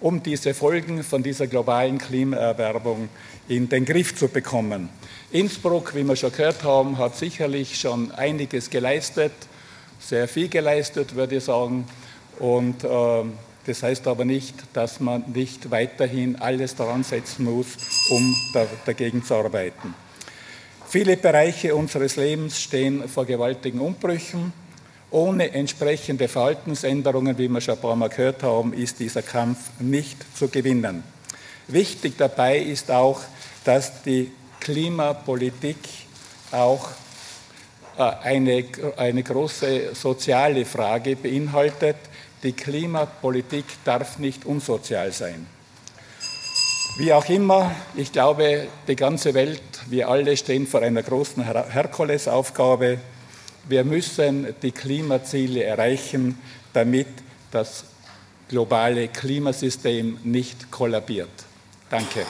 um 0.00 0.22
diese 0.22 0.54
Folgen 0.54 1.02
von 1.02 1.22
dieser 1.22 1.48
globalen 1.48 1.98
Klimaerwerbung 1.98 3.08
in 3.48 3.68
den 3.68 3.84
Griff 3.84 4.14
zu 4.14 4.28
bekommen. 4.28 4.90
Innsbruck, 5.32 5.94
wie 5.96 6.04
wir 6.04 6.14
schon 6.14 6.30
gehört 6.30 6.62
haben, 6.62 6.98
hat 6.98 7.16
sicherlich 7.16 7.80
schon 7.80 8.12
einiges 8.12 8.70
geleistet, 8.70 9.32
sehr 9.98 10.28
viel 10.28 10.48
geleistet, 10.48 11.16
würde 11.16 11.36
ich 11.36 11.44
sagen. 11.44 11.84
Und 12.38 12.84
äh, 12.84 13.24
das 13.66 13.82
heißt 13.82 14.06
aber 14.06 14.24
nicht, 14.24 14.54
dass 14.72 15.00
man 15.00 15.24
nicht 15.34 15.70
weiterhin 15.70 16.36
alles 16.36 16.74
daran 16.74 17.04
setzen 17.04 17.44
muss, 17.44 17.66
um 18.10 18.34
da, 18.54 18.66
dagegen 18.86 19.22
zu 19.22 19.34
arbeiten. 19.34 19.94
Viele 20.88 21.18
Bereiche 21.18 21.74
unseres 21.74 22.16
Lebens 22.16 22.62
stehen 22.62 23.06
vor 23.08 23.26
gewaltigen 23.26 23.80
Umbrüchen. 23.80 24.54
Ohne 25.10 25.52
entsprechende 25.52 26.28
Verhaltensänderungen, 26.28 27.36
wie 27.36 27.48
wir 27.48 27.60
schon 27.60 27.74
ein 27.74 27.80
paar 27.80 27.96
Mal 27.96 28.08
gehört 28.08 28.42
haben, 28.42 28.72
ist 28.72 28.98
dieser 28.98 29.22
Kampf 29.22 29.58
nicht 29.80 30.16
zu 30.36 30.48
gewinnen. 30.48 31.02
Wichtig 31.66 32.14
dabei 32.16 32.58
ist 32.58 32.90
auch, 32.90 33.20
dass 33.64 34.02
die 34.02 34.30
Klimapolitik 34.60 35.76
auch 36.52 36.88
äh, 37.98 38.02
eine, 38.02 38.64
eine 38.96 39.22
große 39.22 39.94
soziale 39.94 40.64
Frage 40.64 41.16
beinhaltet. 41.16 41.96
Die 42.42 42.52
Klimapolitik 42.52 43.64
darf 43.84 44.18
nicht 44.18 44.44
unsozial 44.44 45.12
sein. 45.12 45.46
Wie 46.98 47.12
auch 47.12 47.28
immer, 47.28 47.70
ich 47.96 48.12
glaube, 48.12 48.68
die 48.86 48.96
ganze 48.96 49.34
Welt, 49.34 49.62
wir 49.86 50.08
alle 50.08 50.36
stehen 50.36 50.66
vor 50.66 50.82
einer 50.82 51.02
großen 51.02 51.44
Her 51.44 51.66
Herkulesaufgabe. 51.68 52.98
Wir 53.68 53.84
müssen 53.84 54.54
die 54.62 54.72
Klimaziele 54.72 55.62
erreichen, 55.62 56.38
damit 56.72 57.08
das 57.50 57.84
globale 58.48 59.08
Klimasystem 59.08 60.18
nicht 60.24 60.70
kollabiert. 60.70 61.28
Danke. 61.90 62.24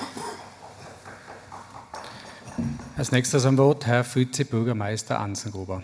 Als 2.96 3.12
nächstes 3.12 3.46
am 3.46 3.56
Wort 3.56 3.86
Herr 3.86 4.04
Vize-Bürgermeister 4.04 5.20
Ansengruber. 5.20 5.82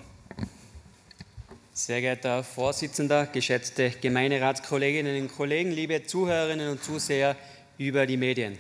Sehr 1.87 2.01
geehrter 2.01 2.37
Herr 2.37 2.45
Vorsitzender, 2.45 3.27
geschätzte 3.27 3.91
Gemeinderatskolleginnen 3.91 5.21
und 5.21 5.37
Kollegen, 5.37 5.71
liebe 5.71 6.03
Zuhörerinnen 6.03 6.71
und 6.71 6.83
Zuseher 6.83 7.37
über 7.77 8.07
die 8.07 8.17
Medien. 8.17 8.57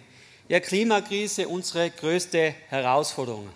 Ja, 0.47 0.61
Klimakrise 0.61 1.49
unsere 1.49 1.89
größte 1.89 2.55
Herausforderung. 2.69 3.49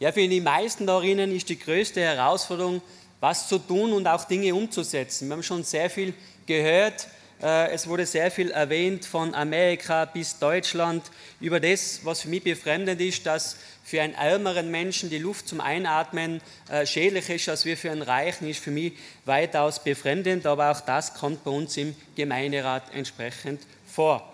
Ja, 0.00 0.12
für 0.12 0.28
die 0.28 0.42
meisten 0.42 0.86
darinnen 0.86 1.34
ist 1.34 1.48
die 1.48 1.58
größte 1.58 2.02
Herausforderung, 2.02 2.82
was 3.18 3.48
zu 3.48 3.56
tun 3.58 3.94
und 3.94 4.06
auch 4.06 4.24
Dinge 4.24 4.54
umzusetzen. 4.54 5.28
Wir 5.28 5.36
haben 5.36 5.42
schon 5.42 5.64
sehr 5.64 5.88
viel 5.88 6.12
gehört. 6.44 7.08
Äh, 7.42 7.70
es 7.72 7.86
wurde 7.86 8.06
sehr 8.06 8.30
viel 8.30 8.50
erwähnt 8.50 9.04
von 9.04 9.34
Amerika 9.34 10.06
bis 10.06 10.38
Deutschland 10.38 11.02
über 11.40 11.60
das, 11.60 12.00
was 12.04 12.22
für 12.22 12.28
mich 12.28 12.42
befremdend 12.42 13.00
ist, 13.00 13.26
dass 13.26 13.56
für 13.84 14.00
einen 14.00 14.14
ärmeren 14.14 14.70
Menschen 14.70 15.10
die 15.10 15.18
Luft 15.18 15.46
zum 15.46 15.60
Einatmen 15.60 16.40
äh, 16.70 16.86
schädlich 16.86 17.28
ist, 17.28 17.48
als 17.48 17.64
wir 17.64 17.76
für 17.76 17.90
einen 17.90 18.02
Reichen, 18.02 18.48
ist 18.48 18.60
für 18.60 18.70
mich 18.70 18.94
weitaus 19.24 19.82
befremdend. 19.82 20.46
Aber 20.46 20.70
auch 20.70 20.80
das 20.80 21.14
kommt 21.14 21.44
bei 21.44 21.50
uns 21.50 21.76
im 21.76 21.94
Gemeinderat 22.16 22.82
entsprechend 22.94 23.60
vor. 23.86 24.32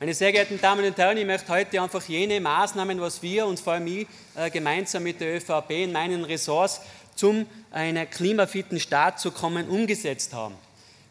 Meine 0.00 0.14
sehr 0.14 0.32
geehrten 0.32 0.60
Damen 0.60 0.84
und 0.84 0.96
Herren, 0.96 1.18
ich 1.18 1.26
möchte 1.26 1.52
heute 1.52 1.80
einfach 1.80 2.02
jene 2.08 2.40
Maßnahmen, 2.40 3.00
was 3.00 3.22
wir 3.22 3.46
und 3.46 3.60
vor 3.60 3.74
allem 3.74 3.86
ich 3.86 4.06
äh, 4.34 4.50
gemeinsam 4.50 5.02
mit 5.04 5.20
der 5.20 5.36
ÖVP 5.36 5.70
in 5.70 5.92
meinen 5.92 6.24
Ressorts 6.24 6.80
zum 7.14 7.46
einen 7.70 8.08
klimafitten 8.08 8.80
Staat 8.80 9.20
zu 9.20 9.30
kommen, 9.30 9.68
umgesetzt 9.68 10.32
haben. 10.32 10.54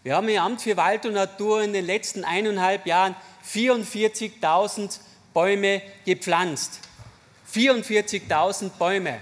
Wir 0.02 0.16
haben 0.16 0.30
im 0.30 0.42
Amt 0.42 0.62
für 0.62 0.78
Wald 0.78 1.06
und 1.06 1.12
Natur 1.14 1.62
in 1.62 1.74
den 1.74 1.86
letzten 1.86 2.24
eineinhalb 2.24 2.86
Jahren 2.86 3.18
44.000 3.46 4.98
Bäume 5.34 5.82
gepflanzt. 6.06 6.80
44.000 7.54 8.70
Bäume. 8.80 9.20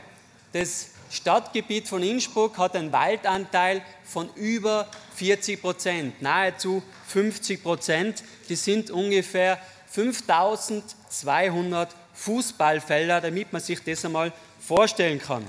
Das 0.53 0.91
Stadtgebiet 1.09 1.87
von 1.87 2.03
Innsbruck 2.03 2.59
hat 2.59 2.75
einen 2.75 2.91
Waldanteil 2.91 3.81
von 4.03 4.29
über 4.35 4.87
40 5.15 5.59
Prozent, 5.59 6.21
nahezu 6.21 6.83
50 7.07 7.63
Prozent. 7.63 8.23
Das 8.47 8.63
sind 8.63 8.91
ungefähr 8.91 9.59
5200 9.89 11.89
Fußballfelder, 12.13 13.21
damit 13.21 13.51
man 13.51 13.63
sich 13.63 13.83
das 13.83 14.05
einmal 14.05 14.31
vorstellen 14.59 15.19
kann. 15.19 15.43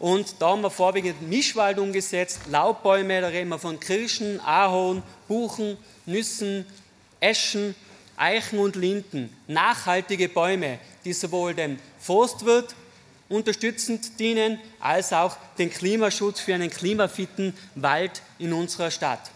Und 0.00 0.36
da 0.38 0.48
haben 0.48 0.62
wir 0.62 0.70
vorwiegend 0.70 1.20
Mischwald 1.28 1.78
umgesetzt, 1.78 2.40
Laubbäume, 2.48 3.20
da 3.20 3.28
reden 3.28 3.50
wir 3.50 3.58
von 3.58 3.78
Kirschen, 3.78 4.40
Ahorn, 4.40 5.02
Buchen, 5.28 5.76
Nüssen, 6.06 6.64
Eschen, 7.20 7.74
Eichen 8.16 8.58
und 8.60 8.76
Linden. 8.76 9.36
Nachhaltige 9.46 10.30
Bäume, 10.30 10.78
die 11.04 11.12
sowohl 11.12 11.54
dem 11.54 11.78
Forstwirt 11.98 12.74
unterstützend 13.28 14.18
dienen, 14.18 14.58
als 14.80 15.12
auch 15.12 15.36
den 15.58 15.70
Klimaschutz 15.70 16.40
für 16.40 16.54
einen 16.54 16.70
klimafitten 16.70 17.54
Wald 17.74 18.22
in 18.38 18.54
unserer 18.54 18.90
Stadt. 18.90 19.30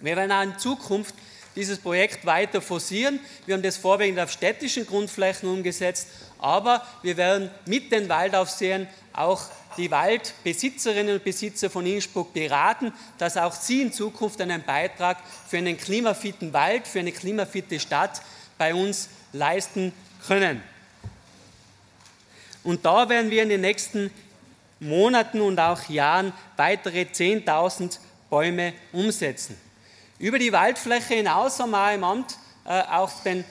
Wir 0.00 0.16
werden 0.16 0.32
auch 0.32 0.42
in 0.42 0.58
Zukunft 0.58 1.14
dieses 1.54 1.78
Projekt 1.78 2.26
weiter 2.26 2.60
forcieren. 2.60 3.20
Wir 3.46 3.54
haben 3.54 3.62
das 3.62 3.76
vorwiegend 3.76 4.18
auf 4.18 4.32
städtischen 4.32 4.84
Grundflächen 4.84 5.48
umgesetzt, 5.48 6.08
aber 6.40 6.84
wir 7.02 7.16
werden 7.16 7.52
mit 7.66 7.92
den 7.92 8.08
Waldaufsehern 8.08 8.88
auch 9.12 9.42
die 9.76 9.90
Waldbesitzerinnen 9.90 11.14
und 11.14 11.24
Besitzer 11.24 11.70
von 11.70 11.86
Innsbruck 11.86 12.32
beraten, 12.32 12.92
dass 13.18 13.36
auch 13.36 13.54
sie 13.54 13.82
in 13.82 13.92
Zukunft 13.92 14.40
einen 14.40 14.62
Beitrag 14.62 15.18
für 15.48 15.58
einen 15.58 15.76
klimafitten 15.76 16.52
Wald, 16.52 16.86
für 16.86 17.00
eine 17.00 17.12
klimafitte 17.12 17.78
Stadt 17.78 18.22
bei 18.58 18.74
uns 18.74 19.08
leisten 19.32 19.92
können. 20.26 20.62
Und 22.64 22.84
da 22.84 23.08
werden 23.08 23.30
wir 23.30 23.42
in 23.42 23.48
den 23.48 23.60
nächsten 23.60 24.10
Monaten 24.80 25.40
und 25.40 25.58
auch 25.58 25.88
Jahren 25.88 26.32
weitere 26.56 27.02
10.000 27.02 27.98
Bäume 28.28 28.72
umsetzen. 28.92 29.56
Über 30.18 30.38
die 30.38 30.52
Waldfläche 30.52 31.14
hinaus 31.14 31.60
haben 31.60 31.70
wir 31.70 31.94
im 31.94 32.04
Amt 32.04 32.36
äh, 32.64 32.80
auf 32.82 33.22
den 33.22 33.44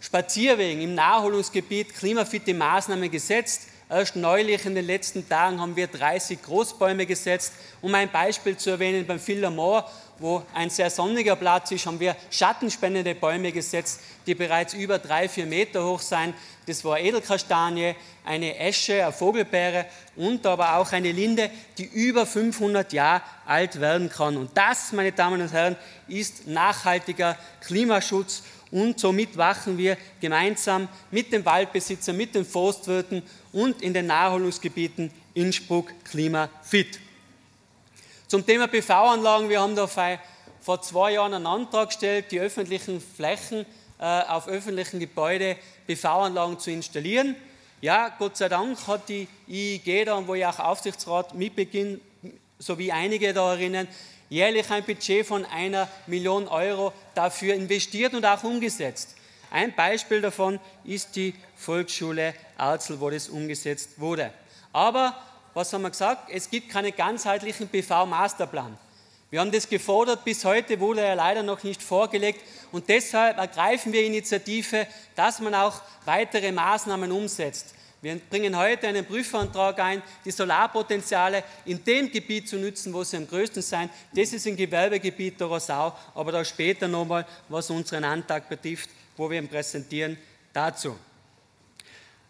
Spazierwegen 0.00 0.82
im 0.82 0.94
Naherholungsgebiet 0.94 1.94
klimafitte 1.94 2.54
Maßnahmen 2.54 3.10
gesetzt. 3.10 3.68
Erst 3.92 4.16
neulich 4.16 4.64
in 4.64 4.74
den 4.74 4.86
letzten 4.86 5.28
Tagen 5.28 5.60
haben 5.60 5.76
wir 5.76 5.86
30 5.86 6.40
Großbäume 6.40 7.04
gesetzt. 7.04 7.52
Um 7.82 7.94
ein 7.94 8.10
Beispiel 8.10 8.56
zu 8.56 8.70
erwähnen, 8.70 9.06
beim 9.06 9.20
Philomore, 9.20 9.84
wo 10.18 10.42
ein 10.54 10.70
sehr 10.70 10.88
sonniger 10.88 11.36
Platz 11.36 11.72
ist, 11.72 11.84
haben 11.84 12.00
wir 12.00 12.16
schattenspendende 12.30 13.14
Bäume 13.14 13.52
gesetzt, 13.52 14.00
die 14.26 14.34
bereits 14.34 14.72
über 14.72 14.98
drei, 14.98 15.28
vier 15.28 15.44
Meter 15.44 15.84
hoch 15.84 16.00
sind. 16.00 16.32
Das 16.64 16.82
war 16.86 16.98
Edelkastanie, 16.98 17.94
eine 18.24 18.56
Esche, 18.56 19.02
eine 19.02 19.12
Vogelbeere 19.12 19.84
und 20.16 20.46
aber 20.46 20.78
auch 20.78 20.90
eine 20.92 21.12
Linde, 21.12 21.50
die 21.76 21.84
über 21.84 22.24
500 22.24 22.94
Jahre 22.94 23.20
alt 23.44 23.78
werden 23.78 24.08
kann. 24.08 24.38
Und 24.38 24.56
das, 24.56 24.92
meine 24.92 25.12
Damen 25.12 25.42
und 25.42 25.52
Herren, 25.52 25.76
ist 26.08 26.46
nachhaltiger 26.46 27.36
Klimaschutz 27.60 28.42
und 28.72 28.98
somit 28.98 29.36
wachen 29.36 29.78
wir 29.78 29.96
gemeinsam 30.20 30.88
mit 31.10 31.32
den 31.32 31.44
Waldbesitzern, 31.44 32.16
mit 32.16 32.34
den 32.34 32.44
Forstwirten 32.44 33.22
und 33.52 33.82
in 33.82 33.94
den 33.94 34.06
Naherholungsgebieten 34.06 35.12
Innsbruck 35.34 35.92
klimafit. 36.04 36.98
Zum 38.26 38.44
Thema 38.44 38.66
PV-Anlagen, 38.66 39.50
wir 39.50 39.60
haben 39.60 39.76
da 39.76 39.86
vor 39.86 40.80
zwei 40.80 41.12
Jahren 41.12 41.34
einen 41.34 41.46
Antrag 41.46 41.90
gestellt, 41.90 42.26
die 42.30 42.40
öffentlichen 42.40 43.00
Flächen 43.00 43.66
äh, 43.98 44.04
auf 44.04 44.48
öffentlichen 44.48 45.00
Gebäuden 45.00 45.56
PV-Anlagen 45.86 46.58
zu 46.58 46.70
installieren. 46.70 47.36
Ja, 47.82 48.08
Gott 48.18 48.38
sei 48.38 48.48
Dank 48.48 48.86
hat 48.86 49.08
die 49.08 49.28
IIG 49.48 50.06
da, 50.06 50.26
wo 50.26 50.34
ich 50.34 50.46
auch 50.46 50.60
Aufsichtsrat 50.60 51.34
mitbeginne, 51.34 52.00
sowie 52.58 52.90
einige 52.90 53.34
da 53.34 53.52
erinnern, 53.52 53.86
jährlich 54.32 54.70
ein 54.70 54.82
Budget 54.82 55.26
von 55.26 55.44
einer 55.44 55.88
Million 56.06 56.48
Euro 56.48 56.94
dafür 57.14 57.54
investiert 57.54 58.14
und 58.14 58.24
auch 58.24 58.42
umgesetzt. 58.42 59.14
Ein 59.50 59.74
Beispiel 59.74 60.22
davon 60.22 60.58
ist 60.84 61.14
die 61.16 61.34
Volksschule 61.54 62.32
Arzel, 62.56 62.98
wo 62.98 63.10
das 63.10 63.28
umgesetzt 63.28 64.00
wurde. 64.00 64.32
Aber 64.72 65.14
was 65.52 65.70
haben 65.74 65.82
wir 65.82 65.90
gesagt? 65.90 66.30
Es 66.30 66.48
gibt 66.48 66.70
keinen 66.70 66.96
ganzheitlichen 66.96 67.68
PV-Masterplan. 67.68 68.78
Wir 69.28 69.40
haben 69.40 69.52
das 69.52 69.68
gefordert, 69.68 70.24
bis 70.24 70.46
heute 70.46 70.80
wurde 70.80 71.02
er 71.02 71.16
leider 71.16 71.42
noch 71.42 71.62
nicht 71.62 71.82
vorgelegt 71.82 72.40
und 72.70 72.88
deshalb 72.88 73.36
ergreifen 73.36 73.92
wir 73.92 74.02
Initiative, 74.02 74.86
dass 75.14 75.40
man 75.40 75.54
auch 75.54 75.82
weitere 76.06 76.52
Maßnahmen 76.52 77.12
umsetzt. 77.12 77.74
Wir 78.02 78.16
bringen 78.16 78.56
heute 78.58 78.88
einen 78.88 79.06
Prüfantrag 79.06 79.78
ein, 79.78 80.02
die 80.24 80.32
Solarpotenziale 80.32 81.44
in 81.64 81.84
dem 81.84 82.10
Gebiet 82.10 82.48
zu 82.48 82.56
nutzen, 82.58 82.92
wo 82.92 83.04
sie 83.04 83.16
am 83.16 83.28
größten 83.28 83.62
sind. 83.62 83.90
Das 84.12 84.32
ist 84.32 84.44
im 84.44 84.56
Gewerbegebiet 84.56 85.38
der 85.38 85.46
Rosau, 85.46 85.96
aber 86.12 86.32
da 86.32 86.44
später 86.44 86.88
nochmal, 86.88 87.24
was 87.48 87.70
unseren 87.70 88.02
Antrag 88.02 88.48
betrifft, 88.48 88.90
wo 89.16 89.30
wir 89.30 89.38
ihn 89.38 89.46
präsentieren, 89.46 90.18
dazu. 90.52 90.98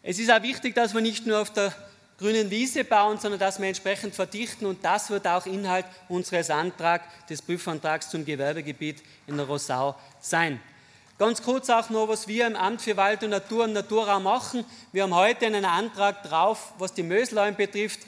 Es 0.03 0.19
ist 0.19 0.31
auch 0.31 0.43
wichtig, 0.43 0.75
dass 0.75 0.93
wir 0.93 1.01
nicht 1.01 1.27
nur 1.27 1.41
auf 1.41 1.51
der 1.51 1.75
grünen 2.19 2.51
Wiese 2.51 2.85
bauen, 2.85 3.19
sondern 3.19 3.41
dass 3.41 3.59
wir 3.59 3.67
entsprechend 3.67 4.15
verdichten 4.15 4.67
und 4.67 4.85
das 4.85 5.09
wird 5.09 5.27
auch 5.27 5.47
Inhalt 5.47 5.87
unseres 6.11 6.51
Antrags, 6.51 7.07
des 7.31 7.41
Prüfantrags 7.41 8.11
zum 8.11 8.27
Gewerbegebiet 8.27 9.03
in 9.27 9.39
der 9.39 9.47
Rosau 9.47 9.97
sein. 10.21 10.61
Ganz 11.23 11.41
kurz 11.41 11.71
auch 11.71 11.89
noch, 11.89 12.09
was 12.09 12.27
wir 12.27 12.49
im 12.49 12.57
Amt 12.57 12.83
für 12.83 12.97
Wald 12.97 13.23
und 13.23 13.31
Natur 13.31 13.63
und 13.63 13.75
Naturraum 13.75 14.25
machen. 14.25 14.65
Wir 14.91 15.05
haben 15.05 15.15
heute 15.15 15.47
einen 15.47 15.65
Antrag 15.65 16.25
drauf, 16.25 16.73
was 16.79 16.95
die 16.95 17.05
Möslein 17.05 17.55
betrifft. 17.55 18.01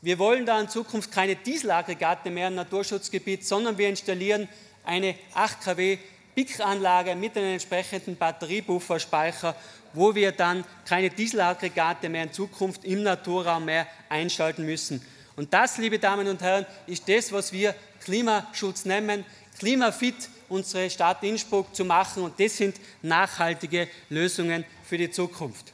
Wir 0.00 0.18
wollen 0.18 0.46
da 0.46 0.58
in 0.58 0.70
Zukunft 0.70 1.12
keine 1.12 1.36
Dieselaggregate 1.36 2.30
mehr 2.30 2.48
im 2.48 2.54
Naturschutzgebiet, 2.54 3.46
sondern 3.46 3.76
wir 3.76 3.90
installieren 3.90 4.48
eine 4.86 5.16
8 5.34 5.60
kW 5.64 5.98
BIC-Anlage 6.34 7.14
mit 7.14 7.36
einem 7.36 7.52
entsprechenden 7.52 8.16
Batteriebufferspeicher 8.16 9.54
wo 9.92 10.14
wir 10.14 10.32
dann 10.32 10.64
keine 10.86 11.10
Dieselaggregate 11.10 12.08
mehr 12.08 12.22
in 12.22 12.32
Zukunft 12.32 12.86
im 12.86 13.02
Naturraum 13.02 13.66
mehr 13.66 13.86
einschalten 14.08 14.64
müssen. 14.64 15.04
Und 15.36 15.52
das, 15.52 15.76
liebe 15.76 15.98
Damen 15.98 16.26
und 16.26 16.40
Herren, 16.40 16.64
ist 16.86 17.06
das, 17.06 17.32
was 17.32 17.52
wir 17.52 17.74
Klimaschutz 18.02 18.86
nennen, 18.86 19.26
klimafit 19.58 20.30
unsere 20.48 20.90
Stadt 20.90 21.22
Innsbruck 21.22 21.74
zu 21.74 21.84
machen. 21.84 22.22
Und 22.22 22.38
das 22.38 22.56
sind 22.56 22.76
nachhaltige 23.02 23.88
Lösungen 24.08 24.64
für 24.84 24.98
die 24.98 25.10
Zukunft. 25.10 25.72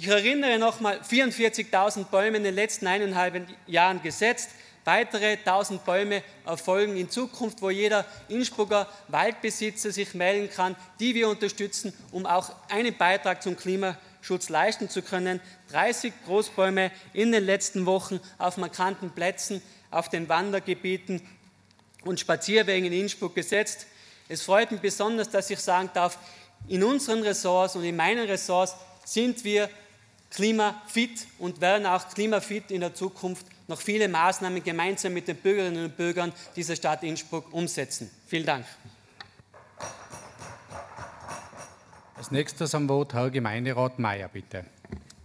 Ich 0.00 0.06
erinnere 0.06 0.58
nochmal, 0.60 1.00
44.000 1.00 2.04
Bäume 2.04 2.36
in 2.36 2.44
den 2.44 2.54
letzten 2.54 2.86
eineinhalb 2.86 3.48
Jahren 3.66 4.00
gesetzt. 4.00 4.50
Weitere 4.84 5.32
1000 5.32 5.84
Bäume 5.84 6.22
erfolgen 6.46 6.96
in 6.96 7.10
Zukunft, 7.10 7.60
wo 7.60 7.68
jeder 7.68 8.06
Innsbrucker 8.28 8.88
Waldbesitzer 9.08 9.90
sich 9.90 10.14
melden 10.14 10.48
kann, 10.54 10.76
die 11.00 11.16
wir 11.16 11.28
unterstützen, 11.28 11.92
um 12.12 12.26
auch 12.26 12.52
einen 12.70 12.96
Beitrag 12.96 13.42
zum 13.42 13.56
Klimaschutz 13.56 14.48
leisten 14.48 14.88
zu 14.88 15.02
können. 15.02 15.40
30 15.72 16.12
Großbäume 16.24 16.92
in 17.12 17.32
den 17.32 17.44
letzten 17.44 17.84
Wochen 17.84 18.20
auf 18.38 18.56
markanten 18.56 19.10
Plätzen, 19.10 19.60
auf 19.90 20.08
den 20.08 20.28
Wandergebieten 20.28 21.20
und 22.04 22.20
Spazierwegen 22.20 22.86
in 22.86 22.92
Innsbruck 22.92 23.34
gesetzt. 23.34 23.86
Es 24.28 24.42
freut 24.42 24.70
mich 24.70 24.80
besonders, 24.80 25.30
dass 25.30 25.50
ich 25.50 25.58
sagen 25.58 25.90
darf, 25.94 26.18
in 26.66 26.82
unseren 26.82 27.22
Ressorts 27.22 27.76
und 27.76 27.84
in 27.84 27.96
meinen 27.96 28.26
Ressorts 28.26 28.74
sind 29.04 29.44
wir 29.44 29.70
klimafit 30.30 31.26
und 31.38 31.60
werden 31.60 31.86
auch 31.86 32.08
klimafit 32.08 32.70
in 32.70 32.80
der 32.80 32.94
Zukunft 32.94 33.46
noch 33.66 33.80
viele 33.80 34.08
Maßnahmen 34.08 34.62
gemeinsam 34.62 35.12
mit 35.12 35.28
den 35.28 35.36
Bürgerinnen 35.36 35.84
und 35.84 35.96
Bürgern 35.96 36.32
dieser 36.56 36.76
Stadt 36.76 37.02
Innsbruck 37.02 37.52
umsetzen. 37.52 38.10
Vielen 38.26 38.46
Dank. 38.46 38.64
Als 42.16 42.30
nächstes 42.30 42.74
am 42.74 42.88
Wort 42.88 43.14
Herr 43.14 43.30
Gemeinderat 43.30 43.98
Mayer, 43.98 44.28
bitte. 44.28 44.64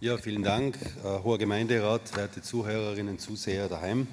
Ja, 0.00 0.16
vielen 0.18 0.42
Dank, 0.42 0.76
äh, 1.02 1.22
hoher 1.22 1.38
Gemeinderat, 1.38 2.14
werte 2.14 2.42
Zuhörerinnen 2.42 3.14
und 3.14 3.20
Zuseher 3.20 3.68
daheim. 3.68 4.06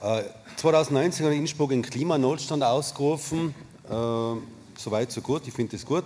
Äh, 0.00 0.22
2019 0.56 1.26
hat 1.26 1.32
Innsbruck 1.32 1.72
einen 1.72 1.82
Klimanotstand 1.82 2.62
ausgerufen. 2.62 3.54
Äh, 3.88 4.56
Soweit, 4.78 5.10
so 5.10 5.22
gut. 5.22 5.42
Ich 5.46 5.54
finde 5.54 5.76
es 5.76 5.86
gut. 5.86 6.04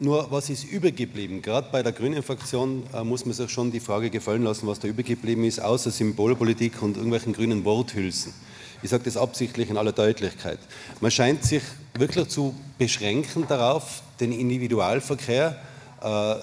Nur 0.00 0.30
was 0.30 0.50
ist 0.50 0.64
übergeblieben? 0.64 1.40
Gerade 1.40 1.68
bei 1.72 1.82
der 1.82 1.92
Grünen 1.92 2.22
Fraktion 2.22 2.82
äh, 2.92 3.02
muss 3.02 3.24
man 3.24 3.34
sich 3.34 3.50
schon 3.50 3.72
die 3.72 3.80
Frage 3.80 4.10
gefallen 4.10 4.42
lassen, 4.42 4.66
was 4.66 4.80
da 4.80 4.88
übergeblieben 4.88 5.44
ist, 5.44 5.60
außer 5.60 5.90
Symbolpolitik 5.90 6.82
und 6.82 6.96
irgendwelchen 6.96 7.32
grünen 7.32 7.64
Worthülsen. 7.64 8.34
Ich 8.82 8.90
sage 8.90 9.04
das 9.04 9.16
absichtlich 9.16 9.70
in 9.70 9.76
aller 9.76 9.92
Deutlichkeit. 9.92 10.58
Man 11.00 11.10
scheint 11.10 11.44
sich 11.44 11.62
wirklich 11.94 12.28
zu 12.28 12.54
beschränken 12.78 13.44
darauf, 13.46 14.02
den 14.20 14.32
Individualverkehr 14.32 15.56
äh, 16.02 16.34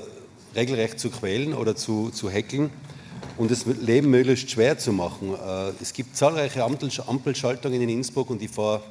regelrecht 0.56 1.00
zu 1.00 1.10
quälen 1.10 1.54
oder 1.54 1.76
zu, 1.76 2.10
zu 2.10 2.32
hackeln 2.32 2.72
und 3.38 3.52
das 3.52 3.66
Leben 3.66 4.10
möglichst 4.10 4.50
schwer 4.50 4.78
zu 4.78 4.92
machen. 4.92 5.34
Äh, 5.34 5.72
es 5.82 5.94
gibt 5.94 6.16
zahlreiche 6.16 6.64
Ampelschaltungen 6.64 7.82
in 7.82 7.90
Innsbruck 7.90 8.30
und 8.30 8.42
ich 8.42 8.52
fahre 8.52 8.82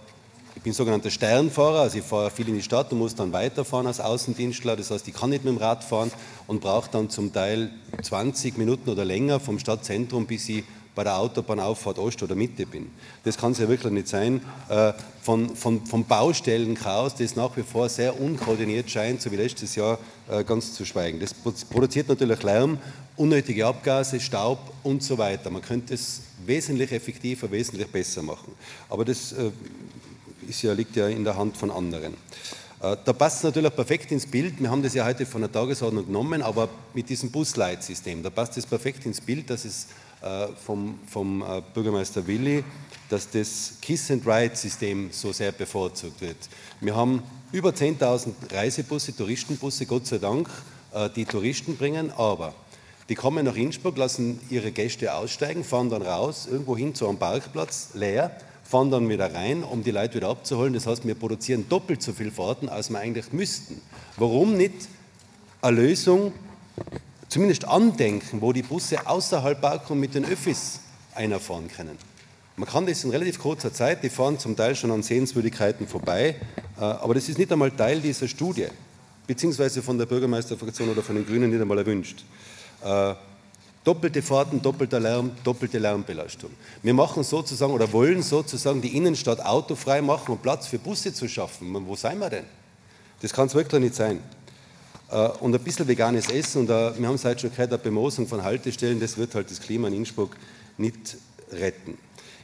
ich 0.57 0.63
bin 0.63 0.73
sogenannter 0.73 1.11
Sternfahrer, 1.11 1.81
also 1.81 1.99
ich 1.99 2.05
fahre 2.05 2.31
viel 2.31 2.49
in 2.49 2.55
die 2.55 2.63
Stadt 2.63 2.91
und 2.91 2.99
muss 2.99 3.15
dann 3.15 3.31
weiterfahren 3.31 3.87
als 3.87 4.01
Außendienstler. 4.01 4.75
Das 4.75 4.91
heißt, 4.91 5.07
ich 5.07 5.13
kann 5.13 5.29
nicht 5.29 5.45
mit 5.45 5.55
dem 5.55 5.59
Rad 5.59 5.85
fahren 5.85 6.11
und 6.47 6.63
brauche 6.63 6.91
dann 6.91 7.11
zum 7.11 7.31
Teil 7.31 7.71
20 8.03 8.57
Minuten 8.57 8.89
oder 8.89 9.05
länger 9.05 9.39
vom 9.39 9.59
Stadtzentrum, 9.59 10.27
bis 10.27 10.49
ich 10.49 10.65
bei 10.97 11.05
der 11.05 11.19
Autobahnauffahrt 11.19 11.99
Ost 11.99 12.23
oder 12.23 12.35
Mitte 12.35 12.65
bin. 12.65 12.91
Das 13.23 13.37
kann 13.37 13.53
es 13.53 13.59
ja 13.59 13.69
wirklich 13.69 13.93
nicht 13.93 14.09
sein. 14.09 14.41
Äh, 14.69 14.95
von, 15.23 15.55
von, 15.55 15.85
vom 15.85 16.05
Baustellenchaos, 16.05 17.15
das 17.15 17.37
nach 17.37 17.55
wie 17.57 17.63
vor 17.63 17.89
sehr 17.91 18.19
unkoordiniert 18.19 18.91
scheint, 18.91 19.21
so 19.21 19.31
wie 19.31 19.37
letztes 19.37 19.77
Jahr, 19.77 19.99
äh, 20.29 20.43
ganz 20.43 20.73
zu 20.73 20.87
schweigen. 20.87 21.21
Das 21.21 21.35
produziert 21.35 22.09
natürlich 22.09 22.43
Lärm, 22.43 22.79
unnötige 23.17 23.67
Abgase, 23.67 24.19
Staub 24.19 24.59
und 24.83 25.03
so 25.03 25.19
weiter. 25.19 25.51
Man 25.51 25.61
könnte 25.61 25.93
es 25.93 26.23
wesentlich 26.47 26.91
effektiver, 26.91 27.51
wesentlich 27.51 27.89
besser 27.89 28.23
machen. 28.23 28.55
Aber 28.89 29.05
das 29.05 29.33
äh, 29.33 29.51
ist 30.49 30.63
ja, 30.63 30.73
liegt 30.73 30.97
ja 30.97 31.09
in 31.09 31.25
der 31.25 31.37
Hand 31.37 31.59
von 31.59 31.71
anderen. 31.71 32.15
Da 32.79 33.13
passt 33.15 33.39
es 33.39 33.43
natürlich 33.43 33.75
perfekt 33.75 34.13
ins 34.13 34.27
Bild. 34.27 34.61
Wir 34.61 34.71
haben 34.71 34.83
das 34.83 34.93
ja 34.93 35.05
heute 35.07 35.25
von 35.25 35.41
der 35.41 35.51
Tagesordnung 35.51 36.07
genommen, 36.07 36.43
aber 36.43 36.69
mit 36.93 37.09
diesem 37.09 37.31
Busleitsystem, 37.31 38.23
da 38.23 38.29
passt 38.29 38.57
es 38.59 38.67
perfekt 38.67 39.07
ins 39.07 39.19
Bild, 39.19 39.49
dass 39.49 39.65
es 39.65 39.87
vom, 40.65 40.99
vom 41.07 41.43
äh, 41.43 41.63
Bürgermeister 41.75 42.27
Willi, 42.27 42.65
dass 43.09 43.31
das 43.31 43.75
Kiss-and-Ride-System 43.81 45.11
so 45.13 45.33
sehr 45.33 45.53
bevorzugt 45.53 46.21
wird. 46.21 46.37
Wir 46.81 46.97
haben 46.97 47.23
über 47.53 47.71
10.000 47.71 48.33
Reisebusse, 48.53 49.15
Touristenbusse, 49.15 49.87
Gott 49.87 50.07
sei 50.07 50.19
Dank, 50.19 50.49
äh, 50.93 51.09
die 51.11 51.25
Touristen 51.25 51.77
bringen, 51.77 52.11
aber 52.17 52.55
die 53.09 53.15
kommen 53.15 53.45
nach 53.45 53.55
Innsbruck, 53.55 53.97
lassen 53.97 54.41
ihre 54.51 54.73
Gäste 54.73 55.15
aussteigen, 55.15 55.63
fahren 55.63 55.91
dann 55.91 56.03
raus, 56.03 56.49
irgendwo 56.51 56.77
hin 56.77 56.95
zu 56.95 57.09
einem 57.09 57.19
Parkplatz, 57.19 57.91
leer, 57.95 58.37
fahren 58.65 58.91
dann 58.91 59.09
wieder 59.09 59.33
rein, 59.33 59.63
um 59.63 59.85
die 59.85 59.93
Leute 59.93 60.17
wieder 60.17 60.29
abzuholen. 60.29 60.75
Das 60.75 60.87
heißt, 60.89 61.07
wir 61.07 61.15
produzieren 61.15 61.69
doppelt 61.69 62.03
so 62.03 62.13
viele 62.13 62.33
Fahrten, 62.33 62.69
als 62.69 62.91
wir 62.91 62.99
eigentlich 62.99 63.33
müssten. 63.33 63.81
Warum 64.17 64.57
nicht 64.57 64.89
eine 65.63 65.77
Lösung 65.77 66.33
zumindest 67.29 67.67
andenken, 67.67 68.41
wo 68.41 68.53
die 68.53 68.63
Busse 68.63 69.07
außerhalb 69.07 69.61
Balkon 69.61 69.99
mit 69.99 70.15
den 70.15 70.25
Öffis 70.25 70.81
einfahren 71.15 71.69
können. 71.69 71.99
Man 72.57 72.69
kann 72.69 72.87
das 72.87 73.05
in 73.05 73.11
relativ 73.11 73.39
kurzer 73.39 73.73
Zeit, 73.73 74.03
die 74.03 74.09
fahren 74.09 74.39
zum 74.39 74.57
Teil 74.57 74.75
schon 74.75 74.91
an 74.91 75.03
Sehenswürdigkeiten 75.03 75.87
vorbei, 75.87 76.37
äh, 76.79 76.81
aber 76.81 77.15
das 77.15 77.29
ist 77.29 77.39
nicht 77.39 77.53
einmal 77.53 77.71
Teil 77.71 78.01
dieser 78.01 78.29
Studie, 78.29 78.69
beziehungsweise 79.27 79.83
von 79.83 79.99
der 79.99 80.07
Bürgermeisterfraktion 80.07 80.89
oder 80.89 81.03
von 81.03 81.17
den 81.17 81.27
Grünen 81.27 81.51
nicht 81.51 81.61
einmal 81.61 81.79
erwünscht. 81.79 82.25
Äh, 82.83 83.15
doppelte 83.85 84.23
Fahrten, 84.23 84.63
doppelter 84.63 84.99
Lärm, 84.99 85.33
doppelte 85.45 85.79
Lärmbelastung. 85.79 86.51
Wir 86.83 86.95
machen 86.95 87.23
sozusagen 87.23 87.73
oder 87.73 87.93
wollen 87.93 88.23
sozusagen 88.23 88.81
die 88.81 88.97
Innenstadt 88.97 89.45
autofrei 89.45 90.01
machen, 90.01 90.33
um 90.33 90.39
Platz 90.39 90.67
für 90.67 90.79
Busse 90.79 91.13
zu 91.13 91.29
schaffen. 91.29 91.73
Wo 91.87 91.95
sind 91.95 92.19
wir 92.19 92.31
denn? 92.31 92.45
Das 93.21 93.33
kann 93.33 93.47
es 93.47 93.55
wirklich 93.55 93.81
nicht 93.83 93.95
sein. 93.95 94.21
Äh, 95.11 95.29
und 95.41 95.55
ein 95.55 95.61
bisschen 95.63 95.87
veganes 95.87 96.29
Essen. 96.29 96.63
Und 96.63 96.71
äh, 96.71 96.99
wir 96.99 97.09
haben 97.09 97.15
es 97.15 97.25
heute 97.25 97.41
schon 97.41 97.51
gehört, 97.51 97.73
eine 97.73 97.79
Bemosung 97.79 98.27
von 98.27 98.43
Haltestellen, 98.43 99.01
das 99.01 99.17
wird 99.17 99.35
halt 99.35 99.51
das 99.51 99.61
Klima 99.61 99.89
in 99.89 99.95
Innsbruck 99.95 100.37
nicht 100.79 101.17
retten. 101.53 101.99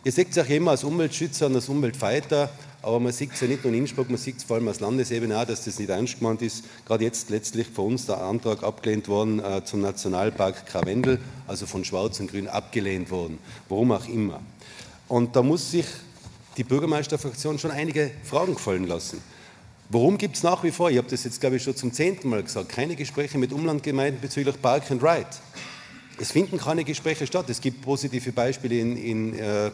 Ihr 0.05 0.13
seht 0.13 0.31
es 0.31 0.39
auch 0.39 0.49
immer 0.49 0.73
als 0.73 0.83
Umweltschützer 0.85 1.47
und 1.47 1.55
als 1.55 1.69
Umweltfighter, 1.69 2.51
aber 2.83 2.99
man 2.99 3.13
sieht 3.13 3.35
es 3.35 3.41
ja 3.41 3.47
nicht 3.47 3.63
nur 3.63 3.73
in 3.73 3.81
Innsbruck, 3.81 4.11
man 4.11 4.19
sieht 4.19 4.39
es 4.39 4.43
vor 4.43 4.57
allem 4.57 4.67
als 4.67 4.81
Landesebene 4.81 5.39
auch, 5.39 5.45
dass 5.45 5.65
das 5.65 5.79
nicht 5.79 5.91
ernst 5.91 6.19
gemeint 6.19 6.43
ist. 6.43 6.65
Gerade 6.85 7.05
jetzt 7.05 7.31
letztlich 7.31 7.69
von 7.69 7.87
uns 7.87 8.07
der 8.07 8.21
Antrag 8.21 8.65
abgelehnt 8.65 9.07
worden 9.07 9.39
äh, 9.39 9.65
zum 9.65 9.81
Nationalpark 9.81 10.67
Krawendel, 10.67 11.21
also 11.47 11.67
von 11.67 11.85
Schwarz 11.85 12.19
und 12.19 12.33
Grün 12.33 12.49
abgelehnt 12.49 13.11
worden. 13.13 13.39
Warum 13.69 13.93
auch 13.93 14.09
immer. 14.09 14.41
Und 15.07 15.37
da 15.37 15.43
muss 15.43 15.71
sich 15.71 15.87
die 16.57 16.65
Bürgermeisterfraktion 16.65 17.61
schon 17.61 17.71
einige 17.71 18.11
Fragen 18.25 18.55
gefallen 18.55 18.89
lassen. 18.89 19.23
Warum 19.95 20.17
gibt 20.17 20.37
es 20.37 20.43
nach 20.43 20.65
wie 20.65 20.71
vor, 20.71 20.91
ich 20.91 20.97
habe 20.97 21.11
das 21.11 21.23
jetzt 21.25 21.39
glaube 21.39 21.57
ich 21.57 21.63
schon 21.63 21.77
zum 21.77 21.93
zehnten 21.93 22.31
Mal 22.31 22.43
gesagt, 22.43 22.71
keine 22.71 22.97
Gespräche 22.97 23.37
mit 23.37 23.53
Umlandgemeinden 23.53 24.23
bezüglich 24.23 24.61
Park 24.63 24.91
and 24.91 25.03
Ride? 25.03 25.27
Es 26.19 26.33
finden 26.33 26.57
keine 26.57 26.83
Gespräche 26.83 27.27
statt. 27.27 27.51
Es 27.51 27.61
gibt 27.61 27.83
positive 27.83 28.33
Beispiele 28.33 28.79
in, 28.79 28.97
in 28.97 29.39
äh, 29.39 29.71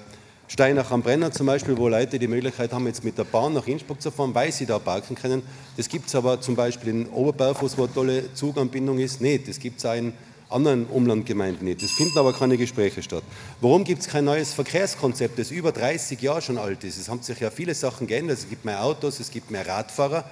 Steinach 0.48 0.90
am 0.90 1.02
Brenner 1.02 1.30
zum 1.30 1.46
Beispiel, 1.46 1.76
wo 1.76 1.86
Leute 1.86 2.18
die 2.18 2.26
Möglichkeit 2.26 2.72
haben, 2.72 2.88
jetzt 2.88 3.04
mit 3.04 3.16
der 3.16 3.22
Bahn 3.22 3.52
nach 3.52 3.68
Innsbruck 3.68 4.02
zu 4.02 4.10
fahren, 4.10 4.34
weil 4.34 4.50
sie 4.50 4.66
da 4.66 4.80
parken 4.80 5.14
können. 5.14 5.42
Das 5.76 5.88
gibt 5.88 6.08
es 6.08 6.16
aber 6.16 6.40
zum 6.40 6.56
Beispiel 6.56 6.88
in 6.88 7.06
Oberberfuß, 7.10 7.78
wo 7.78 7.84
eine 7.84 7.94
tolle 7.94 8.34
Zuganbindung 8.34 8.98
ist, 8.98 9.20
nicht. 9.20 9.46
Das 9.46 9.60
gibt 9.60 9.78
es 9.78 9.86
auch 9.86 9.94
in 9.94 10.14
anderen 10.50 10.86
Umlandgemeinden 10.86 11.64
nicht. 11.64 11.82
Es 11.82 11.90
finden 11.90 12.18
aber 12.18 12.32
keine 12.32 12.56
Gespräche 12.56 13.02
statt. 13.02 13.22
Warum 13.60 13.84
gibt 13.84 14.02
es 14.02 14.08
kein 14.08 14.24
neues 14.24 14.54
Verkehrskonzept, 14.54 15.38
das 15.38 15.50
über 15.50 15.72
30 15.72 16.20
Jahre 16.20 16.42
schon 16.42 16.58
alt 16.58 16.84
ist? 16.84 16.98
Es 16.98 17.08
haben 17.08 17.22
sich 17.22 17.38
ja 17.40 17.50
viele 17.50 17.74
Sachen 17.74 18.06
geändert. 18.06 18.38
Es 18.38 18.48
gibt 18.48 18.64
mehr 18.64 18.82
Autos, 18.82 19.20
es 19.20 19.30
gibt 19.30 19.50
mehr 19.50 19.66
Radfahrer. 19.66 20.24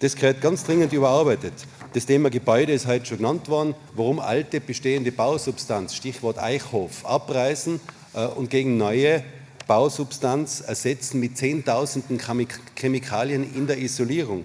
Das 0.00 0.16
gehört 0.16 0.40
ganz 0.40 0.64
dringend 0.64 0.92
überarbeitet. 0.92 1.54
Das 1.92 2.06
Thema 2.06 2.28
Gebäude 2.28 2.72
ist 2.72 2.86
heute 2.86 3.06
schon 3.06 3.18
genannt 3.18 3.48
worden. 3.48 3.74
Warum 3.94 4.18
alte 4.18 4.60
bestehende 4.60 5.12
Bausubstanz, 5.12 5.94
Stichwort 5.94 6.38
Eichhof, 6.38 7.06
abreißen 7.06 7.80
äh, 8.14 8.26
und 8.26 8.50
gegen 8.50 8.76
neue 8.76 9.22
Bausubstanz 9.66 10.60
ersetzen 10.60 11.20
mit 11.20 11.38
Zehntausenden 11.38 12.20
Chemikalien 12.76 13.54
in 13.54 13.66
der 13.66 13.78
Isolierung? 13.78 14.44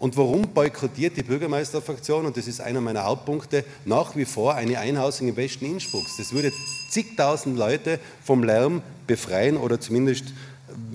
Und 0.00 0.16
warum 0.16 0.48
boykottiert 0.48 1.18
die 1.18 1.22
Bürgermeisterfraktion, 1.22 2.24
und 2.24 2.34
das 2.34 2.48
ist 2.48 2.62
einer 2.62 2.80
meiner 2.80 3.04
Hauptpunkte, 3.04 3.64
nach 3.84 4.16
wie 4.16 4.24
vor 4.24 4.54
eine 4.54 4.78
Einhausung 4.78 5.28
im 5.28 5.36
Westen 5.36 5.66
Innsbrucks? 5.66 6.16
Das 6.16 6.32
würde 6.32 6.50
zigtausend 6.88 7.58
Leute 7.58 8.00
vom 8.24 8.42
Lärm 8.42 8.80
befreien 9.06 9.58
oder 9.58 9.78
zumindest 9.78 10.24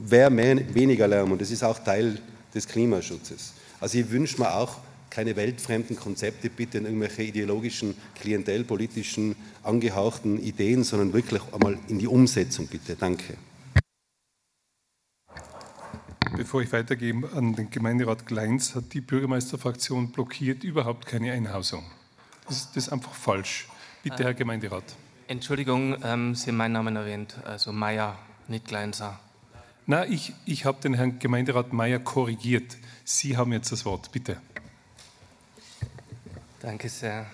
wäre 0.04 0.32
mehr, 0.32 0.74
weniger 0.74 1.08
Lärm. 1.08 1.32
Und 1.32 1.40
das 1.40 1.52
ist 1.52 1.64
auch 1.64 1.78
Teil 1.78 2.20
des 2.56 2.68
Klimaschutzes. 2.68 3.54
Also 3.80 4.00
ich 4.00 4.10
wünsche 4.10 4.40
mir 4.40 4.56
auch 4.56 4.78
keine 5.12 5.36
weltfremden 5.36 5.96
Konzepte, 5.96 6.50
bitte 6.50 6.80
in 6.80 6.86
irgendwelche 6.86 7.22
ideologischen, 7.22 7.96
klientelpolitischen, 8.20 9.36
angehauchten 9.62 10.42
Ideen, 10.42 10.84
sondern 10.84 11.14
wirklich 11.14 11.42
einmal 11.54 11.78
in 11.90 12.00
die 12.00 12.08
Umsetzung, 12.08 12.66
bitte. 12.66 12.96
Danke. 12.96 13.36
Bevor 16.36 16.62
ich 16.62 16.74
weitergebe 16.74 17.32
an 17.34 17.54
den 17.56 17.70
Gemeinderat 17.70 18.26
Gleins, 18.26 18.76
hat 18.76 18.94
die 18.94 19.00
Bürgermeisterfraktion 19.00 20.12
blockiert 20.12 20.66
überhaupt 20.66 21.06
keine 21.06 21.32
Einhausung. 21.32 21.84
Das 22.46 22.58
ist, 22.58 22.76
das 22.76 22.88
ist 22.88 22.94
einfach 22.94 23.14
falsch. 23.14 23.68
Bitte, 24.04 24.24
Herr 24.24 24.34
Gemeinderat. 24.34 24.84
Entschuldigung, 25.28 25.96
ähm, 26.04 26.36
Sie 26.36 26.50
haben 26.50 26.58
meinen 26.58 26.74
Namen 26.74 26.96
erwähnt, 26.98 27.36
also 27.46 27.72
Meier, 27.72 28.18
nicht 28.48 28.66
Gleinser. 28.66 29.20
Na, 29.86 30.06
ich, 30.06 30.34
ich 30.46 30.66
habe 30.66 30.82
den 30.82 30.94
Herrn 30.94 31.20
Gemeinderat 31.20 31.72
Meier 31.72 32.00
korrigiert. 32.00 32.76
Sie 33.06 33.38
haben 33.38 33.54
jetzt 33.54 33.72
das 33.72 33.86
Wort, 33.86 34.12
bitte. 34.12 34.38
Danke 36.60 36.90
sehr. 36.90 37.28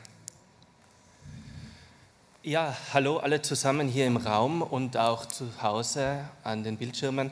Ja, 2.44 2.76
hallo 2.94 3.18
alle 3.18 3.42
zusammen 3.42 3.88
hier 3.88 4.08
im 4.08 4.18
Raum 4.18 4.62
und 4.62 4.98
auch 4.98 5.26
zu 5.26 5.62
Hause 5.62 6.26
an 6.44 6.64
den 6.64 6.78
Bildschirmen. 6.78 7.32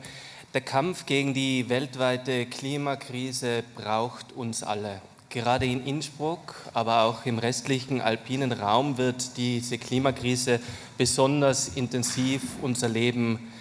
Der 0.52 0.62
Kampf 0.62 1.06
gegen 1.06 1.32
die 1.32 1.68
weltweite 1.68 2.44
Klimakrise 2.44 3.62
braucht 3.76 4.32
uns 4.32 4.64
alle. 4.64 5.00
Gerade 5.28 5.64
in 5.64 5.86
Innsbruck, 5.86 6.56
aber 6.74 7.04
auch 7.04 7.24
im 7.24 7.38
restlichen 7.38 8.00
alpinen 8.00 8.50
Raum 8.50 8.98
wird 8.98 9.36
diese 9.36 9.78
Klimakrise 9.78 10.58
besonders 10.98 11.76
intensiv 11.76 12.42
unser 12.62 12.88
Leben 12.88 13.52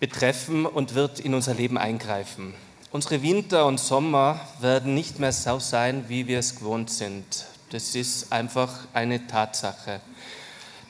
betreffen 0.00 0.66
und 0.66 0.94
wird 0.94 1.18
in 1.18 1.32
unser 1.32 1.54
Leben 1.54 1.78
eingreifen. 1.78 2.52
Unsere 2.92 3.22
Winter 3.22 3.64
und 3.64 3.80
Sommer 3.80 4.38
werden 4.60 4.92
nicht 4.92 5.18
mehr 5.18 5.32
so 5.32 5.60
sein, 5.60 6.04
wie 6.08 6.26
wir 6.26 6.40
es 6.40 6.56
gewohnt 6.56 6.90
sind. 6.90 7.46
Das 7.70 7.94
ist 7.94 8.30
einfach 8.30 8.70
eine 8.92 9.26
Tatsache. 9.26 10.02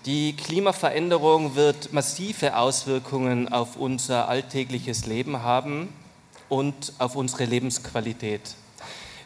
Die 0.07 0.37
Klimaveränderung 0.37 1.55
wird 1.55 1.95
massive 1.95 2.59
Auswirkungen 2.59 3.51
auf 3.51 3.77
unser 3.77 4.29
alltägliches 4.29 5.07
Leben 5.07 5.43
haben 5.43 5.89
und 6.51 6.93
auf 6.99 7.17
unsere 7.17 7.47
Lebensqualität. 7.47 8.55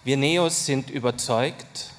Wir 0.05 0.17
Neos 0.17 0.67
sind 0.67 0.89
überzeugt, 0.89 1.91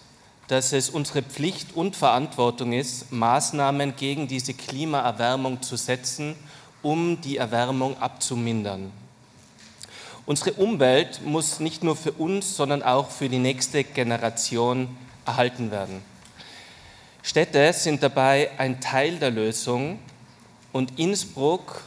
dass 0.47 0.71
es 0.71 0.89
unsere 0.89 1.23
Pflicht 1.23 1.75
und 1.75 1.97
Verantwortung 1.97 2.71
ist, 2.71 3.11
Maßnahmen 3.11 3.97
gegen 3.97 4.29
diese 4.29 4.53
Klimaerwärmung 4.53 5.61
zu 5.61 5.75
setzen, 5.75 6.35
um 6.81 7.19
die 7.19 7.35
Erwärmung 7.35 7.97
abzumindern. 7.99 8.93
Unsere 10.25 10.53
Umwelt 10.53 11.19
muss 11.25 11.59
nicht 11.59 11.83
nur 11.83 11.97
für 11.97 12.13
uns, 12.13 12.55
sondern 12.55 12.81
auch 12.81 13.09
für 13.09 13.27
die 13.27 13.39
nächste 13.39 13.83
Generation 13.83 14.87
erhalten 15.25 15.69
werden. 15.69 16.01
Städte 17.21 17.73
sind 17.73 18.01
dabei 18.01 18.49
ein 18.57 18.79
Teil 18.79 19.17
der 19.17 19.31
Lösung 19.31 19.99
und 20.71 20.97
Innsbruck 20.97 21.83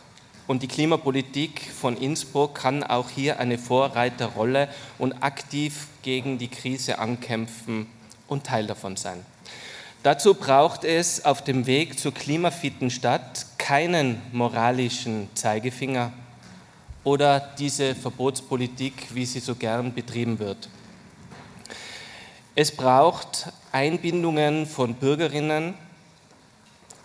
und 0.46 0.62
die 0.62 0.68
Klimapolitik 0.68 1.70
von 1.72 1.96
Innsbruck 1.96 2.54
kann 2.54 2.82
auch 2.82 3.08
hier 3.08 3.40
eine 3.40 3.56
Vorreiterrolle 3.56 4.68
und 4.98 5.22
aktiv 5.22 5.86
gegen 6.02 6.38
die 6.38 6.48
Krise 6.48 6.98
ankämpfen 6.98 7.86
und 8.28 8.44
Teil 8.44 8.66
davon 8.66 8.96
sein. 8.96 9.24
Dazu 10.02 10.34
braucht 10.34 10.84
es 10.84 11.24
auf 11.24 11.42
dem 11.44 11.66
Weg 11.66 11.98
zur 11.98 12.12
klimafitten 12.12 12.90
Stadt 12.90 13.46
keinen 13.56 14.20
moralischen 14.32 15.28
Zeigefinger 15.34 16.12
oder 17.04 17.40
diese 17.58 17.94
Verbotspolitik, 17.94 19.14
wie 19.14 19.24
sie 19.24 19.40
so 19.40 19.54
gern 19.54 19.94
betrieben 19.94 20.38
wird. 20.38 20.68
Es 22.54 22.70
braucht 22.70 23.46
Einbindungen 23.72 24.66
von 24.66 24.94
Bürgerinnen, 24.94 25.72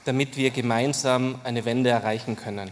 damit 0.03 0.35
wir 0.35 0.51
gemeinsam 0.51 1.35
eine 1.45 1.63
Wende 1.63 1.89
erreichen 1.89 2.35
können. 2.35 2.71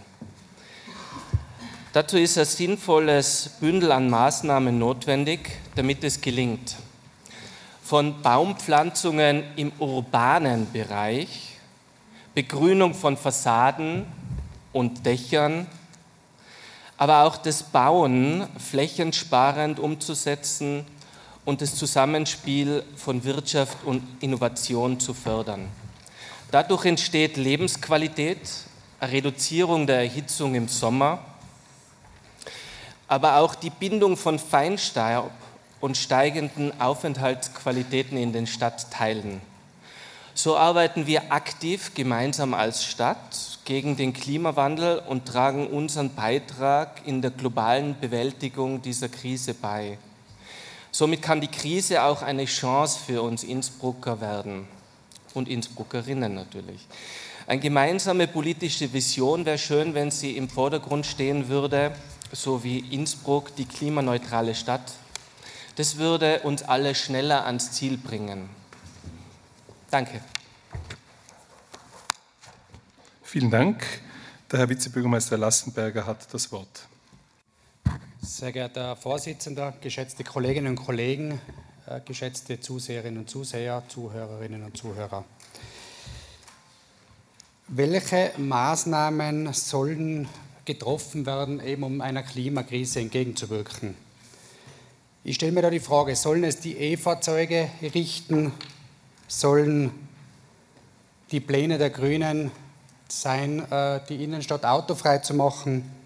Dazu 1.93 2.17
ist 2.17 2.37
ein 2.37 2.43
sinnvolles 2.43 3.51
Bündel 3.61 3.93
an 3.93 4.09
Maßnahmen 4.09 4.77
notwendig, 4.77 5.59
damit 5.75 6.03
es 6.03 6.19
gelingt. 6.19 6.75
Von 7.83 8.21
Baumpflanzungen 8.21 9.45
im 9.55 9.71
urbanen 9.79 10.69
Bereich, 10.73 11.57
Begrünung 12.33 12.93
von 12.93 13.15
Fassaden 13.15 14.05
und 14.73 15.05
Dächern, 15.05 15.67
aber 16.97 17.23
auch 17.23 17.37
das 17.37 17.63
Bauen 17.63 18.45
flächensparend 18.57 19.79
umzusetzen 19.79 20.85
und 21.45 21.61
das 21.61 21.75
Zusammenspiel 21.75 22.83
von 22.95 23.23
Wirtschaft 23.23 23.77
und 23.85 24.03
Innovation 24.19 24.99
zu 24.99 25.13
fördern. 25.13 25.69
Dadurch 26.51 26.85
entsteht 26.85 27.37
Lebensqualität, 27.37 28.39
eine 28.99 29.11
Reduzierung 29.11 29.87
der 29.87 29.99
Erhitzung 29.99 30.55
im 30.55 30.67
Sommer, 30.67 31.19
aber 33.07 33.37
auch 33.37 33.55
die 33.55 33.69
Bindung 33.69 34.17
von 34.17 34.39
Feinstaub 34.39 35.31
und 35.79 35.97
steigenden 35.97 36.79
Aufenthaltsqualitäten 36.81 38.17
in 38.17 38.33
den 38.33 38.47
Stadtteilen. 38.47 39.41
So 40.33 40.57
arbeiten 40.57 41.07
wir 41.07 41.31
aktiv 41.31 41.91
gemeinsam 41.93 42.53
als 42.53 42.83
Stadt 42.83 43.59
gegen 43.63 43.95
den 43.95 44.11
Klimawandel 44.11 44.99
und 45.07 45.25
tragen 45.25 45.67
unseren 45.67 46.13
Beitrag 46.13 47.01
in 47.05 47.21
der 47.21 47.31
globalen 47.31 47.95
Bewältigung 47.99 48.81
dieser 48.81 49.07
Krise 49.07 49.53
bei. 49.53 49.97
Somit 50.95 51.21
kann 51.21 51.41
die 51.41 51.49
Krise 51.49 52.03
auch 52.03 52.21
eine 52.21 52.45
Chance 52.45 52.97
für 53.05 53.21
uns 53.21 53.43
Innsbrucker 53.43 54.21
werden 54.21 54.65
und 55.33 55.49
Innsbruckerinnen 55.49 56.33
natürlich. 56.33 56.87
Eine 57.47 57.59
gemeinsame 57.59 58.27
politische 58.27 58.93
Vision 58.93 59.45
wäre 59.45 59.57
schön, 59.57 59.93
wenn 59.93 60.09
sie 60.09 60.37
im 60.37 60.47
Vordergrund 60.47 61.05
stehen 61.05 61.49
würde, 61.49 61.93
so 62.31 62.63
wie 62.63 62.79
Innsbruck 62.79 63.53
die 63.57 63.65
klimaneutrale 63.65 64.55
Stadt. 64.55 64.93
Das 65.75 65.97
würde 65.97 66.39
uns 66.43 66.63
alle 66.63 66.95
schneller 66.95 67.45
ans 67.45 67.73
Ziel 67.73 67.97
bringen. 67.97 68.47
Danke. 69.91 70.21
Vielen 73.21 73.51
Dank. 73.51 73.85
Der 74.49 74.59
Herr 74.59 74.69
Vizebürgermeister 74.69 75.37
Lassenberger 75.37 76.05
hat 76.05 76.33
das 76.33 76.53
Wort. 76.53 76.87
Sehr 78.25 78.51
geehrter 78.51 78.87
Herr 78.87 78.95
Vorsitzender, 78.95 79.75
geschätzte 79.81 80.23
Kolleginnen 80.23 80.75
und 80.75 80.83
Kollegen, 80.83 81.39
äh, 81.85 82.01
geschätzte 82.03 82.59
Zuseherinnen 82.59 83.19
und 83.19 83.29
Zuseher, 83.29 83.83
Zuhörerinnen 83.87 84.63
und 84.63 84.75
Zuhörer. 84.75 85.23
Welche 87.67 88.31
Maßnahmen 88.37 89.53
sollen 89.53 90.27
getroffen 90.65 91.27
werden, 91.27 91.63
eben 91.63 91.83
um 91.83 92.01
einer 92.01 92.23
Klimakrise 92.23 92.99
entgegenzuwirken? 92.99 93.95
Ich 95.23 95.35
stelle 95.35 95.51
mir 95.51 95.61
da 95.61 95.69
die 95.69 95.79
Frage, 95.79 96.15
sollen 96.15 96.45
es 96.45 96.59
die 96.59 96.75
E-Fahrzeuge 96.77 97.69
richten? 97.93 98.51
Sollen 99.27 99.91
die 101.29 101.41
Pläne 101.41 101.77
der 101.77 101.91
Grünen 101.91 102.49
sein, 103.07 103.71
äh, 103.71 103.99
die 104.09 104.23
Innenstadt 104.23 104.65
autofrei 104.65 105.19
zu 105.19 105.35
machen? 105.35 106.04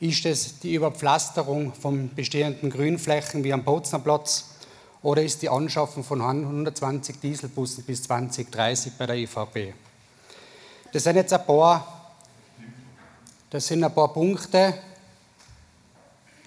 Ist 0.00 0.24
es 0.26 0.60
die 0.60 0.74
Überpflasterung 0.74 1.74
von 1.74 2.14
bestehenden 2.14 2.70
Grünflächen 2.70 3.42
wie 3.42 3.52
am 3.52 3.64
Boznerplatz 3.64 4.50
oder 5.02 5.24
ist 5.24 5.42
die 5.42 5.48
Anschaffung 5.48 6.04
von 6.04 6.20
120 6.22 7.18
Dieselbussen 7.18 7.82
bis 7.82 8.04
2030 8.04 8.92
bei 8.96 9.06
der 9.06 9.16
EVP? 9.16 9.74
Das 10.92 11.02
sind 11.02 11.16
jetzt 11.16 11.32
ein 11.32 11.44
paar, 11.44 12.14
das 13.50 13.66
sind 13.66 13.82
ein 13.82 13.92
paar 13.92 14.12
Punkte, 14.12 14.74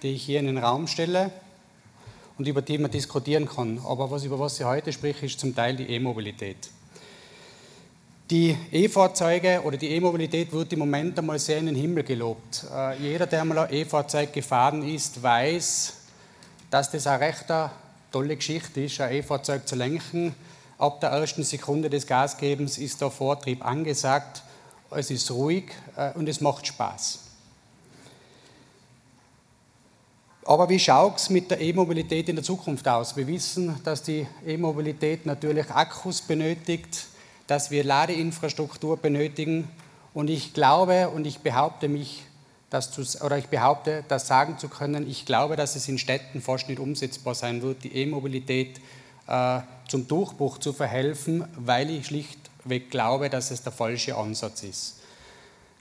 die 0.02 0.14
ich 0.14 0.24
hier 0.24 0.40
in 0.40 0.46
den 0.46 0.58
Raum 0.58 0.86
stelle 0.86 1.30
und 2.38 2.48
über 2.48 2.62
die 2.62 2.78
man 2.78 2.90
diskutieren 2.90 3.46
kann. 3.46 3.80
Aber 3.84 4.10
was, 4.10 4.24
über 4.24 4.38
was 4.38 4.58
ich 4.58 4.64
heute 4.64 4.94
spreche, 4.94 5.26
ist 5.26 5.38
zum 5.38 5.54
Teil 5.54 5.76
die 5.76 5.90
E-Mobilität. 5.90 6.70
Die 8.32 8.56
E-Fahrzeuge 8.72 9.60
oder 9.62 9.76
die 9.76 9.90
E-Mobilität 9.90 10.50
wird 10.52 10.72
im 10.72 10.78
Moment 10.78 11.18
einmal 11.18 11.38
sehr 11.38 11.58
in 11.58 11.66
den 11.66 11.74
Himmel 11.74 12.02
gelobt. 12.02 12.64
Äh, 12.74 12.96
jeder, 12.96 13.26
der 13.26 13.42
einmal 13.42 13.58
ein 13.58 13.74
E-Fahrzeug 13.74 14.32
gefahren 14.32 14.88
ist, 14.88 15.22
weiß, 15.22 15.92
dass 16.70 16.90
das 16.90 17.06
eine 17.06 17.20
recht 17.20 17.44
tolle 18.10 18.36
Geschichte 18.36 18.80
ist, 18.80 18.98
ein 19.02 19.12
E-Fahrzeug 19.12 19.68
zu 19.68 19.76
lenken. 19.76 20.34
Ab 20.78 20.98
der 21.02 21.10
ersten 21.10 21.42
Sekunde 21.42 21.90
des 21.90 22.06
Gasgebens 22.06 22.78
ist 22.78 23.02
der 23.02 23.10
Vortrieb 23.10 23.62
angesagt, 23.66 24.42
es 24.92 25.10
ist 25.10 25.30
ruhig 25.30 25.64
äh, 25.98 26.12
und 26.14 26.26
es 26.26 26.40
macht 26.40 26.66
Spaß. 26.66 27.18
Aber 30.46 30.70
wie 30.70 30.78
schaut 30.78 31.18
es 31.18 31.28
mit 31.28 31.50
der 31.50 31.60
E-Mobilität 31.60 32.30
in 32.30 32.36
der 32.36 32.44
Zukunft 32.46 32.88
aus? 32.88 33.14
Wir 33.14 33.26
wissen, 33.26 33.78
dass 33.84 34.02
die 34.02 34.26
E-Mobilität 34.46 35.26
natürlich 35.26 35.68
Akkus 35.68 36.22
benötigt, 36.22 37.11
dass 37.52 37.70
wir 37.70 37.84
Ladeinfrastruktur 37.84 38.96
benötigen. 38.96 39.68
Und 40.14 40.30
ich 40.30 40.54
glaube 40.54 41.10
und 41.10 41.26
ich 41.26 41.40
behaupte 41.40 41.86
mich, 41.86 42.22
das 42.70 42.90
zu, 42.90 43.02
oder 43.22 43.36
ich 43.36 43.48
behaupte, 43.48 44.04
das 44.08 44.26
sagen 44.26 44.56
zu 44.56 44.70
können, 44.70 45.06
ich 45.06 45.26
glaube, 45.26 45.56
dass 45.56 45.76
es 45.76 45.86
in 45.86 45.98
Städten 45.98 46.40
fast 46.40 46.70
nicht 46.70 46.80
umsetzbar 46.80 47.34
sein 47.34 47.60
wird, 47.60 47.84
die 47.84 47.94
E-Mobilität 47.94 48.80
äh, 49.26 49.60
zum 49.86 50.08
Durchbruch 50.08 50.56
zu 50.60 50.72
verhelfen, 50.72 51.44
weil 51.54 51.90
ich 51.90 52.06
schlichtweg 52.06 52.90
glaube, 52.90 53.28
dass 53.28 53.50
es 53.50 53.62
der 53.62 53.72
falsche 53.72 54.16
Ansatz 54.16 54.62
ist. 54.62 55.00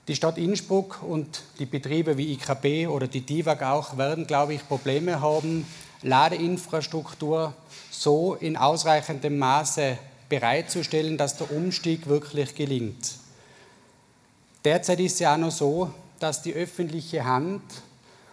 Die 0.09 0.15
Stadt 0.17 0.37
Innsbruck 0.37 1.01
und 1.01 1.41
die 1.57 1.65
Betriebe 1.65 2.17
wie 2.17 2.33
IKB 2.33 2.89
oder 2.89 3.07
die 3.07 3.21
DIVAG 3.21 3.63
auch 3.63 3.97
werden, 3.97 4.27
glaube 4.27 4.55
ich, 4.55 4.67
Probleme 4.67 5.21
haben, 5.21 5.65
Ladeinfrastruktur 6.01 7.53
so 7.91 8.35
in 8.35 8.57
ausreichendem 8.57 9.39
Maße 9.39 9.97
bereitzustellen, 10.31 11.17
dass 11.17 11.37
der 11.37 11.51
Umstieg 11.51 12.07
wirklich 12.07 12.55
gelingt. 12.55 13.17
Derzeit 14.63 14.99
ist 15.01 15.13
es 15.15 15.19
ja 15.19 15.33
auch 15.33 15.37
noch 15.37 15.51
so, 15.51 15.91
dass 16.19 16.41
die 16.41 16.53
öffentliche 16.53 17.25
Hand, 17.25 17.61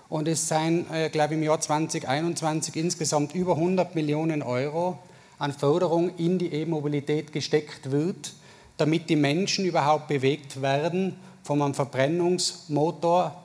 und 0.09 0.27
es 0.27 0.49
seien, 0.49 0.91
äh, 0.91 1.11
glaube 1.11 1.35
ich, 1.35 1.39
im 1.41 1.43
Jahr 1.43 1.61
2021 1.61 2.77
insgesamt 2.77 3.35
über 3.35 3.57
100 3.57 3.95
Millionen 3.95 4.43
Euro 4.43 4.99
an 5.39 5.53
Förderung 5.53 6.17
in 6.17 6.39
die 6.39 6.53
E-Mobilität 6.53 7.33
gesteckt 7.33 7.91
wird, 7.91 8.33
damit 8.79 9.11
die 9.11 9.17
Menschen 9.17 9.67
überhaupt 9.67 10.09
bewegt 10.09 10.63
werden, 10.63 11.17
von 11.43 11.61
einem 11.61 11.75
Verbrennungsmotor 11.75 13.43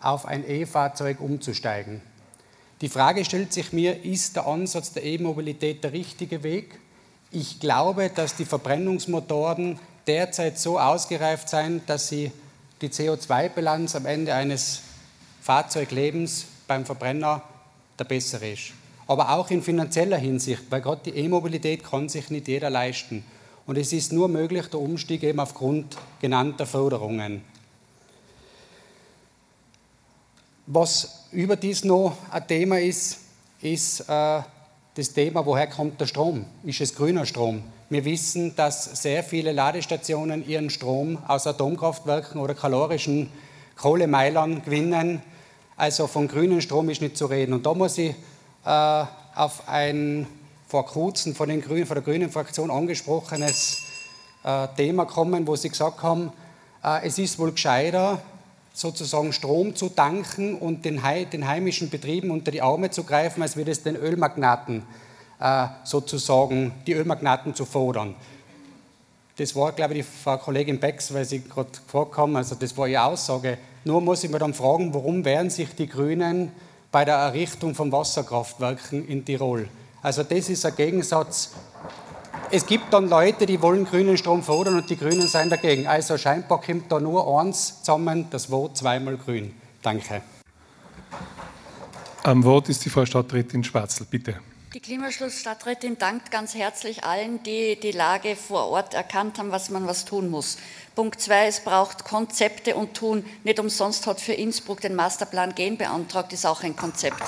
auf 0.00 0.26
ein 0.26 0.48
E-Fahrzeug 0.48 1.20
umzusteigen. 1.20 2.00
Die 2.80 2.88
Frage 2.88 3.24
stellt 3.24 3.52
sich 3.52 3.72
mir, 3.72 4.04
ist 4.04 4.34
der 4.36 4.46
Ansatz 4.46 4.92
der 4.92 5.04
E-Mobilität 5.04 5.84
der 5.84 5.92
richtige 5.92 6.42
Weg? 6.42 6.80
Ich 7.34 7.60
glaube, 7.60 8.10
dass 8.14 8.36
die 8.36 8.44
Verbrennungsmotoren 8.44 9.78
derzeit 10.06 10.58
so 10.58 10.78
ausgereift 10.78 11.48
sind, 11.48 11.88
dass 11.88 12.08
sie 12.08 12.30
die 12.82 12.90
CO2-Bilanz 12.90 13.96
am 13.96 14.04
Ende 14.04 14.34
eines 14.34 14.82
Fahrzeuglebens 15.40 16.44
beim 16.68 16.84
Verbrenner 16.84 17.40
der 17.98 18.04
bessere 18.04 18.50
ist. 18.50 18.72
Aber 19.06 19.30
auch 19.30 19.50
in 19.50 19.62
finanzieller 19.62 20.18
Hinsicht, 20.18 20.64
weil 20.68 20.82
gerade 20.82 21.10
die 21.10 21.18
E-Mobilität 21.18 21.82
kann 21.82 22.10
sich 22.10 22.28
nicht 22.28 22.48
jeder 22.48 22.68
leisten. 22.68 23.24
Und 23.66 23.78
es 23.78 23.94
ist 23.94 24.12
nur 24.12 24.28
möglich, 24.28 24.66
der 24.66 24.80
Umstieg 24.80 25.22
eben 25.22 25.40
aufgrund 25.40 25.96
genannter 26.20 26.66
Förderungen. 26.66 27.42
Was 30.66 31.24
überdies 31.32 31.82
noch 31.82 32.14
ein 32.30 32.46
Thema 32.46 32.78
ist, 32.78 33.20
ist 33.62 34.00
äh, 34.00 34.42
das 34.94 35.14
Thema, 35.14 35.46
woher 35.46 35.66
kommt 35.68 36.00
der 36.00 36.06
Strom? 36.06 36.44
Ist 36.64 36.80
es 36.82 36.94
grüner 36.94 37.24
Strom? 37.24 37.62
Wir 37.88 38.04
wissen, 38.04 38.54
dass 38.56 38.84
sehr 39.02 39.24
viele 39.24 39.52
Ladestationen 39.52 40.46
ihren 40.46 40.68
Strom 40.68 41.18
aus 41.26 41.46
Atomkraftwerken 41.46 42.40
oder 42.40 42.54
kalorischen 42.54 43.30
Kohlemeilern 43.76 44.62
gewinnen. 44.62 45.22
Also 45.78 46.06
von 46.06 46.28
grünem 46.28 46.60
Strom 46.60 46.90
ist 46.90 47.00
nicht 47.00 47.16
zu 47.16 47.26
reden. 47.26 47.54
Und 47.54 47.64
da 47.64 47.72
muss 47.72 47.96
ich 47.96 48.14
äh, 48.66 49.04
auf 49.34 49.66
ein 49.66 50.26
vor 50.68 50.86
kurzem 50.86 51.34
von, 51.34 51.48
Grünen, 51.60 51.86
von 51.86 51.94
der 51.94 52.04
Grünen 52.04 52.30
Fraktion 52.30 52.70
angesprochenes 52.70 53.78
äh, 54.44 54.68
Thema 54.76 55.06
kommen, 55.06 55.46
wo 55.46 55.56
sie 55.56 55.70
gesagt 55.70 56.02
haben, 56.02 56.32
äh, 56.84 57.06
es 57.06 57.18
ist 57.18 57.38
wohl 57.38 57.52
gescheiter, 57.52 58.20
sozusagen 58.74 59.32
Strom 59.32 59.74
zu 59.74 59.88
tanken 59.88 60.56
und 60.56 60.84
den, 60.84 61.02
heimischen 61.02 61.90
Betrieben 61.90 62.30
unter 62.30 62.50
die 62.50 62.62
Arme 62.62 62.90
zu 62.90 63.04
greifen, 63.04 63.42
als 63.42 63.56
wird 63.56 63.68
es 63.68 63.82
den 63.82 63.96
Ölmagnaten 63.96 64.82
äh, 65.40 65.66
sozusagen, 65.84 66.72
die 66.86 66.94
Ölmagnaten 66.94 67.54
zu 67.54 67.64
fordern. 67.64 68.14
Das 69.36 69.56
war, 69.56 69.72
glaube 69.72 69.94
ich, 69.94 70.04
die 70.04 70.12
Frau 70.22 70.36
Kollegin 70.36 70.78
Becks, 70.78 71.12
weil 71.12 71.24
Sie 71.24 71.42
gerade 71.42 71.70
haben, 72.16 72.36
also 72.36 72.54
das 72.54 72.76
war 72.76 72.86
Ihre 72.86 73.04
Aussage. 73.04 73.58
Nur 73.84 74.00
muss 74.00 74.22
ich 74.22 74.30
mir 74.30 74.38
dann 74.38 74.54
fragen, 74.54 74.92
warum 74.94 75.24
wehren 75.24 75.50
sich 75.50 75.74
die 75.74 75.88
Grünen 75.88 76.52
bei 76.90 77.04
der 77.04 77.16
Errichtung 77.16 77.74
von 77.74 77.90
Wasserkraftwerken 77.90 79.06
in 79.08 79.24
Tirol? 79.24 79.68
Also 80.02 80.22
das 80.22 80.48
ist 80.48 80.66
ein 80.66 80.76
Gegensatz. 80.76 81.52
Es 82.50 82.66
gibt 82.66 82.92
dann 82.92 83.08
Leute, 83.08 83.46
die 83.46 83.62
wollen 83.62 83.84
grünen 83.84 84.18
Strom 84.18 84.42
fördern 84.42 84.76
und 84.76 84.90
die 84.90 84.96
Grünen 84.96 85.26
sind 85.26 85.50
dagegen. 85.50 85.86
Also 85.86 86.18
scheinbar 86.18 86.60
kommt 86.60 86.90
da 86.92 87.00
nur 87.00 87.40
eins 87.40 87.78
zusammen, 87.78 88.26
das 88.30 88.50
Wort 88.50 88.76
zweimal 88.76 89.16
grün. 89.16 89.54
Danke. 89.82 90.22
Am 92.24 92.44
Wort 92.44 92.68
ist 92.68 92.84
die 92.84 92.90
Frau 92.90 93.04
Stadträtin 93.04 93.64
Schwarzel, 93.64 94.06
bitte. 94.08 94.38
Die 94.74 94.80
Klimaschlussstadträtin 94.80 95.98
dankt 95.98 96.30
ganz 96.30 96.54
herzlich 96.54 97.04
allen, 97.04 97.42
die 97.42 97.78
die 97.78 97.90
Lage 97.90 98.36
vor 98.36 98.68
Ort 98.68 98.94
erkannt 98.94 99.38
haben, 99.38 99.50
was 99.50 99.68
man 99.68 99.86
was 99.86 100.06
tun 100.06 100.30
muss. 100.30 100.56
Punkt 100.94 101.22
zwei, 101.22 101.46
es 101.46 101.60
braucht 101.60 102.04
Konzepte 102.04 102.76
und 102.76 102.94
Tun. 102.94 103.24
Nicht 103.44 103.58
umsonst 103.58 104.06
hat 104.06 104.20
für 104.20 104.34
Innsbruck 104.34 104.82
den 104.82 104.94
Masterplan 104.94 105.54
Gen 105.54 105.78
beantragt, 105.78 106.34
ist 106.34 106.44
auch 106.44 106.62
ein 106.62 106.76
Konzept. 106.76 107.20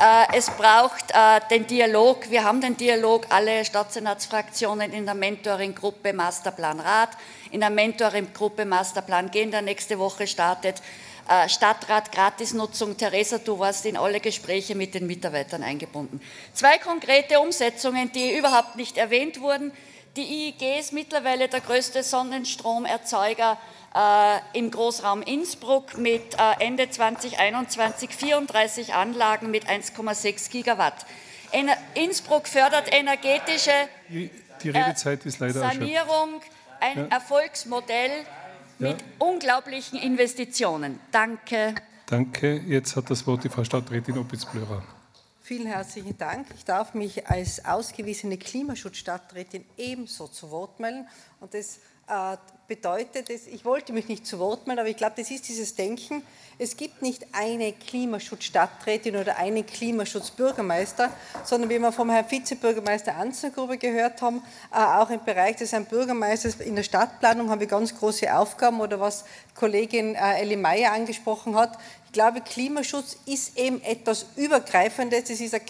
Äh, 0.00 0.36
es 0.36 0.50
braucht 0.50 1.12
äh, 1.12 1.40
den 1.48 1.66
Dialog. 1.68 2.28
Wir 2.30 2.42
haben 2.42 2.60
den 2.60 2.76
Dialog, 2.76 3.26
alle 3.28 3.64
Stadtsenatsfraktionen 3.64 4.92
in 4.92 5.04
der 5.04 5.14
Mentoring-Gruppe 5.14 6.12
Masterplan 6.12 6.80
Rat, 6.80 7.10
in 7.52 7.60
der 7.60 7.70
Mentoring-Gruppe 7.70 8.64
Masterplan 8.64 9.30
Gen, 9.30 9.52
der 9.52 9.62
nächste 9.62 10.00
Woche 10.00 10.26
startet. 10.26 10.82
Äh, 11.28 11.48
Stadtrat 11.48 12.10
Gratisnutzung. 12.10 12.96
Theresa, 12.96 13.38
du 13.38 13.60
warst 13.60 13.86
in 13.86 13.96
alle 13.96 14.18
Gespräche 14.18 14.74
mit 14.74 14.92
den 14.92 15.06
Mitarbeitern 15.06 15.62
eingebunden. 15.62 16.20
Zwei 16.52 16.78
konkrete 16.78 17.38
Umsetzungen, 17.38 18.10
die 18.12 18.36
überhaupt 18.36 18.74
nicht 18.74 18.98
erwähnt 18.98 19.40
wurden. 19.40 19.72
Die 20.16 20.22
IEG 20.22 20.78
ist 20.78 20.92
mittlerweile 20.92 21.48
der 21.48 21.60
größte 21.60 22.04
Sonnenstromerzeuger 22.04 23.58
äh, 23.94 24.58
im 24.58 24.70
Großraum 24.70 25.22
Innsbruck 25.22 25.98
mit 25.98 26.34
äh, 26.34 26.64
Ende 26.64 26.88
2021 26.88 28.10
34 28.10 28.94
Anlagen 28.94 29.50
mit 29.50 29.68
1,6 29.68 30.50
Gigawatt. 30.50 31.04
Ener 31.50 31.76
Innsbruck 31.94 32.46
fördert 32.46 32.94
energetische 32.94 33.72
die, 34.08 34.30
die 34.62 34.70
Redezeit 34.70 35.26
ist 35.26 35.40
leider 35.40 35.60
Sanierung, 35.60 36.40
ein 36.78 36.98
ja. 36.98 37.06
Erfolgsmodell 37.06 38.24
mit 38.78 39.00
ja. 39.00 39.06
unglaublichen 39.18 39.98
Investitionen. 39.98 41.00
Danke. 41.10 41.74
Danke. 42.06 42.60
Jetzt 42.66 42.94
hat 42.94 43.10
das 43.10 43.26
Wort 43.26 43.42
die 43.42 43.48
Frau 43.48 43.64
Stadträtin 43.64 44.18
Opitz-Blörer. 44.18 44.82
Vielen 45.46 45.66
herzlichen 45.66 46.16
Dank. 46.16 46.46
Ich 46.56 46.64
darf 46.64 46.94
mich 46.94 47.26
als 47.26 47.66
ausgewiesene 47.66 48.38
Klimaschutzstadträtin 48.38 49.66
ebenso 49.76 50.26
zu 50.26 50.50
Wort 50.50 50.80
melden. 50.80 51.06
Und 51.38 51.52
das 51.52 51.80
äh, 52.08 52.38
bedeutet 52.66 53.28
es, 53.28 53.46
ich 53.46 53.66
wollte 53.66 53.92
mich 53.92 54.08
nicht 54.08 54.26
zu 54.26 54.38
Wort 54.38 54.66
melden, 54.66 54.80
aber 54.80 54.88
ich 54.88 54.96
glaube, 54.96 55.16
das 55.18 55.30
ist 55.30 55.46
dieses 55.46 55.74
Denken, 55.74 56.22
es 56.58 56.78
gibt 56.78 57.02
nicht 57.02 57.26
eine 57.32 57.74
Klimaschutzstadträtin 57.74 59.16
oder 59.16 59.36
einen 59.36 59.66
Klimaschutzbürgermeister, 59.66 61.10
sondern 61.44 61.68
wie 61.68 61.78
wir 61.78 61.92
vom 61.92 62.08
Herrn 62.08 62.30
Vizebürgermeister 62.30 63.14
Anzengruber 63.14 63.76
gehört 63.76 64.22
haben, 64.22 64.42
äh, 64.72 64.78
auch 64.78 65.10
im 65.10 65.22
Bereich 65.24 65.56
des 65.56 65.72
Herrn 65.72 65.84
Bürgermeisters 65.84 66.54
in 66.54 66.74
der 66.74 66.84
Stadtplanung 66.84 67.50
haben 67.50 67.60
wir 67.60 67.66
ganz 67.66 67.94
große 67.94 68.34
Aufgaben 68.34 68.80
oder 68.80 68.98
was 68.98 69.26
Kollegin 69.54 70.14
äh, 70.14 70.40
Elli 70.40 70.56
Meyer 70.56 70.92
angesprochen 70.92 71.54
hat 71.54 71.78
glaube, 72.14 72.40
Klimaschutz 72.40 73.18
ist 73.26 73.58
eben 73.58 73.82
etwas 73.82 74.24
Übergreifendes, 74.36 75.28
es 75.28 75.40
ist 75.40 75.52
eine 75.52 75.64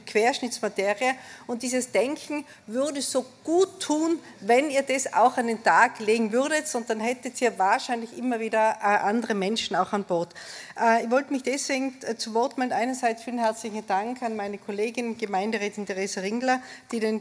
Querschnittsmaterie 0.00 1.12
und 1.46 1.62
dieses 1.62 1.90
Denken 1.90 2.46
würde 2.66 3.02
so 3.02 3.26
gut 3.42 3.80
tun, 3.80 4.18
wenn 4.40 4.70
ihr 4.70 4.82
das 4.82 5.12
auch 5.12 5.36
an 5.36 5.48
den 5.48 5.62
Tag 5.62 5.98
legen 6.00 6.32
würdet 6.32 6.74
und 6.74 6.88
dann 6.88 7.00
hättet 7.00 7.40
ihr 7.42 7.58
wahrscheinlich 7.58 8.16
immer 8.16 8.40
wieder 8.40 8.78
äh, 8.80 8.84
andere 8.84 9.34
Menschen 9.34 9.76
auch 9.76 9.92
an 9.92 10.04
Bord. 10.04 10.32
Äh, 10.80 11.04
ich 11.04 11.10
wollte 11.10 11.32
mich 11.32 11.42
deswegen 11.42 11.94
äh, 12.02 12.16
zu 12.16 12.32
Wort 12.32 12.56
melden. 12.56 12.72
Einerseits 12.72 13.24
vielen 13.24 13.38
herzlichen 13.38 13.86
Dank 13.86 14.22
an 14.22 14.36
meine 14.36 14.58
Kollegin 14.58 15.18
Gemeinderätin 15.18 15.84
Theresa 15.84 16.20
Ringler, 16.20 16.62
die 16.92 17.00
den, 17.00 17.20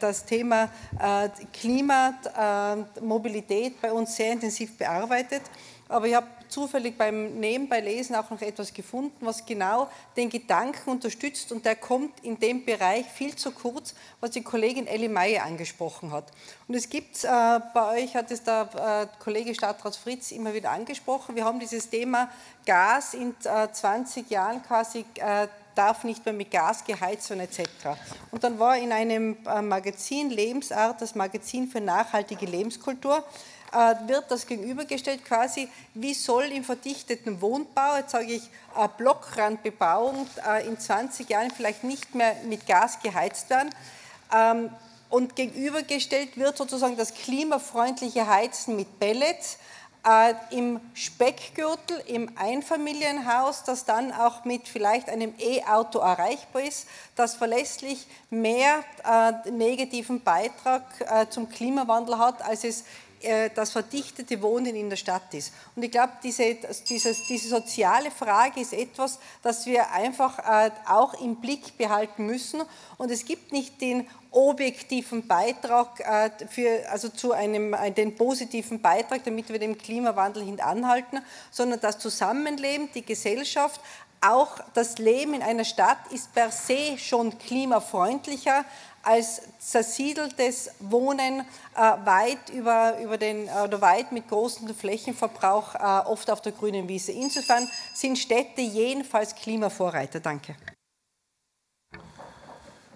das 0.00 0.24
Thema 0.24 0.70
Klima, 1.52 2.14
Mobilität 3.00 3.80
bei 3.82 3.92
uns 3.92 4.16
sehr 4.16 4.32
intensiv 4.32 4.76
bearbeitet. 4.78 5.42
Aber 5.90 6.06
ich 6.06 6.14
habe 6.14 6.26
zufällig 6.48 6.96
beim 6.96 7.40
Nebenbeilesen 7.40 8.14
auch 8.14 8.30
noch 8.30 8.40
etwas 8.40 8.72
gefunden, 8.72 9.26
was 9.26 9.44
genau 9.44 9.88
den 10.16 10.30
Gedanken 10.30 10.90
unterstützt 10.90 11.50
und 11.50 11.64
der 11.64 11.76
kommt 11.76 12.20
in 12.20 12.38
dem 12.38 12.64
Bereich 12.64 13.06
viel 13.06 13.34
zu 13.34 13.50
kurz, 13.50 13.94
was 14.20 14.30
die 14.30 14.42
Kollegin 14.42 14.86
Elli 14.86 15.08
Meyer 15.08 15.44
angesprochen 15.44 16.12
hat. 16.12 16.24
Und 16.68 16.76
es 16.76 16.88
gibt, 16.88 17.24
äh, 17.24 17.28
bei 17.74 18.02
euch 18.02 18.14
hat 18.14 18.30
es 18.30 18.42
der 18.44 19.08
äh, 19.10 19.22
Kollege 19.22 19.54
Stadtrat 19.54 19.96
Fritz 19.96 20.30
immer 20.30 20.54
wieder 20.54 20.70
angesprochen, 20.70 21.34
wir 21.34 21.44
haben 21.44 21.58
dieses 21.58 21.90
Thema 21.90 22.30
Gas 22.64 23.14
in 23.14 23.34
äh, 23.44 23.72
20 23.72 24.30
Jahren 24.30 24.62
quasi 24.62 25.04
äh, 25.16 25.48
darf 25.74 26.04
nicht 26.04 26.24
mehr 26.24 26.34
mit 26.34 26.50
Gas 26.50 26.84
geheizt 26.84 27.30
werden 27.30 27.40
etc. 27.40 27.62
Und 28.30 28.44
dann 28.44 28.58
war 28.58 28.76
in 28.76 28.92
einem 28.92 29.36
äh, 29.46 29.62
Magazin 29.62 30.30
Lebensart, 30.30 31.00
das 31.00 31.14
Magazin 31.14 31.68
für 31.68 31.80
nachhaltige 31.80 32.46
Lebenskultur, 32.46 33.24
wird 34.06 34.30
das 34.30 34.46
gegenübergestellt 34.46 35.24
quasi, 35.24 35.68
wie 35.94 36.14
soll 36.14 36.44
im 36.44 36.64
verdichteten 36.64 37.40
Wohnbau, 37.40 37.96
jetzt 37.96 38.10
sage 38.10 38.32
ich 38.32 38.42
äh, 38.76 38.88
Blockrandbebauung, 38.96 40.26
äh, 40.48 40.66
in 40.66 40.78
20 40.78 41.28
Jahren 41.28 41.50
vielleicht 41.50 41.84
nicht 41.84 42.14
mehr 42.14 42.34
mit 42.48 42.66
Gas 42.66 43.00
geheizt 43.00 43.50
werden. 43.50 43.70
Ähm, 44.34 44.70
und 45.08 45.34
gegenübergestellt 45.34 46.36
wird 46.36 46.56
sozusagen 46.56 46.96
das 46.96 47.14
klimafreundliche 47.14 48.28
Heizen 48.28 48.76
mit 48.76 49.00
Pellets, 49.00 49.58
äh, 50.06 50.34
im 50.50 50.80
Speckgürtel, 50.94 52.02
im 52.06 52.30
Einfamilienhaus, 52.36 53.64
das 53.64 53.84
dann 53.84 54.12
auch 54.12 54.44
mit 54.44 54.66
vielleicht 54.66 55.08
einem 55.08 55.34
E-Auto 55.38 55.98
erreichbar 55.98 56.62
ist, 56.62 56.86
das 57.16 57.34
verlässlich 57.34 58.06
mehr 58.30 58.82
äh, 59.04 59.50
negativen 59.50 60.22
Beitrag 60.22 60.82
äh, 61.00 61.28
zum 61.28 61.50
Klimawandel 61.50 62.18
hat, 62.18 62.40
als 62.42 62.64
es 62.64 62.80
äh, 62.80 62.84
das 63.54 63.72
verdichtete 63.72 64.40
Wohnen 64.42 64.74
in 64.74 64.88
der 64.88 64.96
Stadt 64.96 65.34
ist. 65.34 65.52
Und 65.76 65.82
ich 65.82 65.90
glaube, 65.90 66.12
diese, 66.22 66.56
diese, 66.88 67.14
diese 67.28 67.48
soziale 67.48 68.10
Frage 68.10 68.60
ist 68.60 68.72
etwas, 68.72 69.18
das 69.42 69.66
wir 69.66 69.90
einfach 69.92 70.38
äh, 70.38 70.70
auch 70.88 71.14
im 71.20 71.36
Blick 71.36 71.76
behalten 71.76 72.26
müssen. 72.26 72.62
Und 72.96 73.10
es 73.10 73.24
gibt 73.24 73.52
nicht 73.52 73.80
den 73.80 74.06
objektiven 74.30 75.26
Beitrag 75.26 76.00
äh, 76.00 76.30
für, 76.48 76.88
also 76.90 77.08
zu 77.08 77.32
einem 77.32 77.76
den 77.96 78.14
positiven 78.14 78.80
Beitrag, 78.80 79.24
damit 79.24 79.48
wir 79.48 79.58
dem 79.58 79.76
Klimawandel 79.76 80.44
hin 80.44 80.60
anhalten, 80.60 81.20
sondern 81.50 81.80
das 81.80 81.98
Zusammenleben, 81.98 82.88
die 82.94 83.04
Gesellschaft, 83.04 83.80
auch 84.20 84.58
das 84.74 84.98
Leben 84.98 85.34
in 85.34 85.42
einer 85.42 85.64
Stadt 85.64 86.12
ist 86.12 86.34
per 86.34 86.50
se 86.50 86.98
schon 86.98 87.38
klimafreundlicher 87.38 88.64
als 89.02 89.42
zersiedeltes 89.58 90.70
Wohnen 90.80 91.40
äh, 91.40 91.80
weit 92.04 92.50
über, 92.52 92.98
über 93.02 93.16
den 93.16 93.48
oder 93.64 93.80
weit 93.80 94.12
mit 94.12 94.28
großem 94.28 94.74
Flächenverbrauch 94.74 95.74
äh, 95.74 96.08
oft 96.08 96.30
auf 96.30 96.42
der 96.42 96.52
grünen 96.52 96.88
Wiese. 96.88 97.12
Insofern 97.12 97.68
sind 97.94 98.18
Städte 98.18 98.60
jedenfalls 98.60 99.34
Klimavorreiter. 99.34 100.20
Danke. 100.20 100.54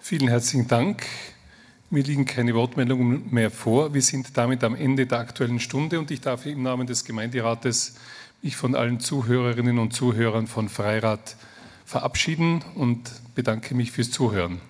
Vielen 0.00 0.28
herzlichen 0.28 0.68
Dank. 0.68 1.06
Mir 1.88 2.02
liegen 2.02 2.26
keine 2.26 2.54
Wortmeldungen 2.54 3.32
mehr 3.32 3.50
vor. 3.50 3.94
Wir 3.94 4.02
sind 4.02 4.36
damit 4.36 4.64
am 4.64 4.74
Ende 4.74 5.06
der 5.06 5.20
Aktuellen 5.20 5.60
Stunde 5.60 5.98
und 5.98 6.10
ich 6.10 6.20
darf 6.20 6.44
im 6.44 6.62
Namen 6.62 6.86
des 6.86 7.04
Gemeinderates 7.04 7.94
mich 8.42 8.56
von 8.56 8.74
allen 8.74 9.00
Zuhörerinnen 9.00 9.78
und 9.78 9.94
Zuhörern 9.94 10.46
von 10.46 10.68
Freirat 10.68 11.36
verabschieden 11.86 12.62
und 12.74 13.10
bedanke 13.34 13.74
mich 13.74 13.92
fürs 13.92 14.10
Zuhören. 14.10 14.60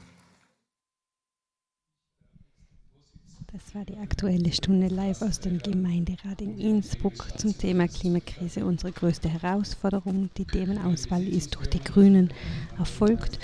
Das 3.55 3.73
war 3.73 3.85
die 3.85 3.97
aktuelle 3.99 4.51
Stunde 4.51 4.89
live 4.89 5.23
aus 5.23 5.39
dem 5.39 5.59
Gemeinderat 5.61 6.41
in 6.41 6.59
Innsbruck 6.59 7.39
zum 7.39 7.57
Thema 7.57 7.87
Klimakrise. 7.87 8.67
Unsere 8.67 8.91
größte 8.91 9.29
Herausforderung. 9.29 10.29
Die 10.37 10.45
Themenauswahl 10.45 11.23
ist 11.23 11.55
durch 11.55 11.69
die 11.69 11.79
Grünen 11.79 12.33
erfolgt. 12.81 13.39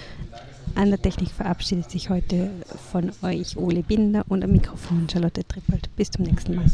An 0.75 0.91
der 0.91 1.01
Technik 1.01 1.31
verabschiedet 1.31 1.93
sich 1.93 2.11
heute 2.11 2.51
von 2.91 3.13
euch 3.23 3.57
Ole 3.57 3.85
Binder 3.85 4.25
und 4.29 4.43
am 4.43 4.51
Mikrofon 4.51 5.09
Charlotte 5.09 5.47
Trippold. 5.47 5.95
Bis 5.95 6.11
zum 6.11 6.25
nächsten 6.25 6.57
Mal. 6.57 6.67